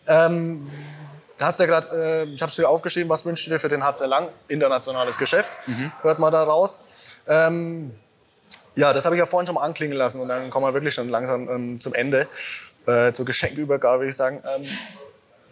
Ähm, 0.06 0.68
Du 1.40 1.46
hast 1.46 1.58
ja 1.58 1.64
gerade, 1.64 1.88
äh, 1.96 2.24
ich 2.34 2.42
habe 2.42 2.50
es 2.50 2.56
dir 2.56 2.68
aufgeschrieben, 2.68 3.08
was 3.08 3.24
wünschst 3.24 3.46
du 3.46 3.50
dir 3.50 3.58
für 3.58 3.68
den 3.68 3.82
HC 3.82 4.04
Lang? 4.04 4.28
Internationales 4.48 5.16
Geschäft, 5.16 5.56
mhm. 5.66 5.90
hört 6.02 6.18
mal 6.18 6.30
da 6.30 6.42
raus. 6.42 6.82
Ähm, 7.26 7.92
ja, 8.76 8.92
das 8.92 9.06
habe 9.06 9.14
ich 9.14 9.20
ja 9.20 9.24
vorhin 9.24 9.46
schon 9.46 9.54
mal 9.54 9.62
anklingen 9.62 9.96
lassen 9.96 10.20
und 10.20 10.28
dann 10.28 10.50
kommen 10.50 10.66
wir 10.66 10.74
wirklich 10.74 10.92
schon 10.92 11.08
langsam 11.08 11.48
ähm, 11.48 11.80
zum 11.80 11.94
Ende, 11.94 12.28
äh, 12.86 13.12
zur 13.12 13.24
Geschenkübergabe, 13.24 14.00
würde 14.00 14.10
ich 14.10 14.16
sagen. 14.16 14.42
Ähm, 14.54 14.68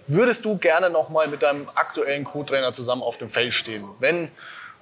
würdest 0.08 0.44
du 0.44 0.58
gerne 0.58 0.90
noch 0.90 1.08
mal 1.08 1.26
mit 1.26 1.42
deinem 1.42 1.66
aktuellen 1.74 2.24
Co-Trainer 2.24 2.74
zusammen 2.74 3.02
auf 3.02 3.16
dem 3.16 3.30
Feld 3.30 3.54
stehen? 3.54 3.88
Wenn 3.98 4.30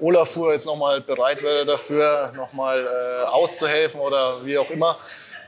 Olafur 0.01 0.55
jetzt 0.55 0.67
noch 0.67 0.77
mal 0.77 1.01
bereit 1.01 1.41
wäre 1.41 1.65
dafür, 1.65 2.33
noch 2.35 2.53
mal 2.53 2.85
äh, 2.85 3.27
auszuhelfen 3.27 4.01
oder 4.01 4.45
wie 4.45 4.59
auch 4.59 4.71
immer, 4.71 4.99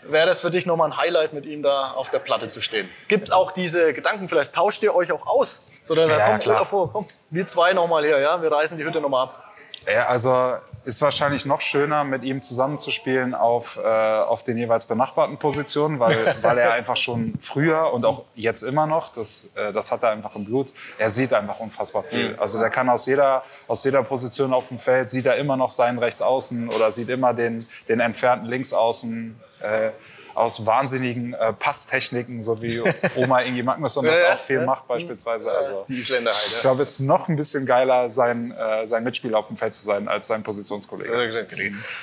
wäre 0.03 0.27
das 0.27 0.41
für 0.41 0.51
dich 0.51 0.67
nochmal 0.67 0.91
ein 0.91 0.97
Highlight, 0.97 1.33
mit 1.33 1.47
ihm 1.47 1.63
da 1.63 1.93
auf 1.93 2.11
der 2.11 2.19
Platte 2.19 2.49
zu 2.49 2.61
stehen. 2.61 2.89
Gibt 3.09 3.25
es 3.25 3.33
auch 3.33 3.53
diese 3.53 3.93
Gedanken, 3.93 4.29
vielleicht 4.29 4.55
tauscht 4.55 4.83
ihr 4.83 4.95
euch 4.95 5.13
auch 5.13 5.27
aus? 5.27 5.69
So, 5.85 5.95
dass 5.95 6.11
er, 6.11 6.19
ja, 6.19 6.27
komm, 6.27 6.39
klar. 6.39 6.67
Vor, 6.67 6.93
komm, 6.93 7.07
wir 7.31 7.47
zwei 7.47 7.73
nochmal 7.73 8.05
her, 8.05 8.19
ja? 8.19 8.43
wir 8.43 8.53
reißen 8.53 8.77
die 8.77 8.85
Hütte 8.85 9.01
nochmal 9.01 9.25
ab. 9.25 9.53
Ja, 9.91 10.07
also 10.07 10.53
ist 10.85 11.01
wahrscheinlich 11.01 11.47
noch 11.47 11.63
schöner, 11.63 12.05
mit 12.05 12.23
ihm 12.23 12.43
zusammenzuspielen 12.43 13.35
auf, 13.35 13.79
äh, 13.83 13.89
auf 13.89 14.43
den 14.43 14.59
jeweils 14.59 14.87
benachbarten 14.87 15.39
Positionen, 15.39 15.99
weil, 15.99 16.35
weil 16.43 16.59
er 16.59 16.73
einfach 16.73 16.97
schon 16.97 17.35
früher 17.41 17.91
und 17.93 18.05
auch 18.05 18.25
jetzt 18.35 18.63
immer 18.63 18.87
noch, 18.87 19.15
das, 19.15 19.55
äh, 19.57 19.73
das 19.73 19.91
hat 19.91 20.03
er 20.03 20.11
einfach 20.11 20.35
im 20.37 20.45
Blut, 20.45 20.75
er 20.99 21.09
sieht 21.09 21.33
einfach 21.33 21.59
unfassbar 21.61 22.03
viel. 22.03 22.31
Mhm. 22.31 22.39
Also 22.39 22.59
der 22.59 22.69
kann 22.69 22.89
aus 22.91 23.07
jeder, 23.07 23.43
aus 23.67 23.83
jeder 23.85 24.03
Position 24.03 24.53
auf 24.53 24.69
dem 24.69 24.79
Feld, 24.79 25.11
sieht 25.11 25.25
er 25.25 25.37
immer 25.37 25.57
noch 25.57 25.71
seinen 25.71 25.99
Rechtsaußen 25.99 26.69
oder 26.69 26.91
sieht 26.91 27.09
immer 27.09 27.33
den, 27.33 27.67
den 27.89 28.01
entfernten 28.01 28.47
Linksaußen 28.47 29.41
äh, 29.61 29.91
aus 30.39 30.66
wahnsinnigen 30.66 31.34
äh, 31.34 31.53
Passtechniken, 31.53 32.41
so 32.41 32.62
wie 32.62 32.80
Oma 33.16 33.41
Ingi 33.41 33.62
Magnusson 33.62 34.05
das 34.05 34.22
auch 34.24 34.41
viel 34.41 34.64
macht 34.64 34.89
beispielsweise. 34.89 35.53
Also, 35.53 35.84
Die 35.89 35.99
Isländer 35.99 36.30
halt. 36.30 36.53
Ich 36.55 36.61
glaube, 36.61 36.82
es 36.82 36.93
ist 36.93 37.01
noch 37.01 37.28
ein 37.28 37.36
bisschen 37.36 37.66
geiler, 37.66 38.11
sein, 38.11 38.53
äh, 38.53 38.86
sein 38.86 39.05
Mitspieler 39.05 39.39
auf 39.39 39.49
dem 39.49 39.57
Feld 39.57 39.74
zu 39.74 39.82
sein, 39.82 40.09
als 40.09 40.26
sein 40.26 40.43
Positionskollege. 40.43 41.12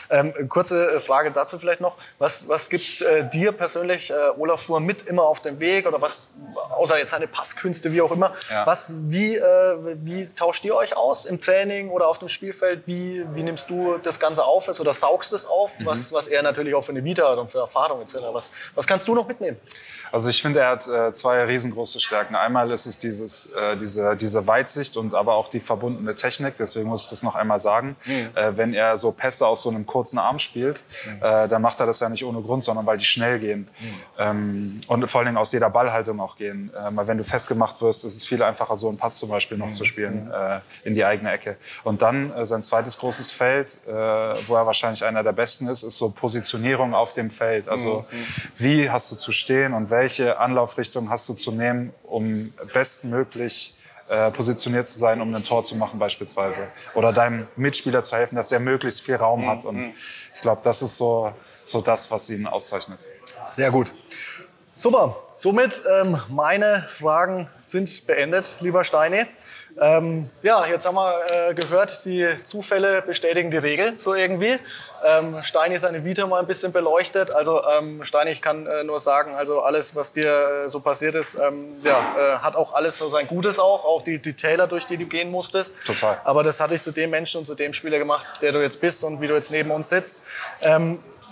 Ähm, 0.10 0.34
kurze 0.50 1.00
Frage 1.00 1.32
dazu 1.32 1.58
vielleicht 1.58 1.82
noch. 1.82 1.98
Was, 2.20 2.48
was 2.48 2.70
gibt 2.70 3.02
äh, 3.02 3.28
dir 3.30 3.52
persönlich 3.52 4.12
äh, 4.12 4.14
Olaf 4.38 4.62
Fuhr 4.62 4.80
mit 4.80 5.04
immer 5.04 5.24
auf 5.24 5.42
dem 5.42 5.60
Weg 5.60 5.88
oder 5.88 6.02
was, 6.02 6.32
außer 6.72 6.98
jetzt 6.98 7.12
seine 7.12 7.28
Passkünste, 7.28 7.92
wie 7.92 8.02
auch 8.02 8.12
immer, 8.12 8.34
ja. 8.50 8.66
was, 8.66 8.94
wie, 9.08 9.36
äh, 9.36 9.42
wie 10.04 10.28
tauscht 10.30 10.66
ihr 10.66 10.76
euch 10.76 10.96
aus 10.98 11.26
im 11.26 11.40
Training 11.40 11.90
oder 11.90 12.08
auf 12.08 12.20
dem 12.20 12.30
Spielfeld? 12.30 12.84
Wie, 12.86 13.24
wie 13.34 13.44
nimmst 13.44 13.70
du 13.70 13.98
das 13.98 14.20
Ganze 14.20 14.44
auf 14.44 14.68
oder 14.68 14.94
saugst 14.94 15.34
es 15.34 15.46
auf, 15.46 15.78
mhm. 15.80 15.86
was, 15.86 16.12
was 16.12 16.28
er 16.28 16.42
natürlich 16.42 16.74
auch 16.74 16.82
für 16.82 16.92
eine 16.92 17.04
Vita 17.04 17.30
hat 17.30 17.38
und 17.38 17.52
für 17.52 17.60
Erfahrung 17.60 18.02
etc. 18.02 18.16
Was, 18.34 18.52
was 18.74 18.86
kannst 18.86 19.08
du 19.08 19.16
noch 19.16 19.28
mitnehmen? 19.28 19.58
Also 20.12 20.30
ich 20.30 20.42
finde, 20.42 20.62
er 20.62 20.70
hat 20.72 20.88
äh, 20.88 21.12
zwei 21.12 21.44
riesengroße 21.44 22.00
Stärken. 22.00 22.36
Einmal 22.36 22.72
ist 22.72 22.86
es 22.86 23.00
dieses, 23.00 23.52
äh, 23.52 23.78
diese, 23.78 24.16
diese 24.16 24.46
Weitsicht 24.48 24.98
und 24.98 25.14
aber 25.14 25.36
auch 25.36 25.48
die 25.48 25.60
verbundene 25.60 26.16
Technik. 26.16 26.56
Deswegen 26.58 26.88
muss 26.88 27.04
ich 27.04 27.10
das 27.10 27.24
noch 27.24 27.36
einmal 27.36 27.60
sagen. 27.60 27.96
Mhm. 28.06 28.30
Äh, 28.36 28.58
wenn 28.58 28.74
er 28.74 28.98
so 28.98 29.12
Pässe 29.12 29.48
aus 29.48 29.64
so 29.64 29.70
einem 29.70 29.86
kurzen 29.86 30.20
Arm 30.20 30.40
spielt, 30.40 30.82
mhm. 31.06 31.18
äh, 31.22 31.48
dann 31.48 31.62
macht 31.62 31.80
er 31.80 31.86
das 31.86 32.00
ja 32.00 32.10
nicht 32.10 32.24
ohne 32.26 32.42
Grund, 32.42 32.64
sondern 32.64 32.86
weil 32.86 32.98
die 32.98 33.06
schnell 33.06 33.40
gehen. 33.40 33.68
Mhm. 33.80 34.02
Ähm, 34.18 34.80
und 34.88 35.08
vor 35.10 35.20
allen 35.20 35.28
Dingen 35.28 35.38
aus 35.38 35.52
jeder 35.52 35.70
Ballhaltung 35.70 36.20
auch 36.20 36.38
gehen. 36.38 36.72
Äh, 36.74 36.96
weil 36.96 37.08
wenn 37.08 37.18
du 37.18 37.24
festgemacht 37.24 37.82
wirst, 37.82 38.06
ist 38.06 38.16
es 38.16 38.26
viel 38.26 38.42
einfacher, 38.42 38.78
so 38.78 38.88
einen 38.88 38.98
Pass 38.98 39.18
zum 39.18 39.30
Beispiel 39.30 39.58
noch 39.58 39.68
mhm. 39.68 39.76
zu 39.76 39.86
spielen 39.86 40.32
äh, 40.32 40.60
in 40.84 40.96
die 40.96 41.06
eigene 41.06 41.32
Ecke. 41.32 41.58
Und 41.84 42.02
dann 42.02 42.32
äh, 42.34 42.46
sein 42.46 42.64
zweites 42.64 42.98
großes 42.98 43.32
Feld, 43.32 43.78
äh, 43.88 43.92
wo 43.92 44.56
er 44.56 44.66
wahrscheinlich 44.66 45.04
einer 45.04 45.24
der 45.24 45.34
Besten 45.34 45.68
ist, 45.68 45.84
ist 45.84 45.98
so 45.98 46.10
Positionierung 46.10 46.94
auf 46.94 47.14
dem 47.14 47.30
Feld. 47.30 47.68
Also 47.68 48.06
mhm. 48.10 48.26
wie 48.58 48.90
hast 48.90 49.12
du 49.12 49.16
zu 49.16 49.32
stehen 49.32 49.74
und 49.74 49.90
welche 49.90 50.05
Anlaufrichtung 50.40 51.10
hast 51.10 51.28
du 51.30 51.34
zu 51.34 51.52
nehmen, 51.52 51.94
um 52.04 52.54
bestmöglich 52.74 53.76
äh, 54.08 54.30
positioniert 54.32 54.88
zu 54.88 55.00
sein, 55.00 55.20
um 55.20 55.34
ein 55.34 55.44
Tor 55.44 55.64
zu 55.64 55.76
machen 55.76 55.98
beispielsweise. 55.98 56.68
Oder 56.94 57.12
deinem 57.12 57.48
Mitspieler 57.56 58.04
zu 58.04 58.16
helfen, 58.16 58.36
dass 58.36 58.52
er 58.52 58.60
möglichst 58.60 59.02
viel 59.02 59.16
Raum 59.16 59.48
hat. 59.48 59.66
Und 59.66 59.78
mhm. 59.78 59.94
ich 60.36 60.42
glaube, 60.42 60.62
das 60.64 60.82
ist 60.82 60.98
so, 60.98 61.34
so 61.66 61.82
das, 61.82 62.12
was 62.12 62.30
ihn 62.30 62.46
auszeichnet. 62.46 63.00
Sehr 63.44 63.72
gut. 63.72 63.94
Super. 64.78 65.16
Somit 65.34 65.82
ähm, 65.90 66.20
meine 66.28 66.84
Fragen 66.90 67.50
sind 67.58 68.06
beendet, 68.08 68.58
lieber 68.60 68.84
Steine. 68.84 69.26
Ähm, 69.80 70.30
ja, 70.42 70.66
jetzt 70.66 70.86
haben 70.86 70.96
wir 70.96 71.16
äh, 71.32 71.54
gehört, 71.54 72.04
die 72.04 72.28
Zufälle 72.44 73.02
bestätigen 73.02 73.52
die 73.52 73.58
Regel 73.58 73.98
so 73.98 74.14
irgendwie. 74.14 74.60
Ähm, 75.06 75.42
Steini 75.44 75.78
seine 75.78 76.04
Vita 76.04 76.28
mal 76.28 76.42
ein 76.42 76.48
bisschen 76.48 76.74
beleuchtet. 76.74 77.32
Also 77.32 77.64
ähm, 77.66 78.04
Steini, 78.04 78.32
ich 78.32 78.42
kann 78.42 78.68
äh, 78.68 78.84
nur 78.84 79.00
sagen, 79.00 79.34
also 79.34 79.62
alles, 79.62 79.96
was 79.96 80.12
dir 80.12 80.66
äh, 80.66 80.68
so 80.68 80.82
passiert 80.82 81.16
ist, 81.16 81.36
ähm, 81.36 81.78
ja, 81.84 82.16
äh, 82.18 82.38
hat 82.40 82.58
auch 82.58 82.74
alles 82.74 82.98
so 82.98 83.08
sein 83.08 83.28
Gutes 83.28 83.60
auch, 83.60 83.86
auch 83.86 84.04
die, 84.04 84.22
die 84.22 84.34
Täler, 84.34 84.68
durch 84.68 84.86
die 84.86 84.98
du 84.98 85.06
gehen 85.06 85.32
musstest. 85.32 85.86
Total. 85.86 86.20
Aber 86.26 86.44
das 86.44 86.60
hat 86.60 86.72
dich 86.72 86.82
zu 86.82 86.92
dem 86.92 87.12
Menschen 87.12 87.40
und 87.40 87.46
zu 87.46 87.56
dem 87.56 87.72
Spieler 87.72 87.98
gemacht, 87.98 88.28
der 88.42 88.52
du 88.52 88.62
jetzt 88.62 88.82
bist 88.82 89.06
und 89.06 89.22
wie 89.22 89.28
du 89.28 89.36
jetzt 89.36 89.52
neben 89.52 89.72
uns 89.72 89.88
sitzt. 89.88 90.24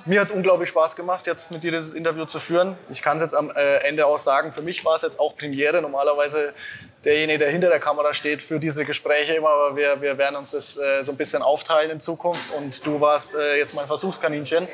Mir 0.05 0.19
hat 0.19 0.27
es 0.27 0.35
unglaublich 0.35 0.67
Spaß 0.67 0.97
gemacht, 0.97 1.27
jetzt 1.27 1.51
mit 1.53 1.63
dir 1.63 1.71
das 1.71 1.91
Interview 1.91 2.25
zu 2.25 2.41
führen. 2.41 2.75
Ich 2.89 3.01
kann 3.01 3.15
es 3.15 3.23
jetzt 3.23 3.35
am 3.35 3.49
äh, 3.51 3.77
Ende 3.87 4.05
auch 4.05 4.17
sagen, 4.17 4.51
für 4.51 4.61
mich 4.61 4.83
war 4.83 4.95
es 4.95 5.01
jetzt 5.01 5.17
auch 5.17 5.35
Premiere. 5.37 5.81
Normalerweise 5.81 6.53
derjenige, 7.05 7.39
der 7.39 7.51
hinter 7.51 7.69
der 7.69 7.79
Kamera 7.79 8.13
steht, 8.13 8.41
für 8.41 8.59
diese 8.59 8.83
Gespräche 8.83 9.33
immer, 9.35 9.49
aber 9.49 9.77
wir, 9.77 10.01
wir 10.01 10.17
werden 10.17 10.35
uns 10.35 10.51
das 10.51 10.77
äh, 10.77 11.03
so 11.03 11.13
ein 11.13 11.17
bisschen 11.17 11.41
aufteilen 11.41 11.89
in 11.89 12.01
Zukunft. 12.01 12.51
Und 12.51 12.85
du 12.85 12.99
warst 12.99 13.35
äh, 13.35 13.57
jetzt 13.57 13.75
mein 13.75 13.87
Versuchskaninchen. 13.87 14.67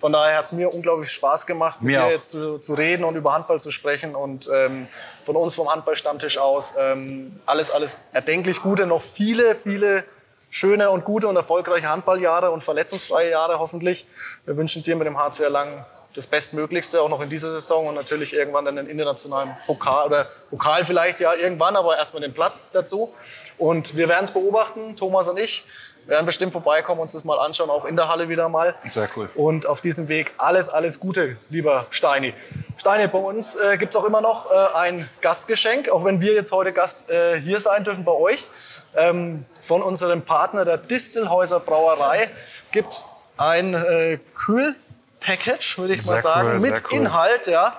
Von 0.00 0.14
daher 0.14 0.38
hat 0.38 0.46
es 0.46 0.52
mir 0.52 0.72
unglaublich 0.72 1.10
Spaß 1.10 1.44
gemacht, 1.44 1.82
mit 1.82 1.92
mir 1.94 2.06
dir 2.06 2.12
jetzt 2.12 2.30
zu, 2.30 2.56
zu, 2.56 2.72
reden 2.72 3.04
und 3.04 3.16
über 3.16 3.34
Handball 3.34 3.60
zu 3.60 3.70
sprechen. 3.70 4.14
Und 4.14 4.48
ähm, 4.50 4.86
von 5.24 5.36
uns 5.36 5.54
vom 5.54 5.70
Handballstammtisch 5.70 6.38
aus 6.38 6.76
ähm, 6.78 7.38
alles, 7.44 7.70
alles 7.70 7.98
erdenklich 8.14 8.62
Gute, 8.62 8.86
noch 8.86 9.02
viele, 9.02 9.54
viele 9.54 10.04
schöne 10.50 10.90
und 10.90 11.04
gute 11.04 11.28
und 11.28 11.36
erfolgreiche 11.36 11.88
Handballjahre 11.88 12.50
und 12.50 12.62
verletzungsfreie 12.62 13.30
Jahre 13.30 13.58
hoffentlich. 13.58 14.06
Wir 14.44 14.56
wünschen 14.56 14.82
dir 14.82 14.96
mit 14.96 15.06
dem 15.06 15.16
HCR 15.16 15.48
Lang 15.48 15.86
das 16.14 16.26
Bestmöglichste, 16.26 17.00
auch 17.00 17.08
noch 17.08 17.20
in 17.20 17.30
dieser 17.30 17.52
Saison 17.52 17.86
und 17.86 17.94
natürlich 17.94 18.34
irgendwann 18.34 18.64
dann 18.64 18.76
den 18.76 18.88
internationalen 18.88 19.56
Pokal 19.66 20.06
oder 20.06 20.26
Pokal 20.50 20.84
vielleicht 20.84 21.20
ja 21.20 21.32
irgendwann, 21.34 21.76
aber 21.76 21.96
erstmal 21.96 22.20
den 22.20 22.34
Platz 22.34 22.68
dazu. 22.72 23.14
Und 23.58 23.96
wir 23.96 24.08
werden 24.08 24.24
es 24.24 24.32
beobachten, 24.32 24.96
Thomas 24.96 25.28
und 25.28 25.38
ich 25.38 25.64
werden 26.10 26.26
bestimmt 26.26 26.52
vorbeikommen, 26.52 27.00
uns 27.00 27.12
das 27.12 27.24
mal 27.24 27.38
anschauen, 27.38 27.70
auch 27.70 27.84
in 27.84 27.96
der 27.96 28.08
Halle 28.08 28.28
wieder 28.28 28.48
mal. 28.48 28.74
Sehr 28.84 29.06
cool. 29.16 29.30
Und 29.36 29.66
auf 29.66 29.80
diesem 29.80 30.08
Weg 30.08 30.32
alles, 30.38 30.68
alles 30.68 30.98
Gute, 30.98 31.36
lieber 31.48 31.86
Steini. 31.90 32.34
Steini, 32.76 33.06
bei 33.06 33.18
uns 33.18 33.54
äh, 33.54 33.78
gibt 33.78 33.94
es 33.94 34.00
auch 34.00 34.04
immer 34.04 34.20
noch 34.20 34.50
äh, 34.50 34.54
ein 34.74 35.08
Gastgeschenk, 35.20 35.88
auch 35.88 36.04
wenn 36.04 36.20
wir 36.20 36.34
jetzt 36.34 36.50
heute 36.50 36.72
Gast 36.72 37.10
äh, 37.10 37.40
hier 37.40 37.60
sein 37.60 37.84
dürfen 37.84 38.04
bei 38.04 38.12
euch. 38.12 38.48
Ähm, 38.96 39.46
von 39.60 39.82
unserem 39.82 40.22
Partner 40.22 40.64
der 40.64 40.78
Distelhäuser 40.78 41.60
Brauerei 41.60 42.28
gibt 42.72 42.92
es 42.92 43.06
ein 43.36 43.74
äh, 43.74 44.18
Kühlpackage, 44.34 45.78
würde 45.78 45.94
ich 45.94 46.02
sehr 46.02 46.16
mal 46.16 46.22
sagen, 46.22 46.48
cool, 46.54 46.60
mit 46.60 46.82
cool. 46.90 46.98
Inhalt, 46.98 47.46
ja. 47.46 47.72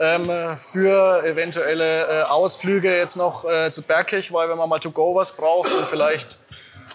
Ähm, 0.00 0.30
für 0.56 1.24
eventuelle 1.24 2.20
äh, 2.20 2.22
Ausflüge 2.24 2.96
jetzt 2.96 3.16
noch 3.16 3.44
äh, 3.48 3.70
zu 3.70 3.82
Bergkirch, 3.82 4.32
weil 4.32 4.48
wenn 4.48 4.58
man 4.58 4.68
mal 4.68 4.78
to 4.78 4.92
go 4.92 5.16
was 5.16 5.32
braucht 5.32 5.72
und 5.72 5.84
vielleicht 5.86 6.38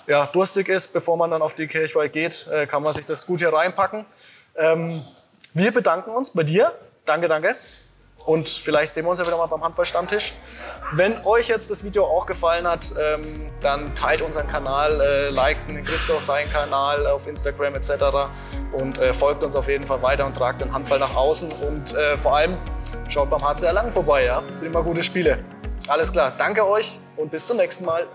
ja, 0.07 0.25
durstig 0.27 0.69
ist, 0.69 0.93
bevor 0.93 1.17
man 1.17 1.31
dann 1.31 1.41
auf 1.41 1.53
die 1.53 1.67
Kirchweih 1.67 2.07
geht, 2.07 2.47
äh, 2.51 2.67
kann 2.67 2.83
man 2.83 2.93
sich 2.93 3.05
das 3.05 3.25
gut 3.25 3.39
hier 3.39 3.53
reinpacken. 3.53 4.05
Ähm, 4.55 5.01
wir 5.53 5.71
bedanken 5.71 6.11
uns 6.11 6.31
bei 6.31 6.43
dir. 6.43 6.71
Danke, 7.05 7.27
danke. 7.27 7.55
Und 8.25 8.47
vielleicht 8.47 8.93
sehen 8.93 9.05
wir 9.05 9.09
uns 9.09 9.19
ja 9.19 9.25
wieder 9.25 9.37
mal 9.37 9.47
beim 9.47 9.63
Handballstammtisch. 9.63 10.33
Wenn 10.93 11.25
euch 11.25 11.49
jetzt 11.49 11.69
das 11.69 11.83
Video 11.83 12.05
auch 12.05 12.25
gefallen 12.25 12.65
hat, 12.65 12.85
ähm, 12.97 13.49
dann 13.61 13.93
teilt 13.95 14.21
unseren 14.21 14.47
Kanal, 14.47 15.01
äh, 15.01 15.29
liked 15.29 15.67
den 15.67 15.81
Christoph 15.81 16.23
seinen 16.23 16.49
Kanal 16.51 17.05
auf 17.07 17.27
Instagram 17.27 17.75
etc. 17.75 17.91
Und 18.71 18.97
äh, 18.99 19.13
folgt 19.13 19.43
uns 19.43 19.55
auf 19.55 19.67
jeden 19.67 19.85
Fall 19.85 20.01
weiter 20.01 20.25
und 20.25 20.35
tragt 20.35 20.61
den 20.61 20.73
Handball 20.73 20.99
nach 20.99 21.15
außen. 21.15 21.51
Und 21.51 21.93
äh, 21.95 22.15
vor 22.15 22.37
allem 22.37 22.57
schaut 23.09 23.29
beim 23.29 23.41
HCR 23.41 23.73
Lang 23.73 23.91
vorbei. 23.91 24.25
Ja? 24.25 24.41
Das 24.49 24.61
sind 24.61 24.69
immer 24.69 24.83
gute 24.83 25.03
Spiele. 25.03 25.43
Alles 25.87 26.11
klar. 26.11 26.33
Danke 26.37 26.65
euch 26.65 26.97
und 27.17 27.29
bis 27.29 27.45
zum 27.45 27.57
nächsten 27.57 27.83
Mal. 27.83 28.07